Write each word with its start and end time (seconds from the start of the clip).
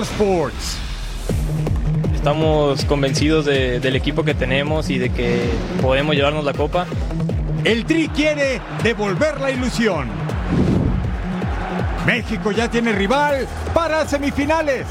En 0.00 0.04
Total 0.04 0.04
Sports. 0.04 0.76
Estamos 2.14 2.84
convencidos 2.84 3.44
de- 3.46 3.80
del 3.80 3.96
equipo 3.96 4.22
que 4.24 4.34
tenemos 4.34 4.90
y 4.90 4.98
de 4.98 5.10
que 5.10 5.40
podemos 5.80 6.14
llevarnos 6.14 6.44
la 6.44 6.52
copa. 6.52 6.86
El 7.64 7.84
Tri 7.84 8.08
quiere 8.08 8.60
devolver 8.82 9.40
la 9.40 9.50
ilusión. 9.50 10.08
México 12.06 12.50
ya 12.52 12.68
tiene 12.70 12.92
rival 12.92 13.46
para 13.74 14.06
semifinales. 14.06 14.86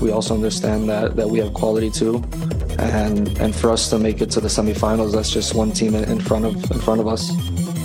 we 0.00 0.10
also 0.10 0.34
understand 0.34 0.88
that, 0.88 1.14
that 1.14 1.28
we 1.28 1.38
have 1.38 1.52
quality 1.52 1.88
too. 1.88 2.20
And, 2.80 3.28
and 3.40 3.54
for 3.54 3.70
us 3.70 3.88
to 3.90 3.98
make 4.00 4.20
it 4.20 4.30
to 4.32 4.40
the 4.40 4.48
semifinals, 4.48 5.12
that's 5.12 5.30
just 5.32 5.54
one 5.54 5.70
team 5.70 5.94
in, 5.94 6.02
in 6.10 6.18
front 6.20 6.44
of 6.44 6.54
in 6.72 6.80
front 6.80 7.00
of 7.00 7.06
us. 7.06 7.30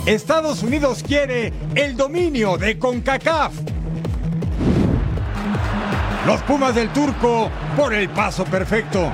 Estados 0.06 0.64
Unidos 0.64 1.04
quiere 1.06 1.52
el 1.76 1.96
dominio 1.96 2.56
de 2.58 2.76
CONCACAF. 2.76 3.52
Los 6.28 6.42
Pumas 6.42 6.74
del 6.74 6.90
Turco 6.90 7.50
por 7.74 7.94
el 7.94 8.10
paso 8.10 8.44
perfecto. 8.44 9.10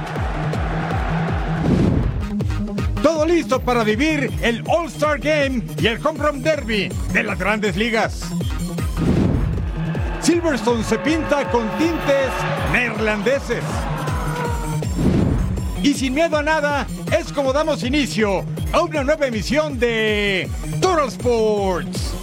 Todo 3.05 3.25
listo 3.25 3.61
para 3.61 3.85
vivir 3.85 4.33
el 4.43 4.65
All-Star 4.67 5.21
Game 5.21 5.63
y 5.79 5.87
el 5.87 6.05
Home 6.05 6.19
Run 6.19 6.43
Derby 6.43 6.89
de 7.13 7.23
las 7.23 7.39
grandes 7.39 7.77
ligas. 7.77 8.23
Silverstone 10.23 10.83
se 10.83 10.99
pinta 10.99 11.49
con 11.53 11.69
tintes 11.79 12.33
neerlandeses. 12.73 13.63
Y 15.85 15.95
sin 15.95 16.15
miedo 16.15 16.39
a 16.39 16.43
nada, 16.43 16.85
es 17.17 17.33
como 17.33 17.53
damos 17.53 17.85
inicio 17.85 18.45
a 18.73 18.81
una 18.81 19.05
nueva 19.05 19.29
emisión 19.29 19.79
de 19.79 20.51
Total 20.81 21.07
Sports. 21.07 22.14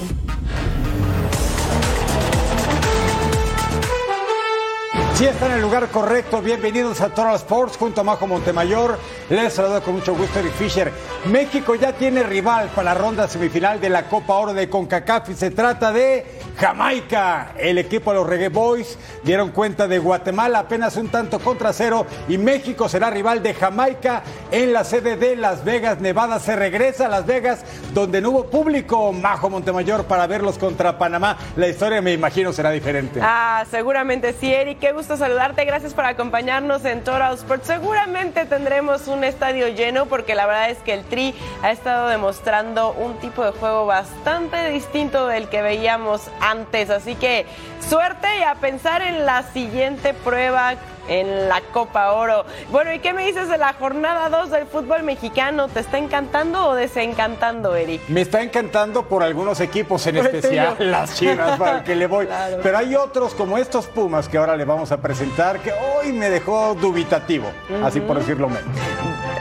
Si 5.21 5.27
está 5.27 5.45
en 5.45 5.51
el 5.51 5.61
lugar 5.61 5.87
correcto, 5.89 6.41
bienvenidos 6.41 6.99
a 6.99 7.09
Total 7.09 7.35
Sports 7.35 7.77
junto 7.77 8.01
a 8.01 8.03
Majo 8.03 8.25
Montemayor. 8.25 8.97
Les 9.29 9.53
saludo 9.53 9.79
con 9.83 9.93
mucho 9.93 10.15
gusto 10.15 10.39
Eric 10.39 10.53
Fisher. 10.53 10.91
México 11.25 11.75
ya 11.75 11.93
tiene 11.93 12.23
rival 12.23 12.69
para 12.75 12.95
la 12.95 12.99
ronda 12.99 13.27
semifinal 13.27 13.79
de 13.79 13.91
la 13.91 14.09
Copa 14.09 14.33
Oro 14.33 14.55
de 14.55 14.67
CONCACAF 14.67 15.29
y 15.29 15.35
se 15.35 15.51
trata 15.51 15.91
de 15.91 16.25
Jamaica. 16.57 17.51
El 17.55 17.77
equipo 17.77 18.09
de 18.09 18.17
los 18.17 18.27
Reggae 18.27 18.49
Boys 18.49 18.97
dieron 19.23 19.51
cuenta 19.51 19.87
de 19.87 19.99
Guatemala 19.99 20.57
apenas 20.57 20.97
un 20.97 21.09
tanto 21.09 21.37
contra 21.37 21.71
cero 21.71 22.07
y 22.27 22.39
México 22.39 22.89
será 22.89 23.11
rival 23.11 23.43
de 23.43 23.53
Jamaica 23.53 24.23
en 24.49 24.73
la 24.73 24.83
sede 24.83 25.17
de 25.17 25.35
Las 25.35 25.63
Vegas, 25.63 26.01
Nevada. 26.01 26.39
Se 26.39 26.55
regresa 26.55 27.05
a 27.05 27.09
Las 27.09 27.27
Vegas 27.27 27.63
donde 27.93 28.21
no 28.21 28.31
hubo 28.31 28.49
público 28.49 29.13
Majo 29.13 29.51
Montemayor 29.51 30.05
para 30.05 30.25
verlos 30.25 30.57
contra 30.57 30.97
Panamá. 30.97 31.37
La 31.57 31.67
historia 31.67 32.01
me 32.01 32.11
imagino 32.11 32.51
será 32.51 32.71
diferente. 32.71 33.19
Ah, 33.21 33.63
seguramente 33.69 34.33
sí, 34.33 34.51
Eric. 34.51 34.79
Qué 34.79 34.91
gusto 34.91 35.10
saludarte. 35.17 35.65
Gracias 35.65 35.93
por 35.93 36.05
acompañarnos 36.05 36.85
en 36.85 37.03
Total 37.03 37.33
Sports. 37.35 37.67
Seguramente 37.67 38.45
tendremos 38.45 39.07
un 39.07 39.23
estadio 39.23 39.67
lleno 39.69 40.05
porque 40.05 40.35
la 40.35 40.45
verdad 40.45 40.69
es 40.69 40.77
que 40.79 40.93
el 40.93 41.03
Tri 41.03 41.33
ha 41.61 41.71
estado 41.71 42.07
demostrando 42.07 42.93
un 42.93 43.17
tipo 43.19 43.43
de 43.43 43.51
juego 43.51 43.85
bastante 43.85 44.69
distinto 44.69 45.27
del 45.27 45.49
que 45.49 45.61
veíamos 45.61 46.29
antes. 46.39 46.89
Así 46.89 47.15
que 47.15 47.45
suerte 47.87 48.27
y 48.39 48.43
a 48.43 48.55
pensar 48.55 49.01
en 49.01 49.25
la 49.25 49.43
siguiente 49.43 50.13
prueba 50.13 50.75
en 51.07 51.49
la 51.49 51.61
Copa 51.73 52.11
Oro. 52.13 52.45
Bueno, 52.69 52.93
¿y 52.93 52.99
qué 52.99 53.13
me 53.13 53.25
dices 53.25 53.49
de 53.49 53.57
la 53.57 53.73
jornada 53.73 54.29
2 54.29 54.51
del 54.51 54.67
fútbol 54.67 55.03
mexicano? 55.03 55.67
¿Te 55.67 55.79
está 55.79 55.97
encantando 55.97 56.67
o 56.67 56.75
desencantando, 56.75 57.75
Eric? 57.75 58.01
Me 58.07 58.21
está 58.21 58.41
encantando 58.41 59.03
por 59.03 59.23
algunos 59.23 59.59
equipos, 59.59 60.05
en 60.07 60.17
especial 60.17 60.75
las 60.79 61.15
chivas 61.15 61.57
para 61.57 61.79
el 61.79 61.83
que 61.83 61.95
le 61.95 62.07
voy. 62.07 62.27
Claro. 62.31 62.59
Pero 62.63 62.77
hay 62.77 62.95
otros 62.95 63.33
como 63.33 63.57
estos 63.57 63.87
Pumas 63.87 64.29
que 64.29 64.37
ahora 64.37 64.55
le 64.55 64.63
vamos 64.63 64.91
a 64.91 65.01
presentar 65.01 65.59
que 65.59 65.73
hoy 65.73 66.13
me 66.13 66.29
dejó 66.29 66.75
dubitativo, 66.75 67.51
así 67.83 67.99
por 67.99 68.19
decirlo 68.19 68.47
menos. 68.47 68.63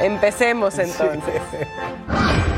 Empecemos 0.00 0.78
entonces. 0.78 1.40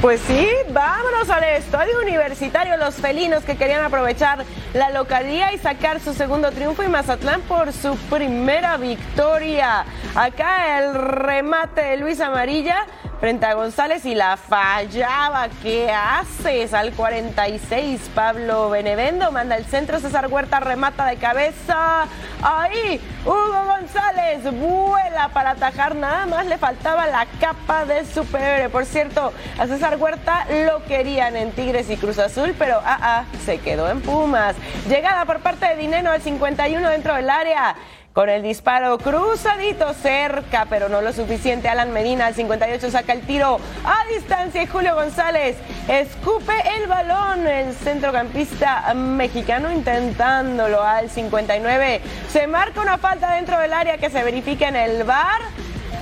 Pues 0.00 0.18
sí, 0.22 0.48
vámonos 0.70 1.28
al 1.28 1.44
estadio 1.44 2.00
universitario. 2.00 2.78
Los 2.78 2.94
felinos 2.94 3.44
que 3.44 3.56
querían 3.56 3.84
aprovechar 3.84 4.46
la 4.72 4.88
localía 4.88 5.52
y 5.52 5.58
sacar 5.58 6.00
su 6.00 6.14
segundo 6.14 6.50
triunfo 6.52 6.82
y 6.82 6.88
Mazatlán 6.88 7.42
por 7.42 7.70
su 7.74 7.94
primera 8.08 8.78
victoria. 8.78 9.84
Acá 10.14 10.78
el 10.78 10.94
remate 10.94 11.82
de 11.82 11.96
Luis 11.98 12.18
Amarilla 12.22 12.86
frente 13.20 13.44
a 13.44 13.54
González 13.54 14.06
y 14.06 14.14
la 14.14 14.38
fallaba. 14.38 15.48
¿Qué 15.62 15.90
haces? 15.92 16.72
Al 16.72 16.92
46, 16.92 18.10
Pablo 18.14 18.70
Benevendo 18.70 19.30
manda 19.30 19.56
el 19.56 19.66
centro. 19.66 20.00
César 20.00 20.28
Huerta 20.28 20.58
remata 20.58 21.04
de 21.04 21.16
cabeza. 21.16 22.06
Ahí, 22.42 22.98
Hugo 23.26 23.64
González 23.66 24.42
vuela 24.58 25.28
para 25.34 25.50
atajar. 25.50 25.94
Nada 25.94 26.24
más 26.26 26.46
le 26.46 26.56
faltaba 26.56 27.06
la 27.06 27.26
capa 27.38 27.84
de 27.84 28.06
superhéroe. 28.06 28.70
Por 28.70 28.86
cierto, 28.86 29.32
a 29.58 29.66
César 29.66 29.98
Huerta 29.98 30.46
lo 30.66 30.82
querían 30.84 31.36
en 31.36 31.52
Tigres 31.52 31.90
y 31.90 31.98
Cruz 31.98 32.18
Azul, 32.18 32.54
pero 32.58 32.80
ah, 32.84 32.98
ah, 33.02 33.24
se 33.44 33.58
quedó 33.58 33.90
en 33.90 34.00
Pumas. 34.00 34.56
Llegada 34.88 35.26
por 35.26 35.40
parte 35.40 35.66
de 35.66 35.76
Dineno 35.76 36.10
al 36.10 36.22
51 36.22 36.88
dentro 36.88 37.14
del 37.14 37.28
área. 37.28 37.76
Con 38.12 38.28
el 38.28 38.42
disparo 38.42 38.98
cruzadito 38.98 39.94
cerca, 39.94 40.66
pero 40.68 40.88
no 40.88 41.00
lo 41.00 41.12
suficiente. 41.12 41.68
Alan 41.68 41.92
Medina 41.92 42.26
al 42.26 42.34
58 42.34 42.90
saca 42.90 43.12
el 43.12 43.20
tiro 43.20 43.60
a 43.84 44.04
distancia 44.12 44.64
y 44.64 44.66
Julio 44.66 44.96
González 44.96 45.56
escupe 45.86 46.52
el 46.76 46.88
balón. 46.88 47.46
El 47.46 47.72
centrocampista 47.72 48.92
mexicano 48.94 49.70
intentándolo 49.70 50.82
al 50.82 51.08
59. 51.08 52.00
Se 52.32 52.48
marca 52.48 52.80
una 52.80 52.98
falta 52.98 53.32
dentro 53.34 53.60
del 53.60 53.72
área 53.72 53.96
que 53.98 54.10
se 54.10 54.24
verifica 54.24 54.66
en 54.66 54.76
el 54.76 55.04
bar 55.04 55.40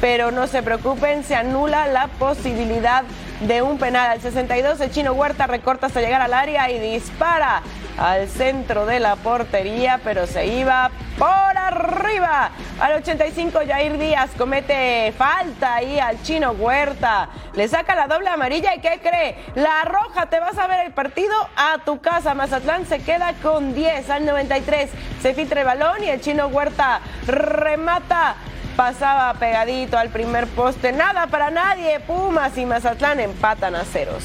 pero 0.00 0.30
no 0.30 0.46
se 0.46 0.62
preocupen, 0.62 1.24
se 1.24 1.34
anula 1.34 1.88
la 1.88 2.06
posibilidad 2.06 3.02
de 3.40 3.62
un 3.62 3.78
penal. 3.78 4.10
Al 4.10 4.20
62 4.20 4.80
el 4.80 4.90
chino 4.90 5.12
Huerta 5.12 5.46
recorta 5.46 5.86
hasta 5.86 6.00
llegar 6.00 6.22
al 6.22 6.34
área 6.34 6.70
y 6.70 6.78
dispara 6.78 7.62
al 7.98 8.28
centro 8.28 8.86
de 8.86 9.00
la 9.00 9.16
portería, 9.16 10.00
pero 10.02 10.26
se 10.26 10.46
iba 10.46 10.90
por 11.18 11.28
arriba. 11.28 12.50
Al 12.80 12.92
85 12.92 13.60
Jair 13.66 13.98
Díaz 13.98 14.30
comete 14.38 15.12
falta 15.16 15.74
ahí 15.74 15.98
al 15.98 16.22
chino 16.22 16.52
Huerta. 16.52 17.28
Le 17.54 17.66
saca 17.66 17.96
la 17.96 18.06
doble 18.06 18.28
amarilla 18.28 18.74
y 18.74 18.80
¿qué 18.80 19.00
cree? 19.02 19.36
La 19.56 19.84
roja, 19.84 20.26
te 20.26 20.38
vas 20.38 20.56
a 20.58 20.68
ver 20.68 20.86
el 20.86 20.92
partido 20.92 21.34
a 21.56 21.78
tu 21.84 22.00
casa. 22.00 22.34
Mazatlán 22.34 22.86
se 22.86 23.00
queda 23.00 23.34
con 23.42 23.74
10 23.74 24.08
al 24.10 24.24
93. 24.24 24.90
Se 25.20 25.34
filtra 25.34 25.60
el 25.60 25.66
balón 25.66 26.04
y 26.04 26.08
el 26.08 26.20
chino 26.20 26.46
Huerta 26.46 27.00
remata 27.26 28.36
pasaba 28.76 29.34
pegadito 29.34 29.98
al 29.98 30.10
primer 30.10 30.46
poste. 30.46 30.92
Nada 30.92 31.26
para 31.26 31.50
nadie. 31.50 31.98
Pumas 31.98 32.56
y 32.56 32.64
Mazatlán 32.64 33.18
empatan 33.18 33.74
a 33.74 33.84
ceros. 33.84 34.24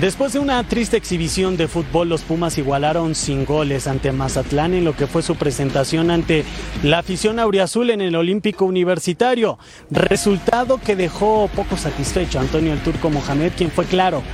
Después 0.00 0.32
de 0.32 0.40
una 0.40 0.60
triste 0.64 0.96
exhibición 0.96 1.56
de 1.56 1.68
fútbol, 1.68 2.08
los 2.08 2.22
Pumas 2.22 2.58
igualaron 2.58 3.14
sin 3.14 3.44
goles 3.44 3.86
ante 3.86 4.10
Mazatlán 4.10 4.74
en 4.74 4.84
lo 4.84 4.96
que 4.96 5.06
fue 5.06 5.22
su 5.22 5.36
presentación 5.36 6.10
ante 6.10 6.44
la 6.82 6.98
afición 6.98 7.38
auriazul 7.38 7.90
en 7.90 8.00
el 8.00 8.16
Olímpico 8.16 8.64
Universitario. 8.64 9.56
Resultado 9.92 10.78
que 10.78 10.96
dejó 10.96 11.48
poco 11.54 11.76
satisfecho 11.76 12.40
a 12.40 12.42
Antonio 12.42 12.72
el 12.72 12.80
Turco 12.80 13.08
Mohamed, 13.08 13.52
quien 13.56 13.70
fue 13.70 13.84
claro. 13.84 14.24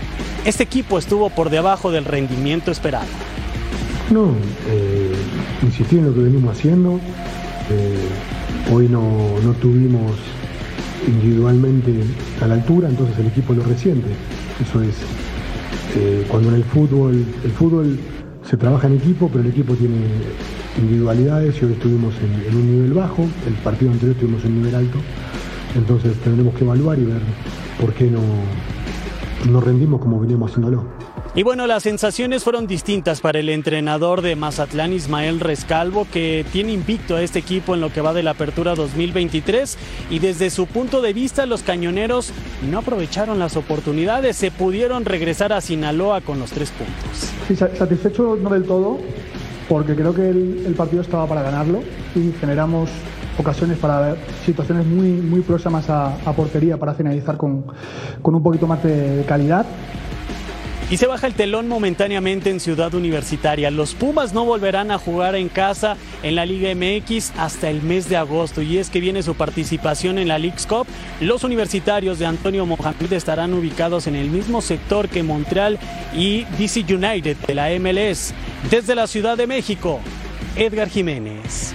Este 0.46 0.62
equipo 0.62 0.98
estuvo 0.98 1.28
por 1.28 1.50
debajo 1.50 1.92
del 1.92 2.06
rendimiento 2.06 2.70
esperado. 2.70 3.04
No, 4.10 4.34
eh, 4.66 5.12
insistir 5.62 5.98
en 5.98 6.06
lo 6.06 6.14
que 6.14 6.20
venimos 6.20 6.56
haciendo. 6.56 6.98
Eh, 7.68 8.72
hoy 8.72 8.88
no, 8.88 9.38
no 9.44 9.52
tuvimos 9.52 10.12
individualmente 11.06 11.92
a 12.40 12.46
la 12.46 12.54
altura, 12.54 12.88
entonces 12.88 13.18
el 13.18 13.26
equipo 13.26 13.52
lo 13.52 13.62
resiente. 13.62 14.08
Eso 14.60 14.82
es, 14.82 14.94
eh, 15.96 16.24
cuando 16.28 16.50
en 16.50 16.56
el 16.56 16.64
fútbol, 16.64 17.24
el 17.44 17.50
fútbol 17.50 17.98
se 18.48 18.56
trabaja 18.56 18.86
en 18.86 18.94
equipo, 18.94 19.28
pero 19.28 19.40
el 19.40 19.50
equipo 19.50 19.74
tiene 19.74 19.96
individualidades 20.78 21.60
y 21.60 21.64
hoy 21.64 21.72
estuvimos 21.72 22.14
en, 22.22 22.56
un 22.56 22.70
nivel 22.70 22.92
bajo, 22.92 23.26
el 23.46 23.54
partido 23.54 23.90
anterior 23.90 24.16
estuvimos 24.16 24.44
en 24.44 24.52
un 24.52 24.58
nivel 24.58 24.74
alto, 24.74 24.98
entonces 25.76 26.14
tendremos 26.24 26.54
que 26.54 26.64
evaluar 26.64 26.98
y 26.98 27.04
ver 27.04 27.20
por 27.80 27.92
qué 27.92 28.10
no, 28.10 28.20
no 29.50 29.60
rendimos 29.60 30.00
como 30.00 30.20
veníamos 30.20 30.50
haciéndolo. 30.50 30.84
Y 31.32 31.44
bueno, 31.44 31.68
las 31.68 31.84
sensaciones 31.84 32.42
fueron 32.42 32.66
distintas 32.66 33.20
para 33.20 33.38
el 33.38 33.50
entrenador 33.50 34.20
de 34.20 34.34
Mazatlán, 34.34 34.92
Ismael 34.92 35.38
Rescalvo, 35.38 36.08
que 36.12 36.44
tiene 36.52 36.72
invicto 36.72 37.14
a 37.14 37.22
este 37.22 37.38
equipo 37.38 37.74
en 37.74 37.80
lo 37.80 37.92
que 37.92 38.00
va 38.00 38.12
de 38.12 38.24
la 38.24 38.32
apertura 38.32 38.74
2023 38.74 39.78
y 40.10 40.18
desde 40.18 40.50
su 40.50 40.66
punto 40.66 41.00
de 41.00 41.12
vista 41.12 41.46
los 41.46 41.62
cañoneros 41.62 42.32
no 42.68 42.80
aprovecharon 42.80 43.38
las 43.38 43.56
oportunidades, 43.56 44.36
se 44.36 44.50
pudieron 44.50 45.04
regresar 45.04 45.52
a 45.52 45.60
Sinaloa 45.60 46.20
con 46.20 46.40
los 46.40 46.50
tres 46.50 46.72
puntos. 46.72 47.30
Sí, 47.46 47.54
satisfecho 47.54 48.34
no 48.34 48.50
del 48.50 48.64
todo, 48.64 48.98
porque 49.68 49.94
creo 49.94 50.12
que 50.12 50.30
el, 50.30 50.74
partido 50.76 51.00
estaba 51.00 51.28
para 51.28 51.42
ganarlo 51.42 51.80
y 52.16 52.32
generamos 52.40 52.90
ocasiones 53.38 53.78
para 53.78 54.16
situaciones 54.44 54.84
muy, 54.84 55.42
próximas 55.42 55.88
a, 55.88 56.16
portería 56.34 56.76
para 56.76 56.94
finalizar 56.94 57.36
con, 57.36 57.66
con 58.20 58.34
un 58.34 58.42
poquito 58.42 58.66
más 58.66 58.82
de 58.82 59.24
calidad. 59.28 59.64
Y 60.90 60.96
se 60.96 61.06
baja 61.06 61.28
el 61.28 61.34
telón 61.34 61.68
momentáneamente 61.68 62.50
en 62.50 62.58
Ciudad 62.58 62.92
Universitaria. 62.94 63.70
Los 63.70 63.94
Pumas 63.94 64.34
no 64.34 64.44
volverán 64.44 64.90
a 64.90 64.98
jugar 64.98 65.36
en 65.36 65.48
casa 65.48 65.96
en 66.24 66.34
la 66.34 66.44
Liga 66.44 66.74
MX 66.74 67.30
hasta 67.38 67.70
el 67.70 67.80
mes 67.80 68.08
de 68.08 68.16
agosto. 68.16 68.60
Y 68.60 68.78
es 68.78 68.90
que 68.90 68.98
viene 68.98 69.22
su 69.22 69.36
participación 69.36 70.18
en 70.18 70.26
la 70.26 70.38
League's 70.38 70.66
Cup. 70.66 70.88
Los 71.20 71.44
universitarios 71.44 72.18
de 72.18 72.26
Antonio 72.26 72.66
Mohamed 72.66 73.12
estarán 73.12 73.54
ubicados 73.54 74.08
en 74.08 74.16
el 74.16 74.30
mismo 74.30 74.60
sector 74.60 75.08
que 75.08 75.22
Montreal 75.22 75.78
y 76.12 76.42
DC 76.58 76.80
United 76.92 77.36
de 77.36 77.54
la 77.54 77.70
MLS. 77.78 78.34
Desde 78.68 78.96
la 78.96 79.06
Ciudad 79.06 79.36
de 79.36 79.46
México, 79.46 80.00
Edgar 80.56 80.88
Jiménez. 80.88 81.72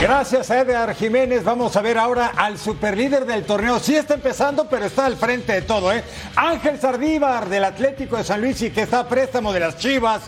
Gracias 0.00 0.48
a 0.52 0.60
Edgar 0.60 0.94
Jiménez. 0.94 1.42
Vamos 1.42 1.74
a 1.74 1.82
ver 1.82 1.98
ahora 1.98 2.32
al 2.36 2.56
superlíder 2.56 3.26
del 3.26 3.42
torneo. 3.42 3.80
Sí 3.80 3.96
está 3.96 4.14
empezando, 4.14 4.68
pero 4.68 4.86
está 4.86 5.06
al 5.06 5.16
frente 5.16 5.54
de 5.54 5.62
todo, 5.62 5.92
¿eh? 5.92 6.04
Ángel 6.36 6.78
Sardívar 6.78 7.48
del 7.48 7.64
Atlético 7.64 8.16
de 8.16 8.22
San 8.22 8.40
Luis 8.40 8.62
y 8.62 8.70
que 8.70 8.82
está 8.82 9.00
a 9.00 9.08
préstamo 9.08 9.52
de 9.52 9.58
las 9.58 9.76
Chivas. 9.76 10.22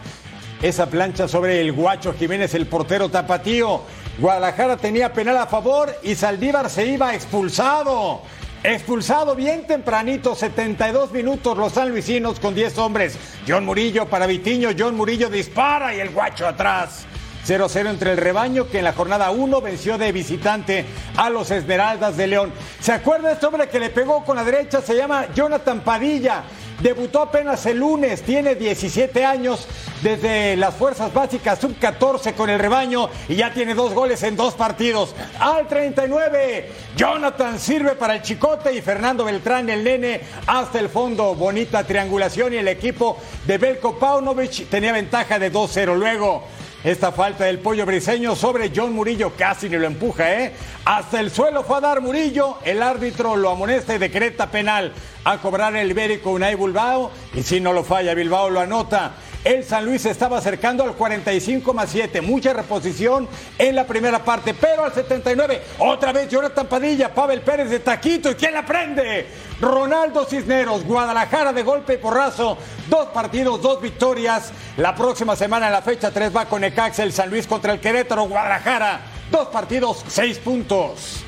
Esa 0.60 0.90
plancha 0.90 1.28
sobre 1.28 1.60
el 1.60 1.70
Guacho 1.72 2.12
Jiménez, 2.14 2.52
el 2.54 2.66
portero 2.66 3.10
tapatío. 3.10 3.82
Guadalajara 4.18 4.76
tenía 4.76 5.12
penal 5.12 5.36
a 5.38 5.46
favor 5.46 5.96
y 6.02 6.16
Saldívar 6.16 6.68
se 6.68 6.86
iba 6.86 7.14
expulsado. 7.14 8.22
Expulsado 8.64 9.36
bien 9.36 9.68
tempranito, 9.68 10.34
72 10.34 11.12
minutos 11.12 11.56
los 11.56 11.72
sanluisinos 11.74 12.40
con 12.40 12.56
10 12.56 12.76
hombres. 12.78 13.16
John 13.46 13.66
Murillo 13.66 14.06
para 14.06 14.26
Vitiño, 14.26 14.70
John 14.76 14.96
Murillo 14.96 15.30
dispara 15.30 15.94
y 15.94 16.00
el 16.00 16.10
guacho 16.10 16.48
atrás. 16.48 17.06
0-0 17.46 17.90
entre 17.90 18.12
el 18.12 18.16
rebaño 18.16 18.68
que 18.68 18.78
en 18.78 18.84
la 18.84 18.92
jornada 18.92 19.30
1 19.30 19.60
venció 19.60 19.98
de 19.98 20.12
visitante 20.12 20.84
a 21.16 21.30
los 21.30 21.50
Esmeraldas 21.50 22.16
de 22.16 22.26
León. 22.26 22.52
¿Se 22.80 22.92
acuerda 22.92 23.32
este 23.32 23.46
hombre 23.46 23.68
que 23.68 23.80
le 23.80 23.90
pegó 23.90 24.24
con 24.24 24.36
la 24.36 24.44
derecha? 24.44 24.80
Se 24.80 24.96
llama 24.96 25.26
Jonathan 25.34 25.80
Padilla. 25.80 26.44
Debutó 26.80 27.20
apenas 27.20 27.66
el 27.66 27.78
lunes, 27.78 28.22
tiene 28.22 28.54
17 28.54 29.22
años 29.22 29.66
desde 30.02 30.56
las 30.56 30.74
fuerzas 30.74 31.12
básicas 31.12 31.58
sub-14 31.60 32.34
con 32.34 32.48
el 32.48 32.58
rebaño 32.58 33.10
y 33.28 33.36
ya 33.36 33.52
tiene 33.52 33.74
dos 33.74 33.92
goles 33.92 34.22
en 34.22 34.34
dos 34.34 34.54
partidos. 34.54 35.14
Al 35.38 35.68
39, 35.68 36.72
Jonathan 36.96 37.58
sirve 37.58 37.96
para 37.96 38.14
el 38.14 38.22
Chicote 38.22 38.72
y 38.72 38.80
Fernando 38.80 39.26
Beltrán, 39.26 39.68
el 39.68 39.84
nene, 39.84 40.22
hasta 40.46 40.80
el 40.80 40.88
fondo. 40.88 41.34
Bonita 41.34 41.84
triangulación 41.84 42.54
y 42.54 42.56
el 42.56 42.68
equipo 42.68 43.18
de 43.46 43.58
Belko 43.58 43.98
Paunovic 43.98 44.70
tenía 44.70 44.92
ventaja 44.92 45.38
de 45.38 45.52
2-0. 45.52 45.94
Luego, 45.98 46.44
esta 46.82 47.12
falta 47.12 47.44
del 47.44 47.58
pollo 47.58 47.84
briseño 47.84 48.34
sobre 48.34 48.72
John 48.74 48.94
Murillo 48.94 49.32
casi 49.36 49.68
ni 49.68 49.76
lo 49.76 49.86
empuja, 49.86 50.32
¿eh? 50.32 50.52
Hasta 50.84 51.20
el 51.20 51.30
suelo 51.30 51.62
fue 51.62 51.76
a 51.76 51.80
dar 51.80 52.00
Murillo, 52.00 52.56
el 52.64 52.82
árbitro 52.82 53.36
lo 53.36 53.50
amonesta 53.50 53.94
y 53.94 53.98
decreta 53.98 54.50
penal 54.50 54.92
a 55.24 55.38
cobrar 55.38 55.76
el 55.76 55.90
ibérico 55.90 56.30
Unai 56.30 56.54
Bilbao 56.54 57.10
y 57.34 57.42
si 57.42 57.60
no 57.60 57.74
lo 57.74 57.84
falla 57.84 58.14
Bilbao 58.14 58.48
lo 58.48 58.60
anota. 58.60 59.12
El 59.42 59.64
San 59.64 59.86
Luis 59.86 60.04
estaba 60.04 60.36
acercando 60.36 60.84
al 60.84 60.92
45 60.92 61.72
más 61.72 61.88
7. 61.90 62.20
Mucha 62.20 62.52
reposición 62.52 63.26
en 63.56 63.74
la 63.74 63.86
primera 63.86 64.22
parte, 64.22 64.52
pero 64.52 64.84
al 64.84 64.92
79, 64.92 65.62
otra 65.78 66.12
vez 66.12 66.28
Jonathan 66.28 66.66
Padilla, 66.66 67.14
Pavel 67.14 67.40
Pérez 67.40 67.70
de 67.70 67.80
Taquito. 67.80 68.30
¿Y 68.30 68.34
quién 68.34 68.52
la 68.52 68.66
prende? 68.66 69.26
Ronaldo 69.58 70.26
Cisneros, 70.26 70.84
Guadalajara 70.84 71.54
de 71.54 71.62
golpe 71.62 71.94
y 71.94 71.96
porrazo. 71.96 72.58
Dos 72.90 73.08
partidos, 73.08 73.62
dos 73.62 73.80
victorias. 73.80 74.52
La 74.76 74.94
próxima 74.94 75.34
semana 75.34 75.68
en 75.68 75.72
la 75.72 75.82
fecha 75.82 76.10
3 76.10 76.36
va 76.36 76.44
con 76.44 76.62
Ecax, 76.62 76.98
el 76.98 77.12
San 77.12 77.30
Luis 77.30 77.46
contra 77.46 77.72
el 77.72 77.80
Querétaro, 77.80 78.24
Guadalajara. 78.24 79.00
Dos 79.30 79.48
partidos, 79.48 80.04
seis 80.06 80.36
puntos. 80.38 81.24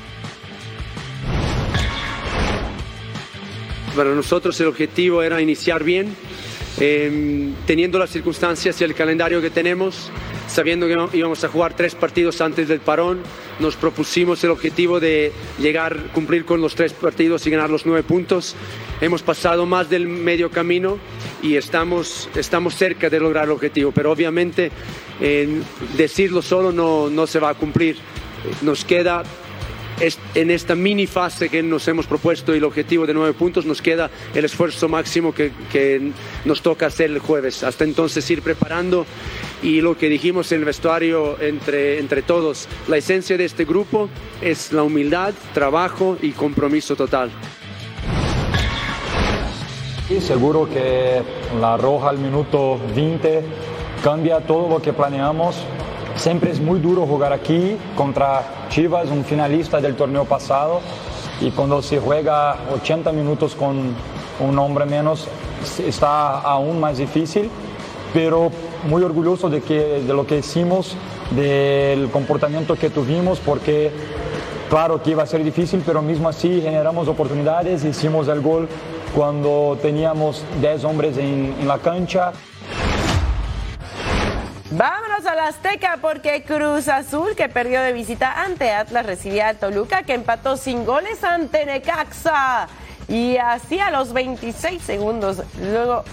Para 3.95 4.11
nosotros 4.11 4.59
el 4.59 4.67
objetivo 4.67 5.23
era 5.23 5.41
iniciar 5.41 5.83
bien 5.83 6.15
Em, 6.79 7.53
teniendo 7.67 7.99
las 7.99 8.09
circunstancias 8.09 8.81
y 8.81 8.83
el 8.83 8.95
calendario 8.95 9.41
que 9.41 9.51
tenemos, 9.51 10.09
sabiendo 10.47 10.87
que 10.87 11.17
íbamos 11.17 11.43
a 11.43 11.47
jugar 11.47 11.75
tres 11.75 11.93
partidos 11.93 12.41
antes 12.41 12.67
del 12.67 12.79
parón, 12.79 13.21
nos 13.59 13.75
propusimos 13.75 14.43
el 14.43 14.49
objetivo 14.49 14.99
de 14.99 15.31
llegar, 15.59 16.11
cumplir 16.13 16.45
con 16.45 16.61
los 16.61 16.73
tres 16.73 16.93
partidos 16.93 17.45
y 17.45 17.51
ganar 17.51 17.69
los 17.69 17.85
nueve 17.85 18.01
puntos. 18.01 18.55
Hemos 19.01 19.21
pasado 19.21 19.67
más 19.67 19.89
del 19.89 20.07
medio 20.07 20.49
camino 20.49 20.97
y 21.43 21.57
estamos, 21.57 22.27
estamos 22.35 22.75
cerca 22.75 23.09
de 23.09 23.19
lograr 23.19 23.45
el 23.45 23.51
objetivo, 23.51 23.91
pero 23.91 24.11
obviamente 24.11 24.71
decirlo 25.95 26.41
solo 26.41 26.71
no, 26.71 27.09
no 27.09 27.27
se 27.27 27.39
va 27.39 27.49
a 27.49 27.53
cumplir. 27.53 27.97
Nos 28.61 28.83
queda 28.83 29.23
en 29.99 30.51
esta 30.51 30.75
mini 30.75 31.07
fase 31.07 31.49
que 31.49 31.63
nos 31.63 31.87
hemos 31.87 32.07
propuesto 32.07 32.53
y 32.53 32.57
el 32.57 32.63
objetivo 32.63 33.05
de 33.05 33.13
nueve 33.13 33.33
puntos, 33.33 33.65
nos 33.65 33.81
queda 33.81 34.09
el 34.33 34.45
esfuerzo 34.45 34.89
máximo 34.89 35.33
que, 35.33 35.51
nos 36.45 36.61
toca 36.61 36.87
hacer 36.87 37.11
el 37.11 37.19
jueves. 37.19 37.63
Hasta 37.63 37.83
entonces 37.83 38.29
ir 38.29 38.41
preparando 38.41 39.05
y 39.61 39.81
lo 39.81 39.97
que 39.97 40.09
dijimos 40.09 40.51
en 40.51 40.59
el 40.59 40.65
vestuario 40.65 41.39
entre, 41.41 41.99
entre 41.99 42.21
todos, 42.21 42.67
la 42.87 42.97
esencia 42.97 43.37
de 43.37 43.45
este 43.45 43.65
grupo 43.65 44.09
es 44.41 44.73
la 44.73 44.83
humildad, 44.83 45.33
trabajo 45.53 46.17
y 46.21 46.31
compromiso 46.31 46.95
total. 46.95 47.31
Y 50.09 50.19
seguro 50.19 50.67
que 50.69 51.21
la 51.61 51.77
roja 51.77 52.09
al 52.09 52.17
minuto 52.17 52.79
20 52.93 53.41
cambia 54.03 54.41
todo 54.41 54.67
lo 54.67 54.81
que 54.81 54.91
planeamos 54.91 55.55
Siempre 56.15 56.51
es 56.51 56.59
muy 56.59 56.79
duro 56.79 57.05
jugar 57.05 57.33
aquí 57.33 57.75
contra 57.95 58.67
Chivas, 58.69 59.09
un 59.09 59.25
finalista 59.25 59.81
del 59.81 59.95
torneo 59.95 60.25
pasado, 60.25 60.79
y 61.41 61.51
cuando 61.51 61.81
se 61.81 61.99
juega 61.99 62.55
80 62.73 63.11
minutos 63.11 63.55
con 63.55 63.95
un 64.39 64.59
hombre 64.59 64.85
menos 64.85 65.27
está 65.85 66.39
aún 66.39 66.79
más 66.79 66.97
difícil, 66.97 67.49
pero 68.13 68.51
muy 68.87 69.01
orgulloso 69.01 69.49
de, 69.49 69.61
que, 69.61 70.01
de 70.05 70.13
lo 70.13 70.27
que 70.27 70.37
hicimos, 70.37 70.95
del 71.31 72.09
comportamiento 72.11 72.75
que 72.75 72.89
tuvimos, 72.89 73.39
porque 73.39 73.91
claro 74.69 75.01
que 75.01 75.11
iba 75.11 75.23
a 75.23 75.27
ser 75.27 75.43
difícil, 75.43 75.81
pero 75.85 76.01
mismo 76.01 76.29
así 76.29 76.61
generamos 76.61 77.07
oportunidades, 77.07 77.83
hicimos 77.83 78.27
el 78.27 78.41
gol 78.41 78.67
cuando 79.15 79.77
teníamos 79.81 80.43
10 80.61 80.83
hombres 80.83 81.17
en, 81.17 81.55
en 81.59 81.67
la 81.67 81.79
cancha. 81.79 82.33
Vámonos 84.75 85.27
a 85.27 85.35
la 85.35 85.49
Azteca 85.49 85.99
porque 86.01 86.41
Cruz 86.41 86.87
Azul, 86.87 87.35
que 87.35 87.47
perdió 87.47 87.79
de 87.79 87.93
visita 87.93 88.41
ante 88.41 88.71
Atlas, 88.71 89.05
recibía 89.05 89.49
a 89.49 89.53
Toluca, 89.53 90.01
que 90.01 90.15
empató 90.15 90.57
sin 90.57 90.83
goles 90.83 91.23
ante 91.23 91.63
Necaxa. 91.63 92.67
Y 93.07 93.37
así 93.37 93.79
a 93.79 93.91
los 93.91 94.13
26 94.13 94.81
segundos, 94.81 95.43
luego 95.61 96.03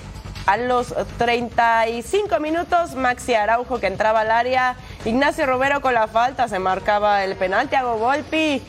a 0.45 0.59
los 0.59 0.95
35 1.17 2.39
minutos, 2.39 2.97
Maxi 2.97 3.33
Araujo 3.33 3.81
que 3.81 3.87
entraba 3.87 4.21
al 4.21 4.31
área, 4.31 4.77
Ignacio 5.07 5.47
Romero 5.47 5.81
con 5.81 5.95
la 5.95 6.07
falta, 6.07 6.47
se 6.47 6.59
marcaba 6.59 7.25
el 7.25 7.37
penal, 7.37 7.71
Thiago 7.71 7.97
Volpi 7.97 8.63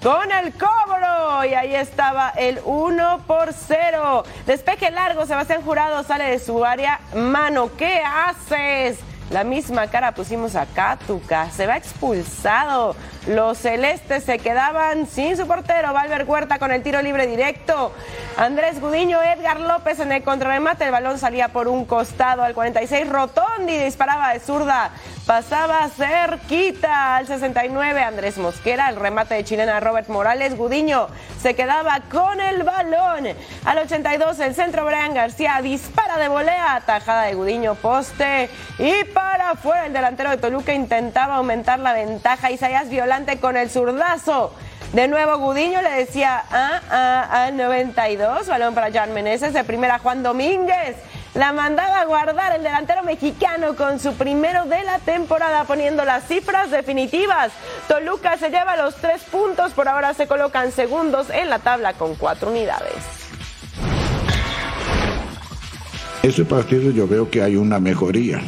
con 0.00 0.30
el 0.30 0.52
cobro. 0.52 1.44
Y 1.46 1.54
ahí 1.54 1.74
estaba 1.74 2.30
el 2.36 2.60
1 2.64 3.24
por 3.26 3.52
0. 3.52 4.22
Despeje 4.46 4.92
largo, 4.92 5.26
Sebastián 5.26 5.62
Jurado 5.62 6.04
sale 6.04 6.30
de 6.30 6.38
su 6.38 6.64
área. 6.64 7.00
Mano, 7.12 7.70
¿qué 7.76 8.00
haces? 8.04 9.00
La 9.30 9.44
misma 9.44 9.86
cara 9.86 10.12
pusimos 10.12 10.56
a 10.56 10.66
Catuca. 10.66 11.50
Se 11.50 11.66
va 11.66 11.76
expulsado. 11.76 12.94
Los 13.26 13.58
celestes 13.58 14.24
se 14.24 14.38
quedaban 14.38 15.06
sin 15.06 15.36
su 15.36 15.46
portero. 15.46 15.92
Valver 15.92 16.24
Huerta 16.24 16.58
con 16.58 16.72
el 16.72 16.82
tiro 16.82 17.00
libre 17.02 17.28
directo. 17.28 17.92
Andrés 18.36 18.80
Gudiño, 18.80 19.22
Edgar 19.22 19.60
López 19.60 20.00
en 20.00 20.10
el 20.10 20.24
contrarremate. 20.24 20.84
El 20.84 20.90
balón 20.90 21.18
salía 21.18 21.48
por 21.48 21.68
un 21.68 21.84
costado 21.84 22.42
al 22.42 22.54
46. 22.54 23.08
Rotondi 23.08 23.76
disparaba 23.78 24.32
de 24.32 24.40
zurda 24.40 24.90
pasaba 25.26 25.88
cerquita 25.88 27.16
al 27.16 27.26
69 27.26 28.02
Andrés 28.02 28.38
Mosquera, 28.38 28.88
el 28.88 28.96
remate 28.96 29.34
de 29.34 29.44
chilena 29.44 29.80
Robert 29.80 30.08
Morales, 30.08 30.56
Gudiño 30.56 31.08
se 31.40 31.54
quedaba 31.54 32.00
con 32.10 32.40
el 32.40 32.62
balón. 32.62 33.28
Al 33.64 33.78
82 33.78 34.40
el 34.40 34.54
centro 34.54 34.84
Brian 34.84 35.14
García 35.14 35.60
dispara 35.62 36.18
de 36.18 36.28
volea, 36.28 36.82
tajada 36.84 37.22
de 37.24 37.34
Gudiño 37.34 37.74
poste 37.76 38.48
y 38.78 39.04
para 39.04 39.50
afuera 39.50 39.86
el 39.86 39.92
delantero 39.92 40.30
de 40.30 40.36
Toluca 40.36 40.74
intentaba 40.74 41.36
aumentar 41.36 41.78
la 41.78 41.92
ventaja, 41.92 42.50
Isaías 42.50 42.88
Con 43.42 43.58
el 43.58 43.68
zurdazo. 43.68 44.54
De 44.94 45.06
nuevo 45.06 45.36
Gudiño 45.36 45.82
le 45.82 45.90
decía 45.90 46.42
ah, 46.50 46.80
ah, 46.90 47.44
al 47.44 47.58
92, 47.58 48.46
balón 48.46 48.74
para 48.74 48.90
Jan 48.90 49.12
Meneses, 49.12 49.52
de 49.52 49.64
primera 49.64 49.98
Juan 49.98 50.22
Domínguez. 50.22 50.96
La 51.34 51.52
mandaba 51.52 52.00
a 52.00 52.06
guardar 52.06 52.56
el 52.56 52.62
delantero 52.62 53.02
mexicano 53.02 53.76
con 53.76 54.00
su 54.00 54.14
primero 54.14 54.64
de 54.64 54.82
la 54.84 54.98
temporada, 54.98 55.64
poniendo 55.64 56.06
las 56.06 56.26
cifras 56.26 56.70
definitivas. 56.70 57.52
Toluca 57.86 58.38
se 58.38 58.48
lleva 58.48 58.78
los 58.78 58.96
tres 58.96 59.20
puntos, 59.24 59.72
por 59.72 59.88
ahora 59.88 60.14
se 60.14 60.26
colocan 60.26 60.72
segundos 60.72 61.28
en 61.28 61.50
la 61.50 61.58
tabla 61.58 61.92
con 61.92 62.14
cuatro 62.14 62.48
unidades. 62.50 62.94
Ese 66.22 66.46
partido 66.46 66.90
yo 66.92 67.06
veo 67.06 67.28
que 67.28 67.42
hay 67.42 67.56
una 67.56 67.78
mejoría, 67.78 68.40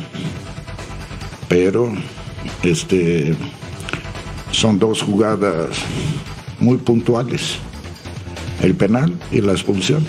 pero 1.48 1.92
este 2.62 3.36
son 4.54 4.78
dos 4.78 5.02
jugadas 5.02 5.76
muy 6.60 6.76
puntuales, 6.78 7.56
el 8.62 8.74
penal 8.74 9.12
y 9.32 9.40
la 9.40 9.52
expulsión. 9.52 10.06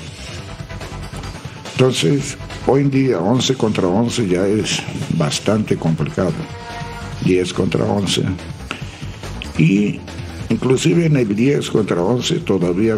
Entonces, 1.74 2.38
hoy 2.68 2.82
en 2.82 2.92
día 2.92 3.20
11 3.20 3.56
contra 3.56 3.88
11 3.88 4.28
ya 4.28 4.48
es 4.48 4.82
bastante 5.18 5.76
complicado, 5.78 6.34
10 7.26 7.54
contra 7.54 7.84
11. 7.86 8.24
Y 9.58 10.00
inclusive 10.50 11.08
en 11.08 11.18
el 11.18 11.36
10 11.36 11.70
contra 11.72 12.02
11 12.02 12.36
todavía 12.42 12.98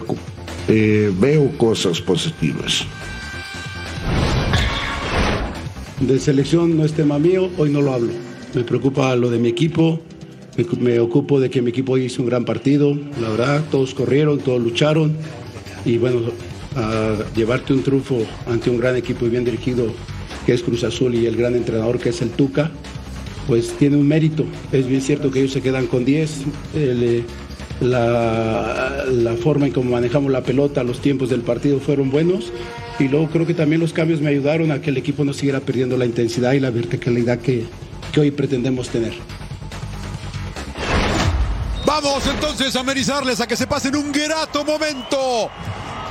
eh, 0.68 1.14
veo 1.18 1.58
cosas 1.58 2.02
positivas. 2.02 2.86
De 6.02 6.20
selección 6.20 6.78
no 6.78 6.84
es 6.84 6.94
tema 6.94 7.18
mío, 7.18 7.50
hoy 7.58 7.72
no 7.72 7.82
lo 7.82 7.94
hablo. 7.94 8.12
Me 8.54 8.64
preocupa 8.64 9.16
lo 9.16 9.32
de 9.32 9.40
mi 9.40 9.48
equipo, 9.48 10.00
me, 10.80 11.00
ocupo 11.00 11.40
de 11.40 11.50
que 11.50 11.62
mi 11.62 11.70
equipo 11.70 11.98
hizo 11.98 12.22
un 12.22 12.30
gran 12.30 12.46
partido, 12.46 12.98
la 13.22 13.30
verdad, 13.30 13.64
todos 13.70 13.94
corrieron, 13.94 14.40
todos 14.40 14.62
lucharon 14.62 15.16
y 15.86 15.98
bueno, 15.98 16.22
a 16.76 17.16
llevarte 17.36 17.74
un 17.74 17.84
triunfo 17.84 18.26
ante 18.48 18.70
un 18.70 18.78
gran 18.78 18.96
equipo 18.96 19.26
y 19.26 19.30
bien 19.30 19.46
dirigido 19.46 19.88
que 20.46 20.54
es 20.54 20.64
Cruz 20.64 20.84
Azul 20.84 21.14
y 21.16 21.26
el 21.26 21.36
gran 21.36 21.56
entrenador 21.56 22.00
que 22.00 22.10
es 22.10 22.22
el 22.22 22.30
Tuca, 22.30 22.72
pues 23.48 23.74
tiene 23.78 23.98
un 23.98 24.08
mérito. 24.08 24.46
Es 24.72 24.88
bien 24.88 25.02
cierto 25.02 25.30
que 25.32 25.40
ellos 25.40 25.52
se 25.52 25.62
quedan 25.62 25.88
con 25.88 26.06
10. 26.06 26.32
Eh, 26.76 27.24
la, 27.82 29.36
forma 29.42 29.68
en 29.68 29.74
cómo 29.74 29.92
manejamos 29.92 30.32
la 30.32 30.42
pelota, 30.42 30.84
los 30.84 31.00
tiempos 31.00 31.30
del 31.30 31.42
partido 31.42 31.80
fueron 31.80 32.10
buenos 32.10 32.52
y 33.00 33.08
luego 33.08 33.28
creo 33.28 33.46
que 33.46 33.54
también 33.54 33.80
los 33.80 33.94
cambios 33.94 34.20
me 34.22 34.30
ayudaron 34.30 34.72
a 34.72 34.82
que 34.82 34.90
el 34.90 34.98
equipo 34.98 35.24
no 35.24 35.34
siguiera 35.34 35.60
perdiendo 35.60 35.98
la 35.98 36.06
intensidad 36.06 36.54
y 36.54 36.60
la 36.60 36.72
verticalidad 36.72 37.40
que 37.40 37.66
hoy 38.18 38.32
pretendemos 38.32 38.90
tener. 38.90 39.14
Vamos 41.88 42.28
entonces 42.28 42.76
a 42.76 42.82
amenizarles 42.82 43.40
a 43.40 43.48
que 43.48 43.56
se 43.56 43.66
pasen 43.66 43.96
un 43.96 44.12
grato 44.12 44.66
momento. 44.66 45.50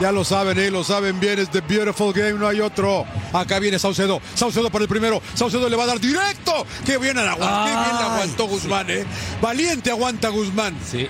Ya 0.01 0.11
lo 0.11 0.25
saben, 0.25 0.59
¿eh? 0.59 0.71
lo 0.71 0.83
saben 0.83 1.21
bien, 1.21 1.39
es 1.39 1.51
The 1.51 1.61
Beautiful 1.61 2.15
Game, 2.15 2.33
no 2.33 2.49
hay 2.49 2.61
otro. 2.61 3.05
Acá 3.31 3.59
viene 3.59 3.79
Saucedo, 3.79 4.23
Saucedo 4.35 4.71
para 4.71 4.85
el 4.85 4.89
primero, 4.89 5.21
Saucedo 5.35 5.69
le 5.69 5.77
va 5.77 5.85
a 5.85 5.89
dar 5.89 6.01
directo. 6.01 6.67
Qué 6.87 6.97
bien, 6.97 7.19
aguantó, 7.19 7.65
qué 7.67 7.71
bien 7.73 7.97
aguantó 8.03 8.47
Guzmán, 8.49 8.89
¿eh? 8.89 9.05
Valiente 9.43 9.91
aguanta 9.91 10.31
Guzmán. 10.31 10.75
Sí. 10.91 11.09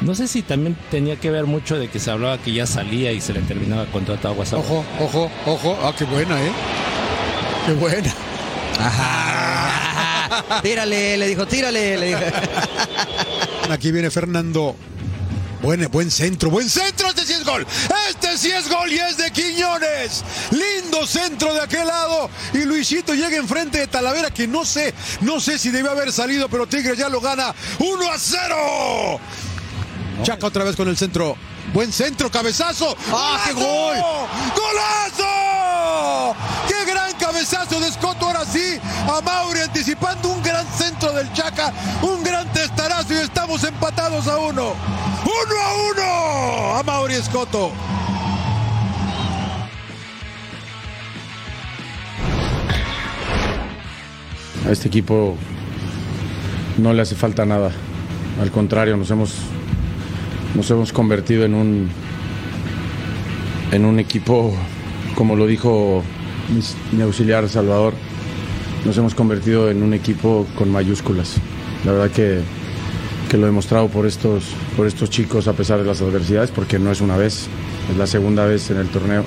No 0.00 0.14
sé 0.14 0.28
si 0.28 0.40
también 0.40 0.78
tenía 0.90 1.16
que 1.16 1.30
ver 1.30 1.44
mucho 1.44 1.78
de 1.78 1.88
que 1.88 1.98
se 1.98 2.10
hablaba 2.10 2.38
que 2.38 2.54
ya 2.54 2.66
salía 2.66 3.12
y 3.12 3.20
se 3.20 3.34
le 3.34 3.42
terminaba 3.42 3.82
el 3.82 3.88
contrato 3.88 4.28
a 4.28 4.32
WhatsApp. 4.32 4.60
Ojo, 4.60 4.82
ojo, 4.98 5.30
ojo. 5.44 5.78
Ah, 5.82 5.92
qué 5.96 6.04
buena, 6.06 6.42
¿eh? 6.42 6.52
Qué 7.66 7.72
buena. 7.74 8.14
Ajá. 8.80 10.62
tírale, 10.62 11.18
le 11.18 11.28
dijo, 11.28 11.44
tírale, 11.46 11.98
le 11.98 12.06
dijo. 12.06 12.20
Aquí 13.70 13.90
viene 13.90 14.10
Fernando. 14.10 14.76
Buen, 15.62 15.90
buen 15.90 16.10
centro, 16.10 16.50
buen 16.50 16.68
centro. 16.70 17.08
Este 17.08 17.26
sí 17.26 17.32
es 17.32 17.44
gol. 17.44 17.66
Este 18.08 18.38
sí 18.38 18.50
es 18.52 18.68
gol 18.68 18.92
y 18.92 18.98
es 18.98 19.16
de 19.16 19.30
Quiñones. 19.32 20.22
Lindo 20.50 21.06
centro 21.06 21.52
de 21.52 21.60
aquel 21.60 21.86
lado. 21.86 22.30
Y 22.52 22.58
Luisito 22.64 23.14
llega 23.14 23.36
enfrente 23.36 23.78
de 23.78 23.86
Talavera, 23.88 24.30
que 24.30 24.46
no 24.46 24.64
sé, 24.64 24.94
no 25.22 25.40
sé 25.40 25.58
si 25.58 25.70
debe 25.70 25.88
haber 25.88 26.12
salido, 26.12 26.48
pero 26.48 26.66
Tigres 26.66 26.98
ya 26.98 27.08
lo 27.08 27.20
gana 27.20 27.54
1 27.80 28.10
a 28.10 28.18
0. 28.18 29.20
Chaca 30.22 30.46
otra 30.46 30.64
vez 30.64 30.76
con 30.76 30.88
el 30.88 30.96
centro. 30.96 31.36
Buen 31.72 31.92
centro, 31.92 32.30
cabezazo. 32.30 32.96
¡Ah, 33.12 33.42
qué 33.46 33.52
gol! 33.52 33.96
¡Golazo! 34.54 36.36
¡Qué 37.36 37.42
gran 37.42 37.56
cabezazo 37.56 37.80
de 37.80 37.88
Escoto! 37.88 38.26
Ahora 38.26 38.44
sí, 38.46 38.78
a 39.06 39.20
Mauri 39.20 39.60
anticipando 39.60 40.30
un 40.30 40.42
gran 40.42 40.66
centro 40.68 41.12
del 41.12 41.30
Chaca, 41.34 41.70
un 42.00 42.22
gran 42.22 42.50
testarazo 42.52 43.12
y 43.12 43.18
estamos 43.18 43.62
empatados 43.64 44.26
a 44.26 44.38
uno. 44.38 44.72
¡Uno 45.22 45.60
a 45.60 45.92
uno! 45.92 46.76
A 46.78 46.82
Mauri 46.82 47.14
Escoto. 47.14 47.72
A 54.66 54.70
este 54.70 54.88
equipo 54.88 55.36
no 56.78 56.94
le 56.94 57.02
hace 57.02 57.16
falta 57.16 57.44
nada. 57.44 57.70
Al 58.40 58.50
contrario, 58.50 58.96
nos 58.96 59.10
hemos 59.10 59.34
nos 60.54 60.70
hemos 60.70 60.90
convertido 60.90 61.44
en 61.44 61.54
un, 61.54 61.90
en 63.72 63.84
un 63.84 64.00
equipo, 64.00 64.54
como 65.14 65.36
lo 65.36 65.46
dijo 65.46 66.02
mi, 66.92 67.02
auxiliar 67.02 67.48
Salvador, 67.48 67.94
nos 68.84 68.96
hemos 68.98 69.14
convertido 69.14 69.70
en 69.70 69.82
un 69.82 69.94
equipo 69.94 70.46
con 70.56 70.70
mayúsculas. 70.70 71.36
La 71.84 71.92
verdad 71.92 72.10
que, 72.10 72.40
que, 73.30 73.36
lo 73.36 73.44
he 73.44 73.46
demostrado 73.46 73.88
por 73.88 74.06
estos, 74.06 74.44
por 74.76 74.86
estos 74.86 75.10
chicos 75.10 75.48
a 75.48 75.52
pesar 75.52 75.78
de 75.78 75.84
las 75.84 76.00
adversidades, 76.00 76.50
porque 76.50 76.78
no 76.78 76.90
es 76.90 77.00
una 77.00 77.16
vez, 77.16 77.48
es 77.90 77.96
la 77.96 78.06
segunda 78.06 78.46
vez 78.46 78.70
en 78.70 78.78
el 78.78 78.88
torneo. 78.88 79.24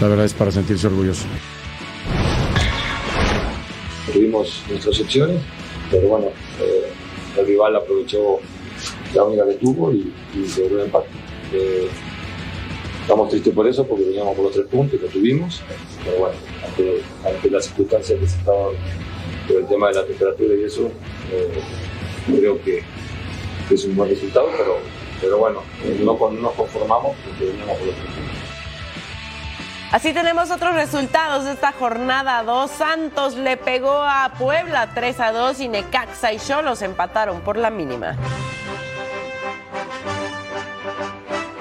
La 0.00 0.08
verdad 0.08 0.26
es 0.26 0.34
para 0.34 0.50
sentirse 0.50 0.86
orgulloso. 0.86 1.24
Tuvimos 4.12 4.62
nuestras 4.68 5.00
opciones, 5.00 5.40
pero 5.90 6.08
bueno, 6.08 6.26
eh, 6.60 6.92
el 7.38 7.46
rival 7.46 7.76
aprovechó 7.76 8.38
la 9.14 9.24
única 9.24 9.46
que 9.46 9.54
tuvo 9.54 9.92
y, 9.92 10.12
y 10.34 10.60
logró 10.60 10.78
el 10.78 10.86
empate. 10.86 11.08
Eh, 11.52 11.88
estamos 13.06 13.28
tristes 13.28 13.54
por 13.54 13.68
eso 13.68 13.86
porque 13.86 14.02
veníamos 14.02 14.34
por 14.34 14.46
los 14.46 14.52
tres 14.52 14.66
puntos, 14.66 15.00
lo 15.00 15.06
tuvimos, 15.06 15.62
pero 16.04 16.18
bueno, 16.18 16.34
ante, 17.24 17.50
las 17.50 17.66
circunstancias 17.66 18.18
que 18.18 18.26
se 18.26 18.36
estaban 18.36 18.72
por 19.46 19.56
el 19.58 19.66
tema 19.68 19.88
de 19.88 19.94
la 19.94 20.06
temperatura 20.06 20.54
y 20.56 20.64
eso, 20.64 20.88
eh, 21.32 21.62
creo 22.26 22.60
que, 22.64 22.82
es 23.70 23.84
un 23.84 23.94
buen 23.94 24.10
resultado, 24.10 24.48
pero, 24.56 24.78
pero 25.20 25.38
bueno, 25.38 25.62
no, 26.00 26.18
no 26.18 26.30
nos 26.30 26.52
conformamos 26.54 27.16
porque 27.24 27.44
veníamos 27.44 27.78
por 27.78 27.86
los 27.86 27.94
tres 27.94 28.06
puntos. 28.06 28.34
Así 29.92 30.12
tenemos 30.12 30.50
otros 30.50 30.74
resultados 30.74 31.44
de 31.44 31.52
esta 31.52 31.70
jornada 31.70 32.42
2. 32.42 32.70
Santos 32.70 33.36
le 33.36 33.56
pegó 33.56 33.92
a 33.92 34.32
Puebla 34.36 34.90
3 34.94 35.20
a 35.20 35.32
2 35.32 35.60
y 35.60 35.68
Necaxa 35.68 36.32
y 36.32 36.38
Cholos 36.38 36.82
empataron 36.82 37.40
por 37.42 37.56
la 37.56 37.70
mínima. 37.70 38.16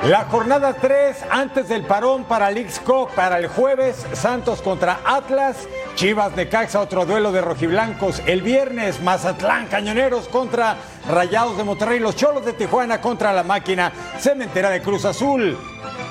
La 0.07 0.25
jornada 0.25 0.73
3 0.73 1.17
antes 1.31 1.67
del 1.67 1.83
parón 1.83 2.25
para 2.25 2.51
Leagues 2.51 2.79
Cup 2.79 3.09
para 3.15 3.39
el 3.39 3.47
jueves, 3.47 4.05
Santos 4.13 4.61
contra 4.61 4.99
Atlas, 5.03 5.67
Chivas 5.95 6.35
de 6.35 6.47
Caxa, 6.47 6.79
otro 6.79 7.07
duelo 7.07 7.31
de 7.31 7.41
rojiblancos. 7.41 8.21
El 8.27 8.43
viernes, 8.43 9.01
Mazatlán, 9.01 9.65
Cañoneros 9.65 10.27
contra 10.27 10.77
Rayados 11.09 11.57
de 11.57 11.63
Monterrey, 11.63 11.97
los 11.97 12.15
Cholos 12.15 12.45
de 12.45 12.53
Tijuana 12.53 13.01
contra 13.01 13.33
la 13.33 13.41
máquina 13.41 13.91
Cementera 14.19 14.69
de 14.69 14.83
Cruz 14.83 15.05
Azul. 15.05 15.57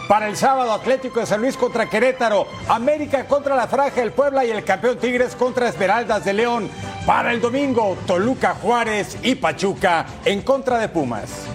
Para 0.09 0.27
el 0.27 0.37
sábado, 0.37 0.73
Atlético 0.73 1.21
de 1.21 1.27
San 1.27 1.41
Luis 1.41 1.57
contra 1.57 1.89
Querétaro, 1.89 2.49
América 2.69 3.25
contra 3.27 3.55
la 3.55 3.69
Fraja 3.69 4.01
del 4.01 4.11
Puebla 4.11 4.45
y 4.45 4.51
el 4.51 4.65
campeón 4.65 4.99
Tigres 4.99 5.37
contra 5.37 5.69
Esmeraldas 5.69 6.25
de 6.25 6.33
León. 6.33 6.69
Para 7.07 7.31
el 7.31 7.41
domingo, 7.41 7.97
Toluca 8.09 8.57
Juárez 8.61 9.17
y 9.23 9.37
Pachuca 9.37 10.05
en 10.25 10.43
contra 10.43 10.79
de 10.79 10.89
Pumas. 10.89 11.47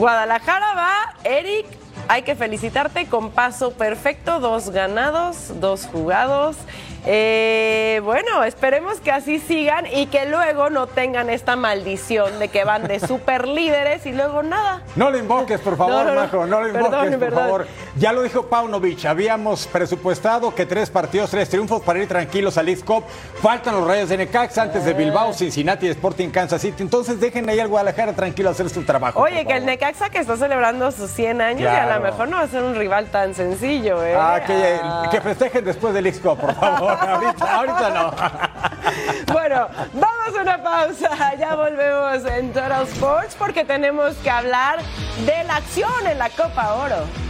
Guadalajara 0.00 0.72
va, 0.74 0.92
Eric. 1.24 1.66
Hay 2.08 2.22
que 2.22 2.34
felicitarte 2.34 3.06
con 3.06 3.30
paso 3.32 3.72
perfecto, 3.74 4.40
dos 4.40 4.70
ganados, 4.70 5.60
dos 5.60 5.86
jugados. 5.92 6.56
Eh, 7.04 8.00
bueno, 8.02 8.42
esperemos 8.44 8.98
que 9.00 9.12
así 9.12 9.38
sigan 9.38 9.86
y 9.86 10.06
que 10.06 10.24
luego 10.24 10.70
no 10.70 10.86
tengan 10.86 11.28
esta 11.28 11.54
maldición 11.54 12.38
de 12.38 12.48
que 12.48 12.64
van 12.64 12.88
de 12.88 12.98
super 13.06 13.46
líderes 13.46 14.06
y 14.06 14.12
luego 14.12 14.42
nada. 14.42 14.82
No 14.96 15.10
le 15.10 15.18
invoques, 15.18 15.60
por 15.60 15.76
favor, 15.76 15.92
No, 15.92 16.04
no, 16.04 16.14
no. 16.14 16.20
Majo, 16.22 16.46
no 16.46 16.62
le 16.62 16.68
invoques, 16.70 16.90
Perdón, 16.90 17.20
por 17.20 17.32
favor. 17.34 17.66
Ya 17.96 18.12
lo 18.12 18.22
dijo 18.22 18.46
Paunovic, 18.46 19.04
habíamos 19.04 19.66
presupuestado 19.66 20.54
que 20.54 20.64
tres 20.64 20.88
partidos, 20.90 21.30
tres 21.30 21.48
triunfos 21.48 21.82
para 21.82 21.98
ir 21.98 22.06
tranquilos 22.08 22.56
al 22.56 22.66
League 22.66 22.82
Cup. 22.82 23.04
Faltan 23.42 23.74
los 23.74 23.86
Rayos 23.86 24.08
de 24.08 24.16
Necaxa 24.16 24.62
antes 24.62 24.84
de 24.84 24.92
Bilbao, 24.94 25.32
Cincinnati 25.32 25.86
y 25.86 25.90
Sporting 25.90 26.28
Kansas 26.30 26.60
City. 26.62 26.82
Entonces 26.82 27.18
dejen 27.20 27.48
ahí 27.48 27.58
al 27.58 27.68
Guadalajara 27.68 28.12
tranquilo 28.12 28.48
a 28.48 28.52
hacer 28.52 28.70
su 28.70 28.84
trabajo. 28.84 29.18
Oye, 29.20 29.44
que 29.44 29.54
el 29.56 29.66
Necaxa 29.66 30.08
que 30.08 30.18
está 30.18 30.36
celebrando 30.36 30.90
sus 30.92 31.10
100 31.10 31.40
años 31.40 31.62
y 31.62 31.66
a 31.66 31.98
lo 31.98 32.00
mejor 32.00 32.28
no 32.28 32.36
va 32.36 32.42
a 32.44 32.48
ser 32.48 32.62
un 32.62 32.76
rival 32.76 33.06
tan 33.10 33.34
sencillo, 33.34 34.04
¿eh? 34.04 34.14
Ah, 34.16 34.40
que, 34.46 34.78
Ah. 34.82 35.08
que 35.10 35.20
festejen 35.20 35.64
después 35.64 35.92
del 35.92 36.04
League 36.04 36.20
Cup, 36.20 36.38
por 36.38 36.54
favor. 36.54 36.92
ahorita, 37.00 37.54
ahorita 37.56 37.90
no. 37.90 39.32
Bueno, 39.32 39.68
vamos 39.94 40.38
a 40.38 40.42
una 40.42 40.62
pausa. 40.62 41.34
Ya 41.38 41.54
volvemos 41.56 42.24
en 42.24 42.52
Total 42.52 42.82
Sports 42.86 43.34
porque 43.38 43.64
tenemos 43.64 44.14
que 44.16 44.30
hablar 44.30 44.78
de 45.26 45.44
la 45.44 45.56
acción 45.56 46.06
en 46.08 46.18
la 46.18 46.30
Copa 46.30 46.74
Oro. 46.74 47.29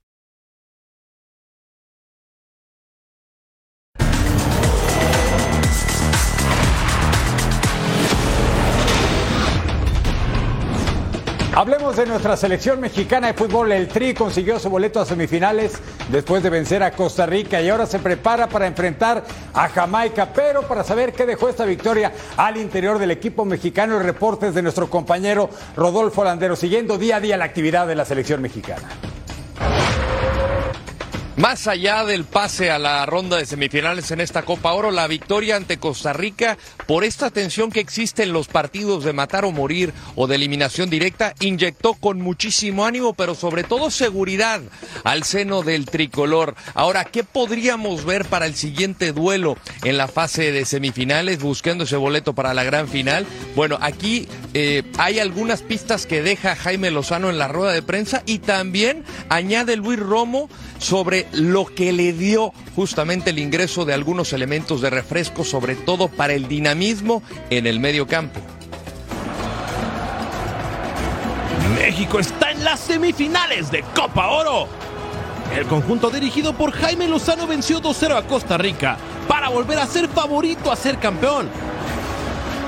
Hablemos 11.53 11.97
de 11.97 12.05
nuestra 12.05 12.37
selección 12.37 12.79
mexicana 12.79 13.27
de 13.27 13.33
fútbol. 13.33 13.73
El 13.73 13.89
Tri 13.89 14.13
consiguió 14.13 14.57
su 14.57 14.69
boleto 14.69 15.01
a 15.01 15.05
semifinales 15.05 15.73
después 16.09 16.41
de 16.43 16.49
vencer 16.49 16.81
a 16.81 16.91
Costa 16.91 17.25
Rica 17.25 17.61
y 17.61 17.67
ahora 17.67 17.85
se 17.85 17.99
prepara 17.99 18.47
para 18.47 18.67
enfrentar 18.67 19.25
a 19.53 19.67
Jamaica. 19.67 20.31
Pero 20.33 20.61
para 20.61 20.85
saber 20.85 21.11
qué 21.11 21.25
dejó 21.25 21.49
esta 21.49 21.65
victoria 21.65 22.13
al 22.37 22.55
interior 22.55 22.99
del 22.99 23.11
equipo 23.11 23.43
mexicano, 23.43 23.99
reportes 23.99 24.53
de 24.53 24.61
nuestro 24.61 24.89
compañero 24.89 25.49
Rodolfo 25.75 26.23
Landero, 26.23 26.55
siguiendo 26.55 26.97
día 26.97 27.17
a 27.17 27.19
día 27.19 27.35
la 27.35 27.45
actividad 27.45 27.85
de 27.85 27.95
la 27.95 28.05
selección 28.05 28.41
mexicana. 28.41 28.87
Más 31.37 31.67
allá 31.67 32.03
del 32.03 32.25
pase 32.25 32.71
a 32.71 32.77
la 32.77 33.05
ronda 33.05 33.37
de 33.37 33.45
semifinales 33.45 34.11
en 34.11 34.19
esta 34.19 34.43
Copa 34.43 34.73
Oro, 34.73 34.91
la 34.91 35.07
victoria 35.07 35.55
ante 35.55 35.77
Costa 35.77 36.11
Rica, 36.11 36.57
por 36.87 37.05
esta 37.05 37.29
tensión 37.29 37.71
que 37.71 37.79
existe 37.79 38.23
en 38.23 38.33
los 38.33 38.49
partidos 38.49 39.05
de 39.05 39.13
matar 39.13 39.45
o 39.45 39.51
morir 39.51 39.93
o 40.15 40.27
de 40.27 40.35
eliminación 40.35 40.89
directa, 40.89 41.33
inyectó 41.39 41.93
con 41.93 42.19
muchísimo 42.19 42.85
ánimo, 42.85 43.13
pero 43.13 43.33
sobre 43.33 43.63
todo 43.63 43.91
seguridad 43.91 44.61
al 45.05 45.23
seno 45.23 45.63
del 45.63 45.85
tricolor. 45.85 46.53
Ahora, 46.73 47.05
¿qué 47.05 47.23
podríamos 47.23 48.03
ver 48.03 48.25
para 48.25 48.45
el 48.45 48.55
siguiente 48.55 49.13
duelo 49.13 49.55
en 49.85 49.97
la 49.97 50.09
fase 50.09 50.51
de 50.51 50.65
semifinales, 50.65 51.39
buscando 51.39 51.85
ese 51.85 51.95
boleto 51.95 52.35
para 52.35 52.53
la 52.53 52.65
gran 52.65 52.89
final? 52.89 53.25
Bueno, 53.55 53.77
aquí 53.79 54.27
eh, 54.53 54.83
hay 54.97 55.19
algunas 55.19 55.61
pistas 55.61 56.05
que 56.05 56.21
deja 56.21 56.57
Jaime 56.57 56.91
Lozano 56.91 57.29
en 57.29 57.37
la 57.37 57.47
rueda 57.47 57.71
de 57.71 57.81
prensa 57.81 58.21
y 58.25 58.39
también 58.39 59.05
añade 59.29 59.77
Luis 59.77 59.97
Romo 59.97 60.49
sobre 60.77 61.20
lo 61.31 61.65
que 61.65 61.91
le 61.91 62.13
dio 62.13 62.53
justamente 62.75 63.31
el 63.31 63.39
ingreso 63.39 63.85
de 63.85 63.93
algunos 63.93 64.33
elementos 64.33 64.81
de 64.81 64.89
refresco, 64.89 65.43
sobre 65.43 65.75
todo 65.75 66.07
para 66.07 66.33
el 66.33 66.47
dinamismo 66.47 67.23
en 67.49 67.67
el 67.67 67.79
medio 67.79 68.07
campo. 68.07 68.39
México 71.75 72.19
está 72.19 72.51
en 72.51 72.63
las 72.63 72.79
semifinales 72.79 73.71
de 73.71 73.83
Copa 73.95 74.27
Oro. 74.27 74.67
El 75.55 75.65
conjunto 75.65 76.09
dirigido 76.09 76.53
por 76.53 76.71
Jaime 76.71 77.07
Lozano 77.07 77.47
venció 77.47 77.81
2-0 77.81 78.17
a 78.17 78.21
Costa 78.23 78.57
Rica 78.57 78.97
para 79.27 79.49
volver 79.49 79.79
a 79.79 79.87
ser 79.87 80.07
favorito 80.07 80.71
a 80.71 80.75
ser 80.75 80.97
campeón. 80.99 81.49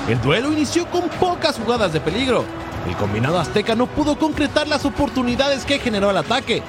El 0.09 0.21
duelo 0.21 0.51
inició 0.51 0.85
con 0.87 1.07
pocas 1.09 1.57
jugadas 1.57 1.93
de 1.93 2.01
peligro. 2.01 2.43
El 2.87 2.95
combinado 2.97 3.39
azteca 3.39 3.75
no 3.75 3.87
pudo 3.87 4.17
concretar 4.19 4.67
las 4.67 4.83
oportunidades 4.83 5.63
que 5.63 5.79
generó 5.79 6.11
el 6.11 6.17
ataque. 6.17 6.61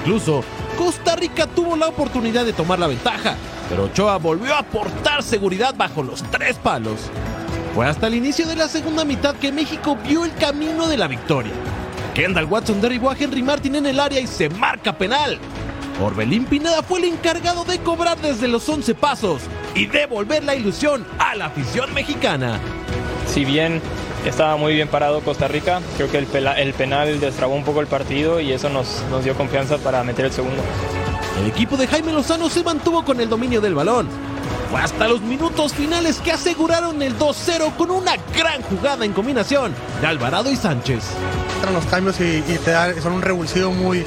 Incluso 0.00 0.44
Costa 0.76 1.16
Rica 1.16 1.46
tuvo 1.46 1.76
la 1.76 1.88
oportunidad 1.88 2.44
de 2.44 2.52
tomar 2.52 2.78
la 2.78 2.86
ventaja, 2.86 3.36
pero 3.68 3.84
Ochoa 3.84 4.18
volvió 4.18 4.54
a 4.54 4.58
aportar 4.58 5.22
seguridad 5.22 5.74
bajo 5.76 6.02
los 6.02 6.22
tres 6.30 6.56
palos. 6.58 7.10
Fue 7.74 7.86
hasta 7.86 8.06
el 8.06 8.14
inicio 8.14 8.46
de 8.46 8.56
la 8.56 8.68
segunda 8.68 9.04
mitad 9.04 9.34
que 9.36 9.52
México 9.52 9.96
vio 10.06 10.24
el 10.24 10.34
camino 10.34 10.88
de 10.88 10.96
la 10.96 11.08
victoria. 11.08 11.52
Kendall 12.14 12.44
Watson 12.44 12.80
derribó 12.80 13.10
a 13.10 13.16
Henry 13.18 13.42
Martin 13.42 13.76
en 13.76 13.86
el 13.86 13.98
área 13.98 14.20
y 14.20 14.26
se 14.26 14.50
marca 14.50 14.96
penal. 14.96 15.38
Orbelín 16.00 16.44
Pineda 16.44 16.82
fue 16.82 16.98
el 16.98 17.06
encargado 17.06 17.64
de 17.64 17.78
cobrar 17.78 18.18
desde 18.20 18.48
los 18.48 18.68
11 18.68 18.94
pasos 18.94 19.42
y 19.74 19.86
devolver 19.86 20.44
la 20.44 20.54
ilusión 20.54 21.06
a 21.18 21.34
la 21.34 21.46
afición 21.46 21.94
mexicana. 21.94 22.60
Si 23.26 23.44
bien 23.44 23.80
estaba 24.28 24.56
muy 24.56 24.74
bien 24.74 24.88
parado 24.88 25.20
Costa 25.20 25.48
Rica, 25.48 25.80
creo 25.96 26.10
que 26.10 26.18
el, 26.18 26.26
pela- 26.26 26.58
el 26.58 26.74
penal 26.74 27.18
destrabó 27.20 27.54
un 27.54 27.64
poco 27.64 27.80
el 27.80 27.86
partido 27.86 28.40
y 28.40 28.52
eso 28.52 28.68
nos, 28.68 29.02
nos 29.10 29.24
dio 29.24 29.34
confianza 29.34 29.78
para 29.78 30.02
meter 30.04 30.26
el 30.26 30.32
segundo. 30.32 30.62
El 31.40 31.46
equipo 31.48 31.76
de 31.76 31.86
Jaime 31.86 32.12
Lozano 32.12 32.48
se 32.48 32.62
mantuvo 32.62 33.04
con 33.04 33.20
el 33.20 33.28
dominio 33.28 33.60
del 33.60 33.74
balón. 33.74 34.08
Fue 34.70 34.80
hasta 34.80 35.06
los 35.08 35.20
minutos 35.22 35.72
finales 35.74 36.18
que 36.18 36.32
aseguraron 36.32 37.02
el 37.02 37.18
2-0 37.18 37.74
con 37.76 37.90
una 37.90 38.12
gran 38.36 38.62
jugada 38.62 39.04
en 39.04 39.12
combinación 39.12 39.74
de 40.00 40.06
Alvarado 40.06 40.50
y 40.50 40.56
Sánchez. 40.56 41.02
entran 41.56 41.74
los 41.74 41.84
cambios 41.86 42.20
y, 42.20 42.42
y 42.46 42.58
te 42.64 42.70
dan, 42.70 43.00
son 43.02 43.12
un 43.12 43.22
revulsivo 43.22 43.70
muy, 43.72 44.04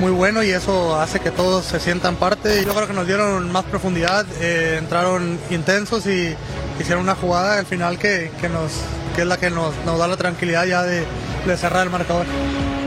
muy 0.00 0.10
bueno 0.10 0.42
y 0.42 0.50
eso 0.50 0.98
hace 1.00 1.20
que 1.20 1.30
todos 1.30 1.64
se 1.64 1.78
sientan 1.78 2.16
parte. 2.16 2.64
Yo 2.64 2.74
creo 2.74 2.86
que 2.88 2.92
nos 2.92 3.06
dieron 3.06 3.52
más 3.52 3.64
profundidad, 3.64 4.26
eh, 4.40 4.76
entraron 4.78 5.38
intensos 5.50 6.06
y 6.06 6.34
hicieron 6.80 7.02
una 7.04 7.14
jugada 7.14 7.58
al 7.60 7.66
final 7.66 7.96
que, 7.98 8.32
que 8.40 8.48
nos, 8.48 8.72
que 9.14 9.22
es 9.22 9.26
la 9.26 9.36
que 9.36 9.50
nos, 9.50 9.74
nos 9.84 9.98
da 9.98 10.08
la 10.08 10.16
tranquilidad 10.16 10.64
ya 10.66 10.82
de, 10.82 11.04
de 11.46 11.56
cerrar 11.56 11.84
el 11.84 11.90
marcador. 11.90 12.26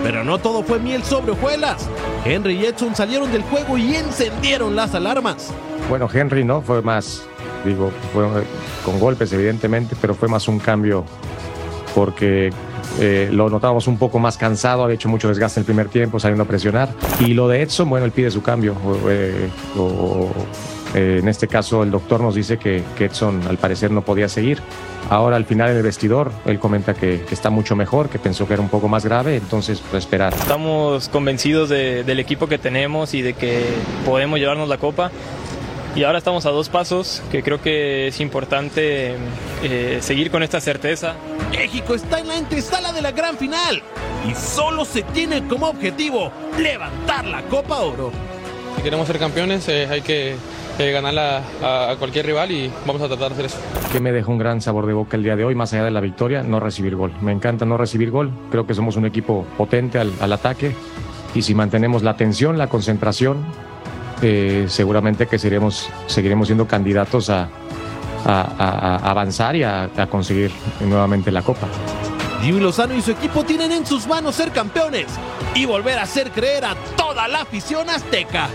Pero 0.03 0.23
no 0.23 0.37
todo 0.37 0.63
fue 0.63 0.79
miel 0.79 1.03
sobre 1.03 1.31
hojuelas. 1.31 1.89
Henry 2.25 2.55
y 2.55 2.65
Edson 2.65 2.95
salieron 2.95 3.31
del 3.31 3.41
juego 3.43 3.77
y 3.77 3.95
encendieron 3.95 4.75
las 4.75 4.93
alarmas. 4.95 5.53
Bueno, 5.89 6.09
Henry 6.11 6.43
no 6.43 6.61
fue 6.61 6.81
más, 6.81 7.23
digo, 7.65 7.91
fue 8.13 8.25
con 8.83 8.99
golpes 8.99 9.31
evidentemente, 9.33 9.95
pero 9.99 10.13
fue 10.13 10.27
más 10.27 10.47
un 10.47 10.59
cambio 10.59 11.05
porque 11.95 12.51
eh, 12.99 13.29
lo 13.31 13.49
notábamos 13.49 13.87
un 13.87 13.97
poco 13.97 14.19
más 14.19 14.37
cansado, 14.37 14.83
había 14.83 14.95
hecho 14.95 15.09
mucho 15.09 15.27
desgaste 15.27 15.59
en 15.59 15.61
el 15.61 15.65
primer 15.65 15.89
tiempo, 15.89 16.19
saliendo 16.19 16.43
a 16.43 16.47
presionar. 16.47 16.89
Y 17.19 17.33
lo 17.33 17.47
de 17.47 17.61
Edson, 17.61 17.89
bueno, 17.89 18.05
él 18.05 18.11
pide 18.11 18.29
su 18.31 18.41
cambio. 18.41 18.75
o, 18.85 19.09
eh, 19.09 19.49
o, 19.77 20.31
eh, 20.93 21.19
en 21.21 21.27
este 21.27 21.47
caso, 21.47 21.83
el 21.83 21.91
doctor 21.91 22.21
nos 22.21 22.35
dice 22.35 22.57
que, 22.57 22.83
que 22.97 23.05
Edson 23.05 23.41
al 23.47 23.57
parecer 23.57 23.91
no 23.91 24.01
podía 24.03 24.29
seguir. 24.29 24.59
Ahora, 25.09 25.35
al 25.35 25.45
final 25.45 25.69
en 25.71 25.77
el 25.77 25.83
vestidor, 25.83 26.31
él 26.45 26.59
comenta 26.59 26.93
que, 26.93 27.21
que 27.27 27.33
está 27.35 27.49
mucho 27.49 27.75
mejor, 27.75 28.09
que 28.09 28.19
pensó 28.19 28.47
que 28.47 28.53
era 28.53 28.61
un 28.61 28.69
poco 28.69 28.87
más 28.87 29.03
grave, 29.05 29.35
entonces, 29.35 29.81
pues 29.91 30.03
esperar. 30.05 30.33
Estamos 30.33 31.09
convencidos 31.09 31.69
de- 31.69 32.03
del 32.03 32.19
equipo 32.19 32.47
que 32.47 32.57
tenemos 32.57 33.13
y 33.13 33.21
de 33.21 33.33
que 33.33 33.63
podemos 34.05 34.39
llevarnos 34.39 34.69
la 34.69 34.77
copa. 34.77 35.11
Y 35.95 36.03
ahora 36.05 36.17
estamos 36.17 36.47
a 36.47 36.49
dos 36.49 36.69
pasos, 36.69 37.21
que 37.31 37.43
creo 37.43 37.61
que 37.61 38.07
es 38.07 38.19
importante 38.19 39.13
eh, 39.61 39.99
seguir 40.01 40.31
con 40.31 40.41
esta 40.41 40.59
certeza. 40.59 41.13
México 41.51 41.93
está 41.93 42.19
en 42.19 42.29
la 42.29 42.37
antesala 42.37 42.91
de 42.93 43.01
la 43.03 43.11
gran 43.11 43.37
final 43.37 43.83
y 44.27 44.33
solo 44.33 44.85
se 44.85 45.03
tiene 45.03 45.47
como 45.47 45.67
objetivo 45.67 46.31
levantar 46.59 47.25
la 47.25 47.43
Copa 47.43 47.81
Oro. 47.81 48.11
Si 48.75 48.81
queremos 48.81 49.05
ser 49.05 49.19
campeones 49.19 49.67
eh, 49.69 49.87
hay 49.87 50.01
que 50.01 50.33
eh, 50.79 50.91
ganarla 50.91 51.41
a, 51.61 51.91
a 51.91 51.95
cualquier 51.97 52.25
rival 52.25 52.51
y 52.51 52.71
vamos 52.85 53.01
a 53.01 53.07
tratar 53.07 53.29
de 53.29 53.33
hacer 53.33 53.45
eso. 53.45 53.57
que 53.91 53.99
me 53.99 54.11
dejó 54.11 54.31
un 54.31 54.37
gran 54.39 54.61
sabor 54.61 54.85
de 54.87 54.93
boca 54.93 55.17
el 55.17 55.23
día 55.23 55.35
de 55.35 55.45
hoy, 55.45 55.55
más 55.55 55.71
allá 55.73 55.83
de 55.85 55.91
la 55.91 55.99
victoria, 56.01 56.43
no 56.43 56.59
recibir 56.59 56.95
gol. 56.95 57.11
Me 57.21 57.31
encanta 57.31 57.65
no 57.65 57.77
recibir 57.77 58.09
gol, 58.11 58.31
creo 58.51 58.65
que 58.65 58.73
somos 58.73 58.95
un 58.95 59.05
equipo 59.05 59.45
potente 59.57 59.99
al, 59.99 60.11
al 60.19 60.33
ataque 60.33 60.75
y 61.35 61.41
si 61.43 61.53
mantenemos 61.55 62.03
la 62.03 62.11
atención, 62.11 62.57
la 62.57 62.67
concentración, 62.67 63.37
eh, 64.21 64.65
seguramente 64.67 65.27
que 65.27 65.37
seremos, 65.39 65.89
seguiremos 66.07 66.47
siendo 66.47 66.67
candidatos 66.67 67.29
a, 67.29 67.49
a- 68.25 68.41
a- 68.57 68.95
a 68.97 69.11
avanzar 69.11 69.55
y 69.55 69.63
a, 69.63 69.89
a 69.97 70.07
conseguir 70.07 70.51
nuevamente 70.81 71.31
la 71.31 71.41
copa. 71.41 71.67
Jimmy 72.41 72.59
Lozano 72.59 72.93
y 72.93 73.01
su 73.01 73.11
equipo 73.11 73.43
tienen 73.45 73.71
en 73.71 73.85
sus 73.85 74.05
manos 74.05 74.35
ser 74.35 74.51
campeones 74.51 75.05
y 75.55 75.65
volver 75.65 75.97
a 75.99 76.03
hacer 76.03 76.31
creer 76.31 76.65
a 76.65 76.75
toda 76.97 77.27
la 77.29 77.41
afición 77.41 77.89
azteca. 77.89 78.47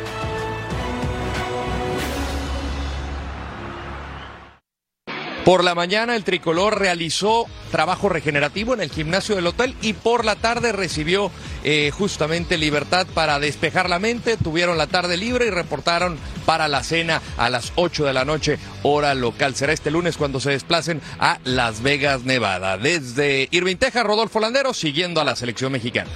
Por 5.49 5.65
la 5.65 5.75
mañana 5.75 6.15
el 6.15 6.25
tricolor 6.25 6.79
realizó 6.79 7.47
trabajo 7.71 8.11
regenerativo 8.11 8.75
en 8.75 8.83
el 8.83 8.91
gimnasio 8.91 9.35
del 9.35 9.47
hotel 9.47 9.75
y 9.81 9.95
por 9.95 10.27
la 10.27 10.37
tarde 10.37 10.73
recibió 10.73 11.31
eh, 11.65 11.91
justamente 11.91 12.59
libertad 12.59 13.07
para 13.15 13.41
despejar 13.41 13.89
la 13.89 13.99
mente. 13.99 14.37
Tuvieron 14.37 14.77
la 14.77 14.89
tarde 14.89 15.17
libre 15.17 15.47
y 15.47 15.51
reportaron 15.51 16.19
para 16.45 16.69
la 16.69 16.83
cena 16.83 17.23
a 17.39 17.49
las 17.49 17.73
8 17.77 18.05
de 18.05 18.13
la 18.13 18.27
noche, 18.27 18.59
hora 18.83 19.15
local. 19.15 19.55
Será 19.55 19.73
este 19.73 19.91
lunes 19.91 20.19
cuando 20.19 20.39
se 20.39 20.51
desplacen 20.51 21.01
a 21.19 21.39
Las 21.45 21.81
Vegas, 21.81 22.25
Nevada. 22.25 22.77
Desde 22.77 23.49
Irving, 23.51 23.77
Texas, 23.77 24.05
Rodolfo 24.05 24.41
Landero 24.41 24.75
siguiendo 24.75 25.23
a 25.23 25.25
la 25.25 25.35
selección 25.35 25.73
mexicana. 25.73 26.11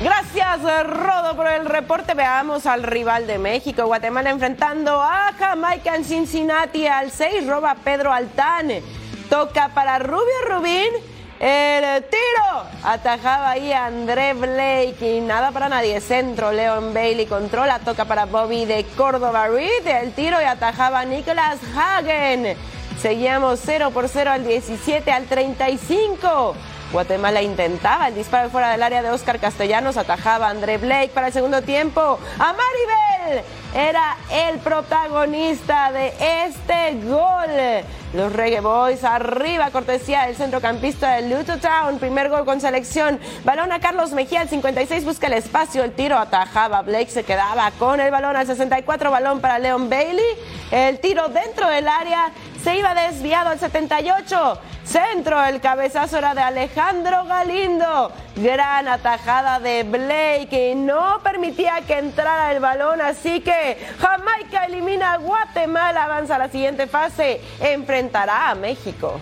Gracias, 0.00 0.62
Rodo, 0.62 1.34
por 1.34 1.48
el 1.48 1.66
reporte. 1.66 2.14
Veamos 2.14 2.66
al 2.66 2.84
rival 2.84 3.26
de 3.26 3.36
México. 3.38 3.84
Guatemala 3.84 4.30
enfrentando 4.30 5.02
a 5.02 5.32
Jamaica 5.36 5.96
en 5.96 6.04
Cincinnati. 6.04 6.86
Al 6.86 7.10
6 7.10 7.48
roba 7.48 7.74
Pedro 7.82 8.12
Altán. 8.12 8.68
Toca 9.28 9.70
para 9.74 9.98
Rubio 9.98 10.22
Rubín. 10.48 10.88
El 11.40 12.04
tiro. 12.04 12.64
Atajaba 12.84 13.50
ahí 13.50 13.72
André 13.72 14.34
Blake 14.34 15.16
y 15.16 15.20
nada 15.20 15.50
para 15.50 15.68
nadie. 15.68 16.00
Centro, 16.00 16.52
Leon 16.52 16.94
Bailey 16.94 17.26
controla. 17.26 17.80
Toca 17.80 18.04
para 18.04 18.26
Bobby 18.26 18.66
de 18.66 18.84
Córdoba 18.96 19.48
Reed. 19.48 19.84
El 19.84 20.12
tiro 20.12 20.40
y 20.40 20.44
atajaba 20.44 21.04
Nicolas 21.06 21.58
Hagen. 21.76 22.56
Seguíamos 23.02 23.60
0 23.64 23.90
por 23.90 24.08
0 24.08 24.30
al 24.30 24.44
17 24.46 25.10
al 25.10 25.26
35. 25.26 26.54
Guatemala 26.92 27.42
intentaba 27.42 28.08
el 28.08 28.14
disparo 28.14 28.48
fuera 28.50 28.70
del 28.70 28.82
área 28.82 29.02
de 29.02 29.10
Oscar 29.10 29.38
Castellanos, 29.38 29.96
atajaba 29.96 30.46
a 30.46 30.50
André 30.50 30.78
Blake 30.78 31.10
para 31.12 31.26
el 31.26 31.32
segundo 31.32 31.60
tiempo. 31.62 32.18
A 32.38 32.54
Maribel 32.54 33.44
era 33.74 34.16
el 34.30 34.58
protagonista 34.58 35.92
de 35.92 36.12
este 36.46 36.94
gol. 37.06 37.84
Los 38.14 38.32
Reggae 38.32 38.60
Boys 38.60 39.04
arriba, 39.04 39.70
cortesía 39.70 40.26
del 40.26 40.34
centrocampista 40.34 41.16
de 41.16 41.28
Luto 41.28 41.58
Town. 41.58 41.98
Primer 41.98 42.30
gol 42.30 42.44
con 42.46 42.60
selección. 42.60 43.20
Balón 43.44 43.70
a 43.70 43.80
Carlos 43.80 44.12
Mejía, 44.12 44.40
al 44.40 44.48
56 44.48 45.04
busca 45.04 45.26
el 45.26 45.34
espacio. 45.34 45.84
El 45.84 45.92
tiro 45.92 46.16
atajaba. 46.18 46.80
Blake 46.82 47.10
se 47.10 47.24
quedaba 47.24 47.70
con 47.72 48.00
el 48.00 48.10
balón 48.10 48.34
al 48.36 48.46
64. 48.46 49.10
Balón 49.10 49.40
para 49.40 49.58
Leon 49.58 49.90
Bailey. 49.90 50.24
El 50.70 51.00
tiro 51.00 51.28
dentro 51.28 51.68
del 51.68 51.86
área 51.86 52.30
se 52.62 52.76
iba 52.76 52.94
desviado 52.94 53.50
al 53.50 53.58
78. 53.58 54.58
Centro, 54.84 55.44
el 55.44 55.60
cabezazo 55.60 56.16
era 56.16 56.34
de 56.34 56.40
Alejandro 56.40 57.24
Galindo. 57.26 58.10
Gran 58.36 58.88
atajada 58.88 59.60
de 59.60 59.82
Blake 59.82 60.70
y 60.70 60.74
no 60.74 61.20
permitía 61.22 61.82
que 61.86 61.98
entrara 61.98 62.52
el 62.52 62.60
balón, 62.60 63.02
así 63.02 63.40
que 63.40 63.57
Jamaica 64.00 64.64
elimina 64.66 65.12
a 65.12 65.16
Guatemala, 65.18 66.04
avanza 66.04 66.36
a 66.36 66.38
la 66.38 66.48
siguiente 66.48 66.86
fase, 66.86 67.40
enfrentará 67.60 68.50
a 68.50 68.54
México. 68.54 69.20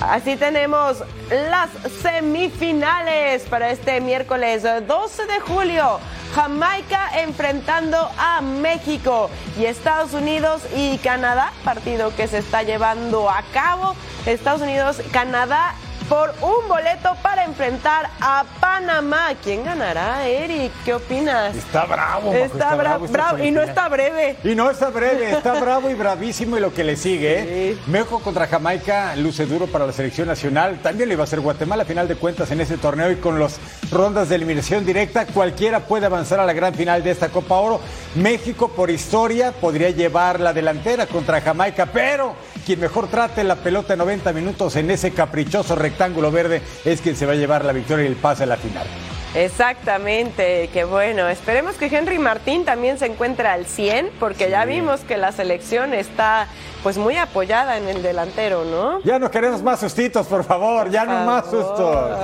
Así 0.00 0.36
tenemos 0.36 1.02
las 1.30 1.70
semifinales 2.02 3.42
para 3.44 3.70
este 3.70 4.00
miércoles 4.00 4.62
12 4.62 5.26
de 5.26 5.40
julio. 5.40 5.98
Jamaica 6.34 7.10
enfrentando 7.20 8.08
a 8.16 8.40
México 8.40 9.28
y 9.58 9.64
Estados 9.64 10.12
Unidos 10.12 10.62
y 10.76 10.98
Canadá, 10.98 11.52
partido 11.64 12.14
que 12.14 12.28
se 12.28 12.38
está 12.38 12.62
llevando 12.62 13.28
a 13.28 13.42
cabo. 13.52 13.96
Estados 14.24 14.60
Unidos, 14.60 15.00
Canadá 15.10 15.74
por 16.08 16.34
un 16.40 16.68
boleto 16.68 17.14
para 17.22 17.44
enfrentar 17.44 18.08
a 18.20 18.44
Panamá. 18.60 19.32
¿Quién 19.42 19.64
ganará, 19.64 20.26
Eric? 20.26 20.72
¿Qué 20.84 20.94
opinas? 20.94 21.54
Está 21.54 21.84
bravo. 21.84 22.32
Está, 22.32 22.46
está 22.46 22.74
bravo, 22.74 23.06
bravo 23.08 23.44
y 23.44 23.50
no 23.50 23.62
está 23.62 23.88
breve. 23.88 24.36
Y 24.42 24.54
no 24.54 24.70
está 24.70 24.88
breve, 24.88 25.30
está 25.32 25.60
bravo 25.60 25.90
y 25.90 25.94
bravísimo 25.94 26.56
y 26.56 26.60
lo 26.60 26.72
que 26.72 26.84
le 26.84 26.96
sigue. 26.96 27.70
¿eh? 27.70 27.78
México 27.86 28.20
contra 28.20 28.46
Jamaica 28.46 29.14
luce 29.16 29.44
duro 29.46 29.66
para 29.66 29.86
la 29.86 29.92
selección 29.92 30.28
nacional. 30.28 30.78
También 30.82 31.08
le 31.08 31.16
va 31.16 31.24
a 31.24 31.26
ser 31.26 31.40
Guatemala 31.40 31.82
a 31.82 31.86
final 31.86 32.08
de 32.08 32.16
cuentas 32.16 32.50
en 32.50 32.60
ese 32.60 32.78
torneo 32.78 33.10
y 33.10 33.16
con 33.16 33.38
las 33.38 33.60
rondas 33.90 34.28
de 34.28 34.36
eliminación 34.36 34.86
directa 34.86 35.26
cualquiera 35.26 35.80
puede 35.80 36.06
avanzar 36.06 36.40
a 36.40 36.46
la 36.46 36.52
gran 36.52 36.74
final 36.74 37.02
de 37.02 37.10
esta 37.10 37.28
Copa 37.28 37.56
Oro. 37.56 37.80
México 38.14 38.68
por 38.68 38.90
historia 38.90 39.52
podría 39.52 39.90
llevar 39.90 40.40
la 40.40 40.52
delantera 40.52 41.06
contra 41.06 41.40
Jamaica, 41.40 41.86
pero 41.86 42.34
quien 42.68 42.80
mejor 42.80 43.08
trate 43.08 43.44
la 43.44 43.56
pelota 43.56 43.96
90 43.96 44.30
minutos 44.34 44.76
en 44.76 44.90
ese 44.90 45.12
caprichoso 45.12 45.74
rectángulo 45.74 46.30
verde 46.30 46.60
es 46.84 47.00
quien 47.00 47.16
se 47.16 47.24
va 47.24 47.32
a 47.32 47.34
llevar 47.34 47.64
la 47.64 47.72
victoria 47.72 48.04
y 48.04 48.08
el 48.08 48.16
pase 48.16 48.42
a 48.42 48.46
la 48.46 48.58
final. 48.58 48.86
Exactamente, 49.34 50.68
qué 50.70 50.84
bueno. 50.84 51.30
Esperemos 51.30 51.76
que 51.76 51.86
Henry 51.86 52.18
Martín 52.18 52.66
también 52.66 52.98
se 52.98 53.06
encuentre 53.06 53.48
al 53.48 53.64
100, 53.64 54.10
porque 54.20 54.50
ya 54.50 54.66
vimos 54.66 55.00
que 55.00 55.16
la 55.16 55.32
selección 55.32 55.94
está 55.94 56.46
pues 56.82 56.98
muy 56.98 57.16
apoyada 57.16 57.78
en 57.78 57.88
el 57.88 58.02
delantero, 58.02 58.66
¿no? 58.66 59.00
Ya 59.02 59.18
no 59.18 59.30
queremos 59.30 59.62
más 59.62 59.80
sustitos, 59.80 60.26
por 60.26 60.44
favor, 60.44 60.90
ya 60.90 61.06
no 61.06 61.24
más 61.24 61.46
sustos. 61.46 62.18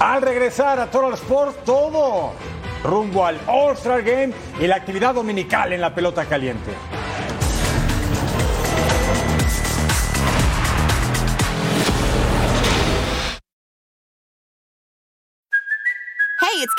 Al 0.00 0.22
regresar 0.22 0.80
a 0.80 0.90
Total 0.90 1.12
Sports, 1.12 1.56
todo 1.64 2.32
rumbo 2.82 3.24
al 3.24 3.38
All-Star 3.46 4.02
Game 4.02 4.32
y 4.58 4.66
la 4.66 4.74
actividad 4.74 5.14
dominical 5.14 5.72
en 5.72 5.80
la 5.80 5.94
pelota 5.94 6.24
caliente. 6.24 6.72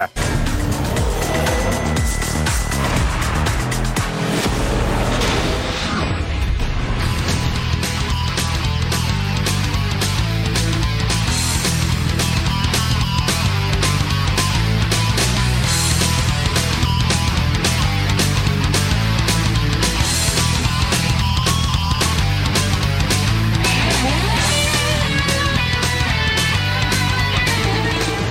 Yeah. 0.00 0.53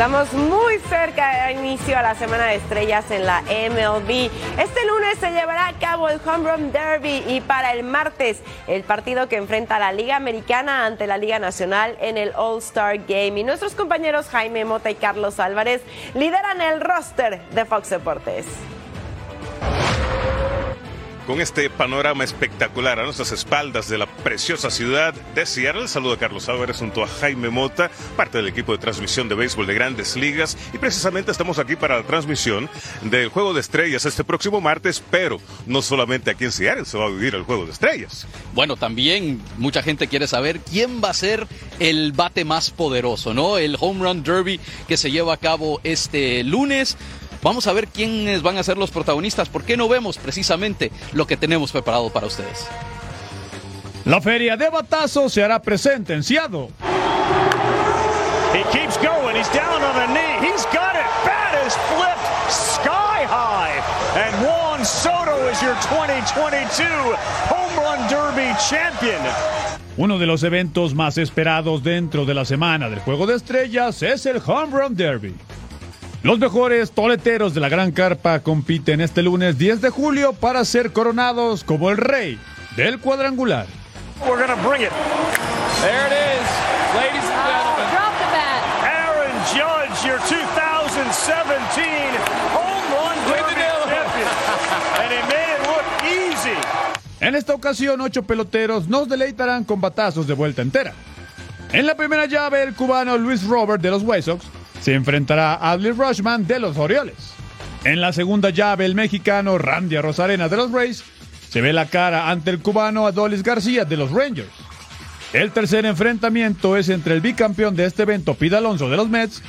Estamos 0.03 0.33
muy 0.33 0.79
cerca 0.89 1.47
de 1.47 1.53
inicio 1.53 1.97
a 1.97 2.01
la 2.01 2.13
semana 2.13 2.47
de 2.47 2.55
estrellas 2.55 3.09
en 3.09 3.25
la 3.25 3.41
MLB. 3.43 4.29
Este 4.59 4.85
lunes 4.85 5.17
se 5.17 5.31
llevará 5.31 5.69
a 5.69 5.79
cabo 5.79 6.09
el 6.09 6.19
Home 6.27 6.51
Run 6.51 6.73
Derby 6.73 7.23
y 7.25 7.39
para 7.39 7.71
el 7.71 7.83
martes 7.83 8.41
el 8.67 8.83
partido 8.83 9.29
que 9.29 9.37
enfrenta 9.37 9.79
la 9.79 9.93
Liga 9.93 10.17
Americana 10.17 10.85
ante 10.85 11.07
la 11.07 11.17
Liga 11.17 11.39
Nacional 11.39 11.95
en 12.01 12.17
el 12.17 12.33
All-Star 12.35 12.97
Game. 13.07 13.39
Y 13.39 13.43
nuestros 13.45 13.75
compañeros 13.75 14.27
Jaime 14.27 14.65
Mota 14.65 14.91
y 14.91 14.95
Carlos 14.95 15.39
Álvarez 15.39 15.81
lideran 16.15 16.59
el 16.59 16.81
roster 16.81 17.41
de 17.51 17.63
Fox 17.63 17.89
Deportes. 17.89 18.45
Con 21.27 21.39
este 21.39 21.69
panorama 21.69 22.25
espectacular 22.25 22.99
a 22.99 23.05
nuestras 23.05 23.31
espaldas 23.31 23.87
de 23.87 23.97
la 23.97 24.07
preciosa 24.07 24.69
ciudad 24.69 25.13
de 25.13 25.45
Seattle, 25.45 25.87
saludo 25.87 26.13
a 26.13 26.19
Carlos 26.19 26.49
Álvarez 26.49 26.79
junto 26.79 27.01
a 27.01 27.07
Jaime 27.07 27.49
Mota, 27.49 27.89
parte 28.17 28.39
del 28.39 28.49
equipo 28.49 28.73
de 28.73 28.79
transmisión 28.79 29.29
de 29.29 29.35
béisbol 29.35 29.65
de 29.65 29.73
grandes 29.73 30.17
ligas. 30.17 30.57
Y 30.73 30.79
precisamente 30.79 31.31
estamos 31.31 31.59
aquí 31.59 31.77
para 31.77 31.95
la 31.95 32.03
transmisión 32.03 32.69
del 33.03 33.29
Juego 33.29 33.53
de 33.53 33.61
Estrellas 33.61 34.05
este 34.05 34.25
próximo 34.25 34.59
martes, 34.59 35.01
pero 35.09 35.39
no 35.65 35.81
solamente 35.81 36.29
aquí 36.29 36.43
en 36.43 36.51
Seattle 36.51 36.83
se 36.83 36.97
va 36.97 37.05
a 37.05 37.09
vivir 37.09 37.35
el 37.35 37.43
Juego 37.43 37.65
de 37.65 37.71
Estrellas. 37.71 38.27
Bueno, 38.53 38.75
también 38.75 39.41
mucha 39.57 39.81
gente 39.81 40.09
quiere 40.09 40.27
saber 40.27 40.59
quién 40.59 41.01
va 41.01 41.11
a 41.11 41.13
ser 41.13 41.47
el 41.79 42.11
bate 42.11 42.43
más 42.43 42.69
poderoso, 42.69 43.33
¿no? 43.33 43.57
El 43.57 43.77
Home 43.79 44.03
Run 44.03 44.23
Derby 44.23 44.59
que 44.89 44.97
se 44.97 45.09
lleva 45.09 45.35
a 45.35 45.37
cabo 45.37 45.79
este 45.85 46.43
lunes. 46.43 46.97
Vamos 47.43 47.67
a 47.67 47.73
ver 47.73 47.89
quiénes 47.89 48.41
van 48.41 48.57
a 48.57 48.63
ser 48.63 48.77
los 48.77 48.89
protagonistas. 48.89 49.49
¿Por 49.49 49.63
qué 49.63 49.75
no 49.75 49.89
vemos 49.89 50.17
precisamente 50.17 50.91
lo 51.11 51.27
que 51.27 51.35
tenemos 51.35 51.71
preparado 51.71 52.09
para 52.09 52.27
ustedes? 52.27 52.65
La 54.05 54.21
feria 54.21 54.55
de 54.57 54.69
batazos 54.69 55.33
se 55.33 55.43
hará 55.43 55.61
presente 55.61 56.13
en 56.13 56.23
Seattle. 56.23 56.69
He 58.53 58.63
keeps 58.71 58.97
going. 58.97 59.35
He's 59.35 59.51
down 59.51 59.81
on 59.81 59.97
a 59.97 60.07
knee. 60.07 60.47
He's 60.47 60.65
got 60.65 60.95
it. 60.95 61.07
Bat 61.25 61.65
is 61.65 61.73
flipped 61.89 62.51
sky 62.51 63.25
high. 63.25 63.81
And 64.15 64.35
Juan 64.45 64.85
Soto 64.85 65.49
is 65.49 65.61
your 65.61 65.75
2022 65.81 66.85
Home 67.49 67.75
Run 67.75 68.07
Derby 68.09 68.53
champion. 68.69 69.19
Uno 69.97 70.17
de 70.17 70.25
los 70.25 70.43
eventos 70.43 70.95
más 70.95 71.17
esperados 71.17 71.83
dentro 71.83 72.25
de 72.25 72.33
la 72.33 72.45
semana 72.45 72.89
del 72.89 72.99
Juego 72.99 73.25
de 73.25 73.35
Estrellas 73.35 74.01
es 74.03 74.25
el 74.25 74.41
Home 74.45 74.71
Run 74.71 74.95
Derby. 74.95 75.35
Los 76.23 76.39
mejores 76.39 76.91
toleteros 76.93 77.53
de 77.53 77.59
la 77.59 77.67
Gran 77.67 77.91
Carpa 77.91 78.39
compiten 78.39 79.01
este 79.01 79.21
lunes 79.21 79.57
10 79.57 79.81
de 79.81 79.89
julio 79.89 80.31
para 80.31 80.63
ser 80.63 80.93
coronados 80.93 81.65
como 81.65 81.89
el 81.89 81.97
rey 81.97 82.39
del 82.77 82.99
cuadrangular. 82.99 83.65
We're 84.25 84.47
to 84.47 84.55
bring 84.65 84.83
it. 84.83 84.91
There 85.81 86.07
it 86.07 86.13
is, 86.13 86.47
ladies 86.95 87.27
and 87.27 87.43
gentlemen. 87.43 87.91
drop 87.91 88.15
the 88.19 88.29
bat. 88.31 88.63
Aaron 88.87 89.35
Judge, 89.51 90.07
your 90.07 90.17
2017 90.19 92.15
Home 92.55 92.87
Run 92.95 93.17
Derby 93.27 93.59
champion. 93.59 94.27
and 95.01 95.11
he 95.11 95.19
made 95.27 95.51
it 95.51 95.61
look 95.67 95.83
easy. 96.07 96.55
En 97.19 97.35
esta 97.35 97.53
ocasión, 97.53 97.99
ocho 97.99 98.23
peloteros 98.23 98.87
nos 98.87 99.09
deleitarán 99.09 99.65
con 99.65 99.81
batazos 99.81 100.25
de 100.25 100.35
vuelta 100.35 100.61
entera. 100.61 100.93
En 101.73 101.85
la 101.85 101.95
primera 101.95 102.27
llave, 102.27 102.63
el 102.63 102.73
cubano 102.75 103.17
Luis 103.17 103.45
Robert 103.45 103.81
de 103.81 103.91
los 103.91 104.03
White 104.03 104.21
Sox 104.21 104.45
se 104.83 104.93
enfrentará 104.93 105.53
a 105.53 105.71
Adley 105.71 105.93
Rushman 105.93 106.45
de 106.45 106.59
los 106.59 106.77
Orioles. 106.77 107.15
En 107.85 108.01
la 108.01 108.11
segunda 108.11 108.49
llave, 108.49 108.83
el 108.83 108.95
mexicano 108.95 109.57
Randy 109.57 109.97
Rosarena 109.97 110.49
de 110.49 110.57
los 110.57 110.73
Rays 110.73 111.05
se 111.49 111.61
ve 111.61 111.71
la 111.71 111.85
cara 111.85 112.29
ante 112.29 112.49
el 112.49 112.59
cubano 112.59 113.07
Adolis 113.07 113.43
García 113.43 113.85
de 113.85 113.95
los 113.95 114.11
Rangers. 114.11 114.51
El 115.31 115.51
tercer 115.51 115.85
enfrentamiento 115.85 116.75
es 116.75 116.89
entre 116.89 117.13
el 117.13 117.21
bicampeón 117.21 117.77
de 117.77 117.85
este 117.85 118.03
evento, 118.03 118.33
Pete 118.33 118.57
Alonso 118.57 118.89
de 118.89 118.97
los 118.97 119.07
Mets, 119.07 119.41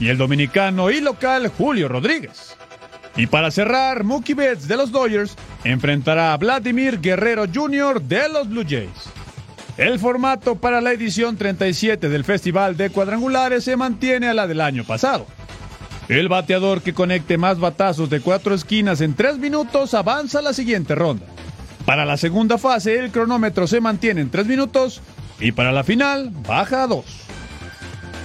y 0.00 0.08
el 0.08 0.18
dominicano 0.18 0.90
y 0.90 1.00
local 1.00 1.46
Julio 1.56 1.86
Rodríguez. 1.86 2.56
Y 3.14 3.28
para 3.28 3.52
cerrar, 3.52 4.02
Mookie 4.02 4.34
Betts 4.34 4.66
de 4.66 4.76
los 4.76 4.90
Dodgers 4.90 5.36
enfrentará 5.62 6.32
a 6.32 6.36
Vladimir 6.36 7.00
Guerrero 7.00 7.44
Jr. 7.52 8.02
de 8.02 8.28
los 8.28 8.48
Blue 8.48 8.64
Jays. 8.68 8.90
El 9.80 9.98
formato 9.98 10.56
para 10.56 10.82
la 10.82 10.92
edición 10.92 11.38
37 11.38 12.10
del 12.10 12.22
Festival 12.22 12.76
de 12.76 12.90
Cuadrangulares 12.90 13.64
se 13.64 13.78
mantiene 13.78 14.28
a 14.28 14.34
la 14.34 14.46
del 14.46 14.60
año 14.60 14.84
pasado. 14.84 15.26
El 16.10 16.28
bateador 16.28 16.82
que 16.82 16.92
conecte 16.92 17.38
más 17.38 17.58
batazos 17.58 18.10
de 18.10 18.20
cuatro 18.20 18.54
esquinas 18.54 19.00
en 19.00 19.14
tres 19.14 19.38
minutos 19.38 19.94
avanza 19.94 20.40
a 20.40 20.42
la 20.42 20.52
siguiente 20.52 20.94
ronda. 20.94 21.24
Para 21.86 22.04
la 22.04 22.18
segunda 22.18 22.58
fase, 22.58 22.98
el 22.98 23.10
cronómetro 23.10 23.66
se 23.66 23.80
mantiene 23.80 24.20
en 24.20 24.28
tres 24.28 24.44
minutos 24.44 25.00
y 25.40 25.52
para 25.52 25.72
la 25.72 25.82
final 25.82 26.30
baja 26.46 26.82
a 26.82 26.86
dos. 26.86 27.06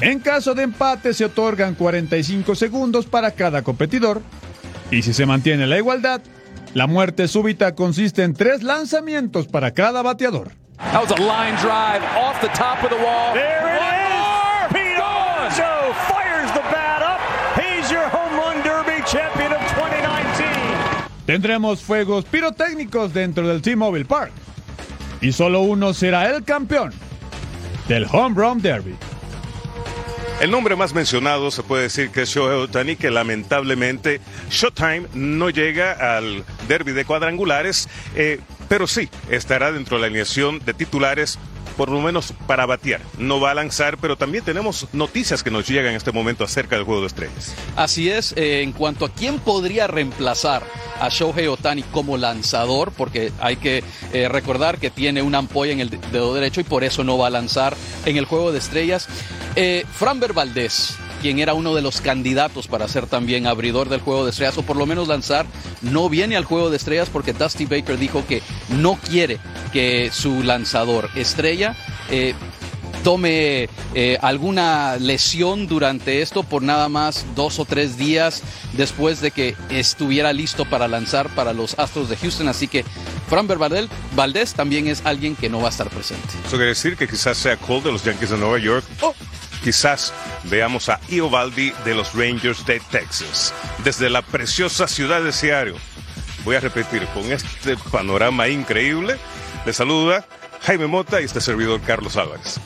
En 0.02 0.20
caso 0.20 0.56
de 0.56 0.64
empate, 0.64 1.14
se 1.14 1.24
otorgan 1.24 1.76
45 1.76 2.54
segundos 2.56 3.06
para 3.06 3.32
cada 3.32 3.62
competidor. 3.62 4.22
Y 4.92 5.04
si 5.04 5.14
se 5.14 5.26
mantiene 5.26 5.68
la 5.68 5.78
igualdad, 5.78 6.20
la 6.74 6.86
muerte 6.86 7.30
súbita 7.30 7.76
consiste 7.76 8.24
en 8.24 8.34
tres 8.34 8.62
lanzamientos 8.62 9.48
para 9.48 9.72
cada 9.72 10.02
bateador. 10.02 10.52
That 10.78 11.02
was 11.02 11.12
a 11.12 11.22
line 11.22 11.56
drive 11.56 12.04
off 12.16 12.40
the 12.42 12.50
top 12.50 12.84
of 12.84 12.90
the 12.90 12.98
wall. 12.98 13.34
There 13.34 13.76
it 13.76 13.82
is. 13.82 14.74
Pete 14.74 14.98
Alonso 14.98 15.94
fires 16.10 16.52
the 16.52 16.64
bat 16.72 17.02
up. 17.02 17.22
He's 17.60 17.90
your 17.92 18.08
home 18.10 18.36
run 18.38 18.62
derby 18.64 19.02
champion 19.08 19.54
of 19.54 19.62
2019. 19.76 21.26
Tendremos 21.26 21.82
fuegos 21.82 22.26
pirotécnicos 22.26 23.14
dentro 23.14 23.48
del 23.48 23.62
T-Mobile 23.62 24.06
Park. 24.06 24.32
Y 25.22 25.32
solo 25.32 25.62
uno 25.62 25.94
será 25.94 26.30
el 26.30 26.44
campeón 26.44 26.94
del 27.88 28.06
Home 28.12 28.36
Run 28.36 28.62
Derby. 28.62 28.96
El 30.42 30.52
nombre 30.52 30.76
más 30.76 30.94
mencionado 30.94 31.50
se 31.50 31.64
puede 31.64 31.84
decir 31.84 32.10
que 32.10 32.24
es 32.24 32.30
Shohei 32.30 32.60
Otani, 32.60 32.98
que 32.98 33.10
lamentablemente 33.10 34.20
Showtime 34.50 35.08
no 35.14 35.50
llega 35.50 35.94
al 36.18 36.44
derby 36.68 36.92
de 36.92 37.06
cuadrangulares, 37.06 37.88
eh, 38.16 38.42
pero 38.68 38.88
sí 38.88 39.10
estará 39.30 39.72
dentro 39.72 39.98
de 39.98 40.02
la 40.02 40.08
alineación 40.08 40.60
de 40.66 40.74
titulares 40.74 41.38
por 41.76 41.90
lo 41.90 42.02
menos 42.02 42.34
para 42.48 42.66
batear. 42.66 43.02
No 43.18 43.40
va 43.40 43.52
a 43.52 43.54
lanzar, 43.54 43.98
pero 43.98 44.18
también 44.18 44.44
tenemos 44.44 44.88
noticias 44.94 45.44
que 45.44 45.52
nos 45.52 45.68
llegan 45.68 45.92
en 45.92 45.98
este 45.98 46.12
momento 46.12 46.44
acerca 46.44 46.76
del 46.76 46.86
juego 46.86 47.02
de 47.02 47.08
estrellas. 47.08 47.54
Así 47.76 48.10
es, 48.10 48.34
eh, 48.38 48.62
en 48.62 48.72
cuanto 48.72 49.06
a 49.06 49.10
quién 49.10 49.40
podría 49.40 49.88
reemplazar 49.88 50.64
a 51.00 51.10
Shohei 51.10 51.48
Otani 51.48 51.84
como 51.84 52.18
lanzador, 52.18 52.92
porque 52.92 53.32
hay 53.40 53.58
que 53.58 53.84
eh, 54.14 54.30
recordar 54.30 54.78
que 54.78 54.90
tiene 54.90 55.22
una 55.22 55.40
ampolla 55.40 55.74
en 55.74 55.82
el 55.82 55.90
dedo 55.90 56.34
derecho 56.34 56.62
y 56.62 56.64
por 56.64 56.84
eso 56.84 57.04
no 57.04 57.18
va 57.18 57.28
a 57.28 57.32
lanzar 57.32 57.76
en 58.06 58.18
el 58.18 58.26
juego 58.26 58.52
de 58.52 58.60
estrellas. 58.60 59.08
Eh, 59.56 59.86
Framber 59.94 60.34
quien 61.26 61.40
era 61.40 61.56
uno 61.56 61.74
de 61.74 61.82
los 61.82 62.02
candidatos 62.02 62.68
para 62.68 62.88
ser 62.88 63.08
también 63.08 63.48
abridor 63.48 63.90
del 63.90 64.00
juego 64.00 64.26
de 64.26 64.30
estrellas 64.30 64.60
o 64.60 64.62
por 64.62 64.78
lo 64.78 64.86
menos 64.86 65.08
lanzar, 65.08 65.48
no 65.82 66.08
viene 66.08 66.38
al 66.38 66.46
juego 66.46 66.70
de 66.70 66.78
estrellas 66.78 67.10
porque 67.12 67.34
Dusty 67.34 67.66
Baker 67.66 67.98
dijo 67.98 68.24
que 68.28 68.44
no 68.70 68.94
quiere 68.94 69.40
que 69.74 70.12
su 70.14 70.44
lanzador 70.44 71.10
estrella 71.16 71.76
eh, 72.12 72.36
tome 73.04 73.70
eh, 73.96 74.20
alguna 74.22 74.98
lesión 74.98 75.66
durante 75.66 76.22
esto 76.22 76.44
por 76.44 76.62
nada 76.62 76.90
más 76.90 77.26
dos 77.34 77.58
o 77.58 77.66
tres 77.66 77.98
días 77.98 78.44
después 78.74 79.20
de 79.20 79.32
que 79.32 79.56
estuviera 79.72 80.32
listo 80.32 80.66
para 80.66 80.88
lanzar 80.88 81.30
para 81.30 81.54
los 81.54 81.74
Astros 81.80 82.08
de 82.08 82.18
Houston. 82.18 82.50
Así 82.50 82.68
que 82.68 82.86
Framber 83.28 83.58
Valdez, 83.58 83.90
Valdez 84.16 84.54
también 84.54 84.88
es 84.88 85.02
alguien 85.06 85.36
que 85.36 85.50
no 85.50 85.60
va 85.60 85.70
a 85.70 85.72
estar 85.72 85.90
presente. 85.90 86.28
Eso 86.46 86.58
quiere 86.58 86.68
decir 86.68 86.96
que 86.96 87.08
quizás 87.08 87.36
sea 87.36 87.58
Cole 87.58 87.82
de 87.82 87.92
los 87.94 88.04
Yankees 88.04 88.30
de 88.30 88.38
Nueva 88.38 88.60
York 88.60 88.86
o 89.02 89.16
quizás 89.66 90.14
veamos 90.44 90.90
a 90.90 91.00
Iovaldi 91.10 91.74
de 91.84 91.96
los 91.96 92.14
Rangers 92.14 92.64
de 92.68 92.80
Texas. 92.92 93.52
Desde 93.84 94.12
la 94.12 94.22
preciosa 94.22 94.88
ciudad 94.88 95.24
de 95.24 95.32
Seattle. 95.32 95.74
Voy 96.44 96.56
a 96.56 96.60
repetir, 96.60 97.08
con 97.16 97.24
este 97.32 97.76
panorama 97.92 98.48
increíble, 98.48 99.18
le 99.66 99.74
saluda 99.74 100.24
Jaime 100.62 100.86
Mota 100.86 101.20
y 101.20 101.24
este 101.24 101.42
servidor 101.42 101.82
Carlos 101.82 102.16
Álvarez. 102.16 102.60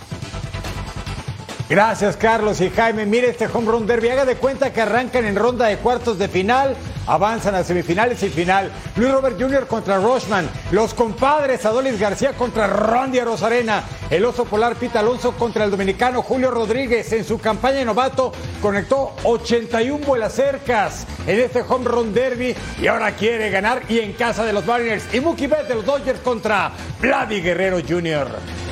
Gracias, 1.70 2.18
Carlos 2.18 2.60
y 2.60 2.70
Jaime. 2.70 3.06
Mire 3.06 3.30
este 3.30 3.48
home 3.48 3.72
run 3.72 3.88
derby. 3.88 4.10
Haga 4.10 4.26
de 4.26 4.36
cuenta 4.36 4.74
que 4.74 4.82
arrancan 4.82 5.24
en 5.24 5.38
ronda 5.38 5.68
de 5.68 5.78
cuartos 5.78 6.20
de 6.20 6.28
final, 6.28 6.76
avanzan 7.08 7.56
a 7.56 7.64
semifinales 7.64 8.22
y 8.24 8.30
final. 8.30 8.72
Luis 8.96 9.12
Robert 9.12 9.40
Jr. 9.40 9.68
contra 9.68 9.98
Rochman. 9.98 10.50
Los 10.72 10.94
compadres 10.94 11.66
Adolis 11.66 12.00
García 12.00 12.34
contra 12.34 12.68
Randy 12.68 13.20
Rosarena. 13.22 13.84
El 14.10 14.26
oso 14.26 14.46
polar 14.46 14.76
Pita 14.76 15.00
Alonso 15.00 15.34
contra 15.34 15.66
el 15.66 15.72
dominicano 15.72 16.22
Julio 16.22 16.52
Rodríguez. 16.52 17.12
En 17.14 17.24
su 17.24 17.40
campaña 17.40 17.80
de 17.80 17.86
novato 17.86 18.32
conectó 18.62 19.14
81 19.24 20.06
vuelas 20.06 20.34
cercas 20.34 21.06
en 21.28 21.40
este 21.40 21.62
home 21.68 21.86
run 21.86 22.14
derby 22.14 22.56
y 22.82 22.88
ahora 22.88 23.16
quiere 23.16 23.50
ganar 23.50 23.84
y 23.90 24.00
en 24.00 24.14
casa 24.14 24.44
de 24.46 24.54
los 24.54 24.66
Mariners. 24.66 25.14
Y 25.14 25.20
Mookie 25.20 25.48
Betts 25.48 25.68
de 25.68 25.76
los 25.76 25.86
Dodgers 25.86 26.20
contra 26.20 26.72
Vladi 27.00 27.42
Guerrero 27.42 27.80
Jr. 27.88 28.69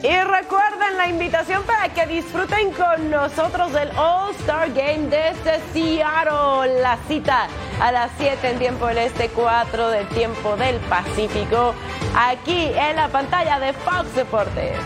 Y 0.00 0.16
recuerden 0.20 0.96
la 0.96 1.08
invitación 1.08 1.64
para 1.64 1.88
que 1.88 2.06
disfruten 2.06 2.70
con 2.70 3.10
nosotros 3.10 3.72
del 3.72 3.90
All 3.98 4.32
Star 4.36 4.68
Game 4.68 5.08
desde 5.08 5.60
Seattle. 5.72 6.80
La 6.80 6.96
cita 7.08 7.48
a 7.80 7.90
las 7.90 8.12
7 8.16 8.48
en 8.48 8.58
tiempo 8.60 8.86
del 8.86 8.98
Este, 8.98 9.28
4 9.28 9.90
del 9.90 10.06
tiempo 10.08 10.56
del 10.56 10.76
Pacífico, 10.82 11.74
aquí 12.16 12.70
en 12.76 12.94
la 12.94 13.08
pantalla 13.08 13.58
de 13.58 13.72
Fox 13.72 14.14
Deportes. 14.14 14.76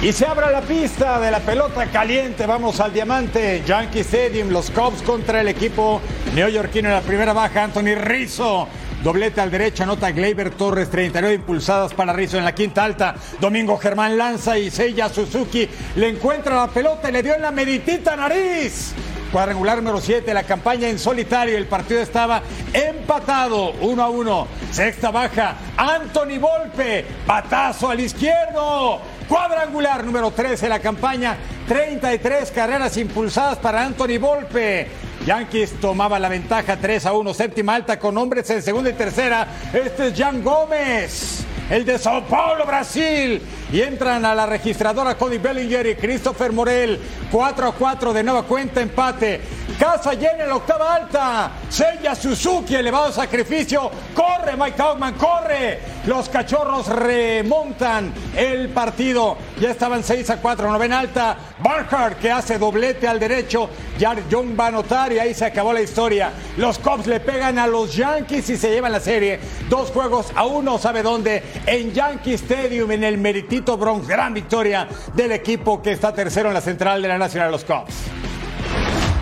Y 0.00 0.12
se 0.12 0.24
abre 0.24 0.52
la 0.52 0.60
pista 0.60 1.18
de 1.18 1.32
la 1.32 1.40
pelota 1.40 1.86
caliente. 1.86 2.46
Vamos 2.46 2.78
al 2.78 2.92
diamante. 2.92 3.64
Yankee 3.66 3.98
Stadium. 3.98 4.50
Los 4.50 4.70
Cubs 4.70 5.02
contra 5.02 5.40
el 5.40 5.48
equipo 5.48 6.00
neoyorquino 6.36 6.88
en 6.88 6.94
la 6.94 7.00
primera 7.00 7.32
baja. 7.32 7.64
Anthony 7.64 7.96
Rizzo. 7.96 8.68
Doblete 9.02 9.40
al 9.40 9.50
derecho, 9.50 9.84
anota 9.84 10.10
Gleyber 10.10 10.50
Torres, 10.50 10.90
39 10.90 11.36
impulsadas 11.36 11.94
para 11.94 12.12
Rizzo 12.12 12.36
en 12.36 12.44
la 12.44 12.54
quinta 12.54 12.82
alta. 12.82 13.14
Domingo 13.40 13.78
Germán 13.78 14.18
lanza 14.18 14.58
y 14.58 14.70
Seiya 14.72 15.08
Suzuki 15.08 15.68
le 15.94 16.08
encuentra 16.08 16.56
la 16.56 16.66
pelota 16.66 17.08
y 17.08 17.12
le 17.12 17.22
dio 17.22 17.34
en 17.34 17.42
la 17.42 17.52
meditita 17.52 18.16
nariz. 18.16 18.94
Cuadrangular 19.30 19.76
número 19.76 20.00
7, 20.00 20.34
la 20.34 20.42
campaña 20.42 20.88
en 20.88 20.98
solitario. 20.98 21.56
El 21.56 21.66
partido 21.66 22.00
estaba 22.00 22.42
empatado, 22.72 23.72
1 23.72 24.02
a 24.02 24.08
1. 24.08 24.48
Sexta 24.72 25.10
baja, 25.12 25.54
Anthony 25.76 26.38
Volpe, 26.40 27.04
patazo 27.24 27.90
al 27.90 28.00
izquierdo. 28.00 29.00
Cuadrangular 29.28 30.02
número 30.04 30.32
13, 30.32 30.68
la 30.68 30.80
campaña, 30.80 31.36
33 31.68 32.50
carreras 32.50 32.96
impulsadas 32.96 33.58
para 33.58 33.84
Anthony 33.84 34.18
Volpe. 34.18 35.07
Yankees 35.28 35.78
tomaba 35.78 36.18
la 36.18 36.30
ventaja 36.30 36.78
3 36.78 37.04
a 37.04 37.12
1, 37.12 37.34
séptima 37.34 37.74
alta 37.74 37.98
con 37.98 38.16
hombres 38.16 38.48
en 38.48 38.62
segunda 38.62 38.88
y 38.88 38.94
tercera. 38.94 39.46
Este 39.74 40.06
es 40.06 40.14
Jan 40.18 40.42
Gómez. 40.42 41.44
el 41.68 41.84
de 41.84 41.98
Sao 41.98 42.24
Paulo, 42.24 42.64
Brasil. 42.64 43.42
Y 43.70 43.82
entran 43.82 44.24
a 44.24 44.34
la 44.34 44.46
registradora 44.46 45.18
Cody 45.18 45.36
Bellinger 45.36 45.86
y 45.86 45.96
Christopher 45.96 46.50
Morel. 46.50 46.98
4 47.30 47.68
a 47.68 47.72
4 47.72 48.12
de 48.14 48.22
nueva 48.22 48.44
cuenta, 48.44 48.80
empate. 48.80 49.42
Casa 49.78 50.14
llena 50.14 50.44
en 50.44 50.48
la 50.48 50.56
octava 50.56 50.94
alta. 50.94 51.50
Sella 51.68 52.14
Suzuki, 52.14 52.74
elevado 52.74 53.12
sacrificio. 53.12 53.90
Corre 54.14 54.56
Mike 54.56 54.78
Taugman, 54.78 55.12
corre. 55.12 55.78
Los 56.08 56.30
cachorros 56.30 56.86
remontan 56.86 58.14
el 58.34 58.70
partido. 58.70 59.36
Ya 59.60 59.72
estaban 59.72 60.02
6 60.02 60.30
a 60.30 60.40
4, 60.40 60.72
novena 60.72 61.00
alta. 61.00 61.36
Barhart 61.62 62.18
que 62.18 62.30
hace 62.30 62.56
doblete 62.56 63.06
al 63.06 63.20
derecho. 63.20 63.68
Ya 63.98 64.16
John 64.30 64.56
va 64.58 64.64
a 64.64 64.68
anotar 64.68 65.12
y 65.12 65.18
ahí 65.18 65.34
se 65.34 65.44
acabó 65.44 65.70
la 65.70 65.82
historia. 65.82 66.32
Los 66.56 66.78
Cubs 66.78 67.06
le 67.06 67.20
pegan 67.20 67.58
a 67.58 67.66
los 67.66 67.94
Yankees 67.94 68.48
y 68.48 68.56
se 68.56 68.70
llevan 68.70 68.92
la 68.92 69.00
serie. 69.00 69.38
Dos 69.68 69.90
juegos 69.90 70.32
a 70.34 70.46
uno, 70.46 70.78
sabe 70.78 71.02
dónde. 71.02 71.42
En 71.66 71.92
Yankee 71.92 72.32
Stadium, 72.32 72.90
en 72.90 73.04
el 73.04 73.18
Meritito 73.18 73.76
Bronx. 73.76 74.08
Gran 74.08 74.32
victoria 74.32 74.88
del 75.12 75.32
equipo 75.32 75.82
que 75.82 75.92
está 75.92 76.14
tercero 76.14 76.48
en 76.48 76.54
la 76.54 76.62
central 76.62 77.02
de 77.02 77.08
la 77.08 77.18
Nacional, 77.18 77.50
los 77.50 77.66
Cubs. 77.66 77.92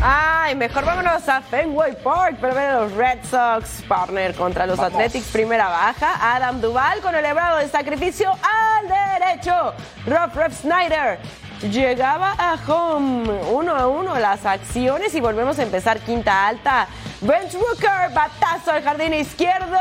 Ay, 0.08 0.54
mejor 0.54 0.84
vámonos 0.84 1.28
a 1.28 1.40
Fenway 1.40 1.96
Park 2.00 2.36
para 2.36 2.54
ver 2.54 2.70
a 2.70 2.80
los 2.82 2.92
Red 2.92 3.24
Sox 3.28 3.82
partner 3.88 4.36
contra 4.36 4.64
los 4.64 4.78
Athletics 4.78 5.26
primera 5.32 5.66
baja. 5.68 6.36
Adam 6.36 6.60
Duval 6.60 7.00
con 7.00 7.12
el 7.16 7.24
hebrado 7.24 7.58
de 7.58 7.66
sacrificio 7.66 8.30
al 8.30 8.86
derecho. 8.86 9.74
Rob 10.06 10.32
Rep 10.32 10.52
Snyder 10.52 11.18
llegaba 11.60 12.36
a 12.38 12.56
home 12.68 13.28
uno 13.50 13.74
a 13.74 13.88
uno 13.88 14.16
las 14.16 14.46
acciones 14.46 15.12
y 15.12 15.20
volvemos 15.20 15.58
a 15.58 15.64
empezar 15.64 15.98
quinta 15.98 16.46
alta. 16.46 16.86
Bench 17.20 17.54
Rooker, 17.54 18.14
batazo 18.14 18.70
al 18.70 18.84
jardín 18.84 19.12
izquierdo. 19.12 19.76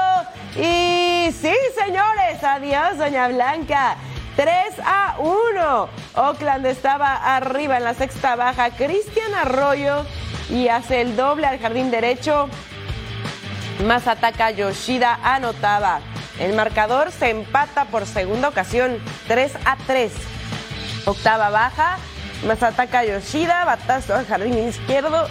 Y 0.55 1.31
sí, 1.39 1.53
señores, 1.79 2.43
adiós, 2.43 2.97
Doña 2.97 3.27
Blanca. 3.27 3.95
3 4.35 4.51
a 4.85 5.15
1. 5.19 5.89
Oakland 6.15 6.65
estaba 6.65 7.35
arriba 7.35 7.77
en 7.77 7.83
la 7.83 7.93
sexta 7.93 8.35
baja. 8.35 8.71
Cristian 8.71 9.33
Arroyo 9.33 10.05
y 10.49 10.67
hace 10.67 11.01
el 11.01 11.15
doble 11.15 11.47
al 11.47 11.59
jardín 11.59 11.89
derecho. 11.89 12.49
Más 13.85 14.07
ataca 14.07 14.51
Yoshida, 14.51 15.19
anotaba. 15.23 15.99
El 16.39 16.53
marcador 16.53 17.11
se 17.11 17.29
empata 17.29 17.85
por 17.85 18.05
segunda 18.05 18.49
ocasión, 18.49 18.99
3 19.27 19.53
a 19.63 19.77
3. 19.87 20.11
Octava 21.05 21.49
baja, 21.49 21.97
más 22.45 22.61
ataca 22.61 23.05
Yoshida, 23.05 23.63
batazo 23.63 24.15
al 24.15 24.25
jardín 24.25 24.67
izquierdo. 24.67 25.27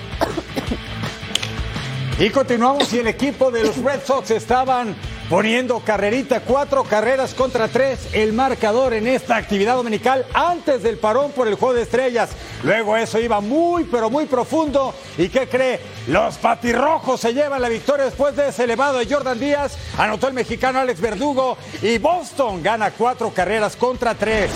Y 2.19 2.31
continuamos 2.31 2.93
y 2.93 3.01
el 3.01 3.09
equipo 3.09 3.51
de 3.51 3.65
los 3.65 3.77
Red 3.79 4.01
Sox 4.05 4.31
estaban 4.31 4.95
poniendo 5.29 5.81
carrerita, 5.81 6.41
cuatro 6.41 6.85
carreras 6.85 7.35
contra 7.35 7.69
tres, 7.69 8.09
el 8.13 8.33
marcador 8.33 8.95
en 8.95 9.07
esta 9.07 9.37
actividad 9.37 9.77
dominical 9.77 10.27
antes 10.35 10.83
del 10.83 10.99
parón 10.99 11.33
por 11.33 11.49
el 11.49 11.55
juego 11.55 11.75
de 11.75 11.83
estrellas. 11.83 12.31
Luego 12.63 12.97
eso 12.97 13.19
iba 13.19 13.41
muy, 13.41 13.85
pero 13.85 14.11
muy 14.11 14.27
profundo. 14.27 14.95
¿Y 15.19 15.29
qué 15.29 15.49
cree? 15.49 15.81
Los 16.09 16.37
patirrojos 16.39 17.21
se 17.21 17.33
llevan 17.33 17.63
la 17.63 17.69
victoria 17.69 18.05
después 18.05 18.37
de 18.37 18.49
ese 18.49 18.65
elevado 18.65 18.99
de 18.99 19.07
Jordan 19.07 19.39
Díaz. 19.39 19.77
Anotó 19.99 20.29
el 20.29 20.35
mexicano 20.35 20.79
Alex 20.79 21.01
Verdugo 21.01 21.57
y 21.83 21.99
Boston 21.99 22.63
gana 22.63 22.91
cuatro 22.91 23.31
carreras 23.31 23.77
contra 23.77 24.15
tres. 24.15 24.51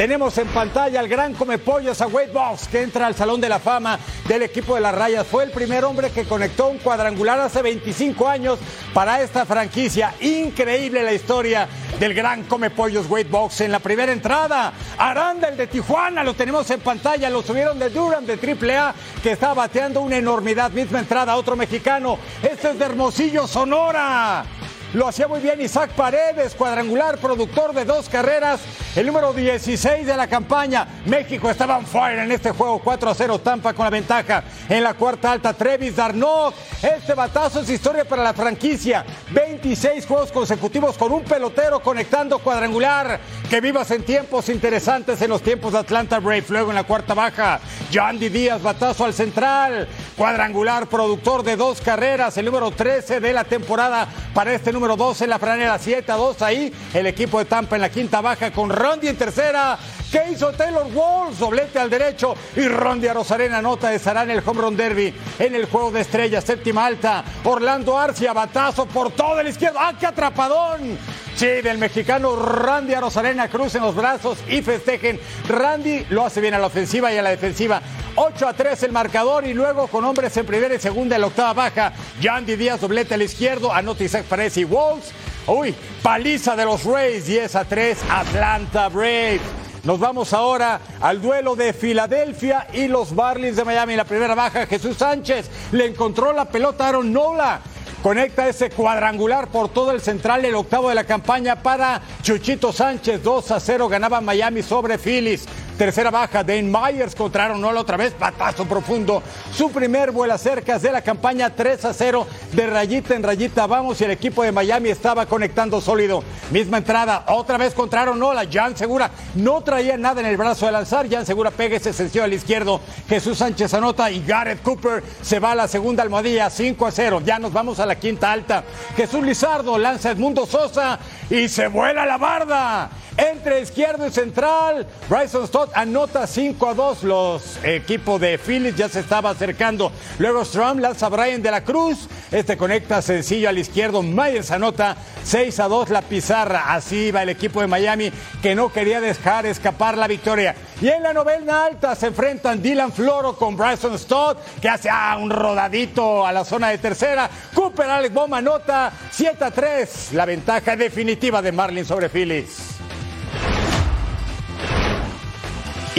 Tenemos 0.00 0.38
en 0.38 0.48
pantalla 0.48 0.98
al 0.98 1.08
gran 1.08 1.34
comepollos 1.34 2.00
a 2.00 2.06
Wade 2.06 2.32
Box, 2.32 2.68
que 2.68 2.80
entra 2.80 3.06
al 3.06 3.14
Salón 3.14 3.38
de 3.38 3.50
la 3.50 3.58
Fama 3.58 3.98
del 4.26 4.40
equipo 4.40 4.74
de 4.74 4.80
las 4.80 4.94
Rayas. 4.94 5.26
Fue 5.26 5.44
el 5.44 5.50
primer 5.50 5.84
hombre 5.84 6.10
que 6.10 6.24
conectó 6.24 6.68
un 6.68 6.78
cuadrangular 6.78 7.38
hace 7.38 7.60
25 7.60 8.26
años 8.26 8.58
para 8.94 9.20
esta 9.20 9.44
franquicia. 9.44 10.14
Increíble 10.22 11.02
la 11.02 11.12
historia 11.12 11.68
del 11.98 12.14
gran 12.14 12.44
comepollos 12.44 13.10
Wade 13.10 13.24
Box 13.24 13.60
en 13.60 13.72
la 13.72 13.78
primera 13.78 14.10
entrada. 14.10 14.72
Aranda, 14.96 15.48
el 15.48 15.58
de 15.58 15.66
Tijuana, 15.66 16.24
lo 16.24 16.32
tenemos 16.32 16.70
en 16.70 16.80
pantalla. 16.80 17.28
Lo 17.28 17.42
subieron 17.42 17.78
de 17.78 17.90
Durham 17.90 18.24
de 18.24 18.36
AAA, 18.36 18.94
que 19.22 19.32
está 19.32 19.52
bateando 19.52 20.00
una 20.00 20.16
enormidad. 20.16 20.70
Misma 20.70 21.00
entrada, 21.00 21.36
otro 21.36 21.56
mexicano. 21.56 22.18
Este 22.42 22.70
es 22.70 22.78
de 22.78 22.86
Hermosillo, 22.86 23.46
Sonora. 23.46 24.46
Lo 24.92 25.06
hacía 25.06 25.28
muy 25.28 25.38
bien 25.38 25.60
Isaac 25.60 25.92
Paredes, 25.92 26.56
cuadrangular, 26.56 27.18
productor 27.18 27.72
de 27.72 27.84
dos 27.84 28.08
carreras, 28.08 28.60
el 28.96 29.06
número 29.06 29.32
16 29.32 30.04
de 30.04 30.16
la 30.16 30.26
campaña. 30.26 30.84
México 31.06 31.48
estaba 31.48 31.78
on 31.78 31.86
fire 31.86 32.18
en 32.18 32.32
este 32.32 32.50
juego, 32.50 32.80
4 32.80 33.10
a 33.10 33.14
0 33.14 33.38
Tampa 33.38 33.72
con 33.72 33.84
la 33.84 33.90
ventaja. 33.90 34.42
En 34.68 34.82
la 34.82 34.94
cuarta 34.94 35.30
alta, 35.30 35.52
Trevis 35.52 35.94
Darnot. 35.94 36.56
Este 36.82 37.14
batazo 37.14 37.60
es 37.60 37.70
historia 37.70 38.04
para 38.04 38.24
la 38.24 38.34
franquicia. 38.34 39.04
26 39.30 40.06
juegos 40.06 40.32
consecutivos 40.32 40.98
con 40.98 41.12
un 41.12 41.22
pelotero 41.22 41.80
conectando 41.80 42.40
cuadrangular. 42.40 43.20
Que 43.48 43.60
vivas 43.60 43.92
en 43.92 44.02
tiempos 44.02 44.48
interesantes 44.48 45.22
en 45.22 45.30
los 45.30 45.42
tiempos 45.42 45.72
de 45.72 45.78
Atlanta 45.78 46.18
Braves. 46.18 46.50
Luego 46.50 46.70
en 46.70 46.76
la 46.76 46.84
cuarta 46.84 47.14
baja, 47.14 47.60
Yandy 47.92 48.28
Díaz, 48.28 48.60
batazo 48.60 49.04
al 49.04 49.14
central. 49.14 49.86
Cuadrangular, 50.16 50.88
productor 50.88 51.44
de 51.44 51.54
dos 51.54 51.80
carreras, 51.80 52.36
el 52.38 52.46
número 52.46 52.72
13 52.72 53.20
de 53.20 53.32
la 53.32 53.44
temporada 53.44 54.08
para 54.34 54.52
este 54.52 54.72
número 54.72 54.79
12 54.88 55.24
en 55.24 55.30
la 55.30 55.38
franela 55.38 55.78
7 55.78 56.10
a 56.10 56.16
2 56.16 56.42
ahí. 56.42 56.72
El 56.94 57.06
equipo 57.06 57.38
de 57.38 57.44
Tampa 57.44 57.76
en 57.76 57.82
la 57.82 57.90
quinta 57.90 58.20
baja 58.20 58.50
con 58.50 58.70
Rondi 58.70 59.08
en 59.08 59.16
tercera. 59.16 59.78
¿Qué 60.10 60.24
hizo 60.32 60.50
Taylor 60.52 60.86
Walls? 60.92 61.38
Doblete 61.38 61.78
al 61.78 61.88
derecho 61.88 62.34
y 62.56 62.66
Rondi 62.66 63.06
a 63.06 63.14
Rosarena 63.14 63.58
anota 63.58 63.94
estará 63.94 64.24
en 64.24 64.30
el 64.30 64.42
home 64.44 64.60
run 64.60 64.76
derby 64.76 65.14
en 65.38 65.54
el 65.54 65.66
juego 65.66 65.92
de 65.92 66.00
estrellas, 66.00 66.42
séptima 66.42 66.86
alta. 66.86 67.24
Orlando 67.44 67.96
Arcia, 67.96 68.32
batazo 68.32 68.86
por 68.86 69.12
todo 69.12 69.38
el 69.38 69.48
izquierdo. 69.48 69.78
¡Ah, 69.80 69.94
qué 69.98 70.06
atrapadón! 70.06 70.98
Sí, 71.40 71.62
del 71.62 71.78
mexicano 71.78 72.36
Randy 72.36 72.92
a 72.92 73.00
Rosarena, 73.00 73.48
crucen 73.48 73.80
los 73.80 73.94
brazos 73.94 74.36
y 74.46 74.60
festejen. 74.60 75.18
Randy 75.48 76.04
lo 76.10 76.26
hace 76.26 76.42
bien 76.42 76.52
a 76.52 76.58
la 76.58 76.66
ofensiva 76.66 77.14
y 77.14 77.16
a 77.16 77.22
la 77.22 77.30
defensiva. 77.30 77.80
8 78.16 78.46
a 78.46 78.52
3 78.52 78.82
el 78.82 78.92
marcador 78.92 79.46
y 79.46 79.54
luego 79.54 79.86
con 79.86 80.04
hombres 80.04 80.36
en 80.36 80.44
primera 80.44 80.74
y 80.74 80.78
segunda 80.78 81.14
en 81.14 81.22
la 81.22 81.28
octava 81.28 81.54
baja. 81.54 81.94
Yandy 82.20 82.56
Díaz 82.56 82.82
doblete 82.82 83.14
al 83.14 83.22
izquierdo, 83.22 83.72
anota 83.72 84.04
Isaac 84.04 84.26
Paredes 84.26 84.58
y 84.58 84.64
Walls. 84.64 85.12
Uy, 85.46 85.74
paliza 86.02 86.54
de 86.56 86.66
los 86.66 86.84
Rays, 86.84 87.24
10 87.24 87.56
a 87.56 87.64
3, 87.64 87.98
Atlanta 88.10 88.90
Braves. 88.90 89.40
Nos 89.84 89.98
vamos 89.98 90.34
ahora 90.34 90.78
al 91.00 91.22
duelo 91.22 91.56
de 91.56 91.72
Filadelfia 91.72 92.66
y 92.74 92.86
los 92.86 93.12
Marlins 93.12 93.56
de 93.56 93.64
Miami. 93.64 93.96
La 93.96 94.04
primera 94.04 94.34
baja, 94.34 94.66
Jesús 94.66 94.98
Sánchez 94.98 95.48
le 95.72 95.86
encontró 95.86 96.34
la 96.34 96.44
pelota 96.44 96.84
a 96.84 96.88
Aaron 96.88 97.10
Nola. 97.10 97.62
Conecta 98.02 98.48
ese 98.48 98.70
cuadrangular 98.70 99.48
por 99.48 99.68
todo 99.68 99.92
el 99.92 100.00
central, 100.00 100.44
el 100.44 100.54
octavo 100.54 100.88
de 100.88 100.94
la 100.94 101.04
campaña 101.04 101.62
para 101.62 102.00
Chuchito 102.22 102.72
Sánchez. 102.72 103.22
2 103.22 103.50
a 103.50 103.60
0 103.60 103.88
ganaba 103.88 104.20
Miami 104.20 104.62
sobre 104.62 104.98
Phillies. 104.98 105.46
Tercera 105.80 106.10
baja, 106.10 106.44
Dane 106.44 106.64
Myers 106.64 107.14
contra 107.14 107.46
Aaron 107.46 107.62
Nola 107.62 107.80
otra 107.80 107.96
vez, 107.96 108.12
patazo 108.12 108.66
profundo. 108.66 109.22
Su 109.50 109.70
primer 109.70 110.10
vuela 110.10 110.36
cerca 110.36 110.78
de 110.78 110.92
la 110.92 111.00
campaña 111.00 111.56
3 111.56 111.86
a 111.86 111.94
0, 111.94 112.26
de 112.52 112.66
rayita 112.66 113.14
en 113.14 113.22
rayita 113.22 113.66
vamos 113.66 113.98
y 113.98 114.04
el 114.04 114.10
equipo 114.10 114.42
de 114.42 114.52
Miami 114.52 114.90
estaba 114.90 115.24
conectando 115.24 115.80
sólido. 115.80 116.22
Misma 116.50 116.76
entrada, 116.76 117.24
otra 117.28 117.56
vez 117.56 117.72
contra 117.72 118.02
Aaron 118.02 118.20
Jan 118.52 118.76
Segura 118.76 119.10
no 119.36 119.62
traía 119.62 119.96
nada 119.96 120.20
en 120.20 120.26
el 120.26 120.36
brazo 120.36 120.66
de 120.66 120.72
lanzar, 120.72 121.08
Jan 121.08 121.24
Segura 121.24 121.50
pega 121.50 121.78
ese 121.78 121.94
sencillo 121.94 122.24
al 122.24 122.34
izquierdo, 122.34 122.82
Jesús 123.08 123.38
Sánchez 123.38 123.72
anota 123.72 124.10
y 124.10 124.22
Garrett 124.22 124.62
Cooper 124.62 125.02
se 125.22 125.38
va 125.38 125.52
a 125.52 125.54
la 125.54 125.66
segunda 125.66 126.02
almohadilla 126.02 126.50
5 126.50 126.86
a 126.86 126.90
0. 126.90 127.22
Ya 127.24 127.38
nos 127.38 127.54
vamos 127.54 127.79
a 127.80 127.86
la 127.86 127.96
quinta 127.96 128.30
alta. 128.30 128.64
Jesús 128.96 129.24
Lizardo 129.24 129.78
lanza 129.78 130.10
Edmundo 130.10 130.46
Sosa 130.46 130.98
y 131.28 131.48
se 131.48 131.68
vuela 131.68 132.06
la 132.06 132.18
barda. 132.18 132.90
Entre 133.16 133.60
izquierdo 133.60 134.06
y 134.06 134.10
central, 134.10 134.86
Bryson 135.08 135.46
Stott 135.46 135.72
anota 135.74 136.26
5 136.26 136.68
a 136.68 136.74
2. 136.74 137.02
Los 137.02 137.58
equipos 137.64 138.20
de 138.20 138.38
Phillies 138.38 138.76
ya 138.76 138.88
se 138.88 139.00
estaba 139.00 139.30
acercando. 139.30 139.92
Luego 140.18 140.44
Strom 140.44 140.78
lanza 140.78 141.06
a 141.06 141.08
Brian 141.08 141.42
de 141.42 141.50
la 141.50 141.64
Cruz. 141.64 142.08
Este 142.30 142.56
conecta 142.56 143.02
sencillo 143.02 143.48
al 143.48 143.58
izquierdo. 143.58 144.02
Myers 144.02 144.50
anota 144.50 144.96
6 145.24 145.60
a 145.60 145.68
2 145.68 145.90
la 145.90 146.02
pizarra. 146.02 146.72
Así 146.72 147.10
va 147.10 147.22
el 147.22 147.28
equipo 147.28 147.60
de 147.60 147.66
Miami 147.66 148.12
que 148.40 148.54
no 148.54 148.72
quería 148.72 149.00
dejar 149.00 149.44
escapar 149.44 149.98
la 149.98 150.06
victoria. 150.06 150.54
Y 150.80 150.88
en 150.88 151.02
la 151.02 151.12
novena 151.12 151.66
alta 151.66 151.94
se 151.94 152.06
enfrentan 152.06 152.62
Dylan 152.62 152.92
Floro 152.92 153.36
con 153.36 153.56
Bryson 153.56 153.98
Stott, 153.98 154.38
que 154.62 154.68
hace 154.68 154.88
ah, 154.90 155.18
un 155.20 155.30
rodadito 155.30 156.24
a 156.24 156.32
la 156.32 156.44
zona 156.44 156.68
de 156.68 156.78
tercera. 156.78 157.28
Cooper 157.54 157.90
Alex 157.90 158.14
Boma 158.14 158.38
anota 158.38 158.92
7 159.10 159.44
a 159.44 159.50
3. 159.50 160.12
La 160.12 160.24
ventaja 160.24 160.76
definitiva 160.76 161.42
de 161.42 161.52
Marlin 161.52 161.84
sobre 161.84 162.08
Phillies. 162.08 162.69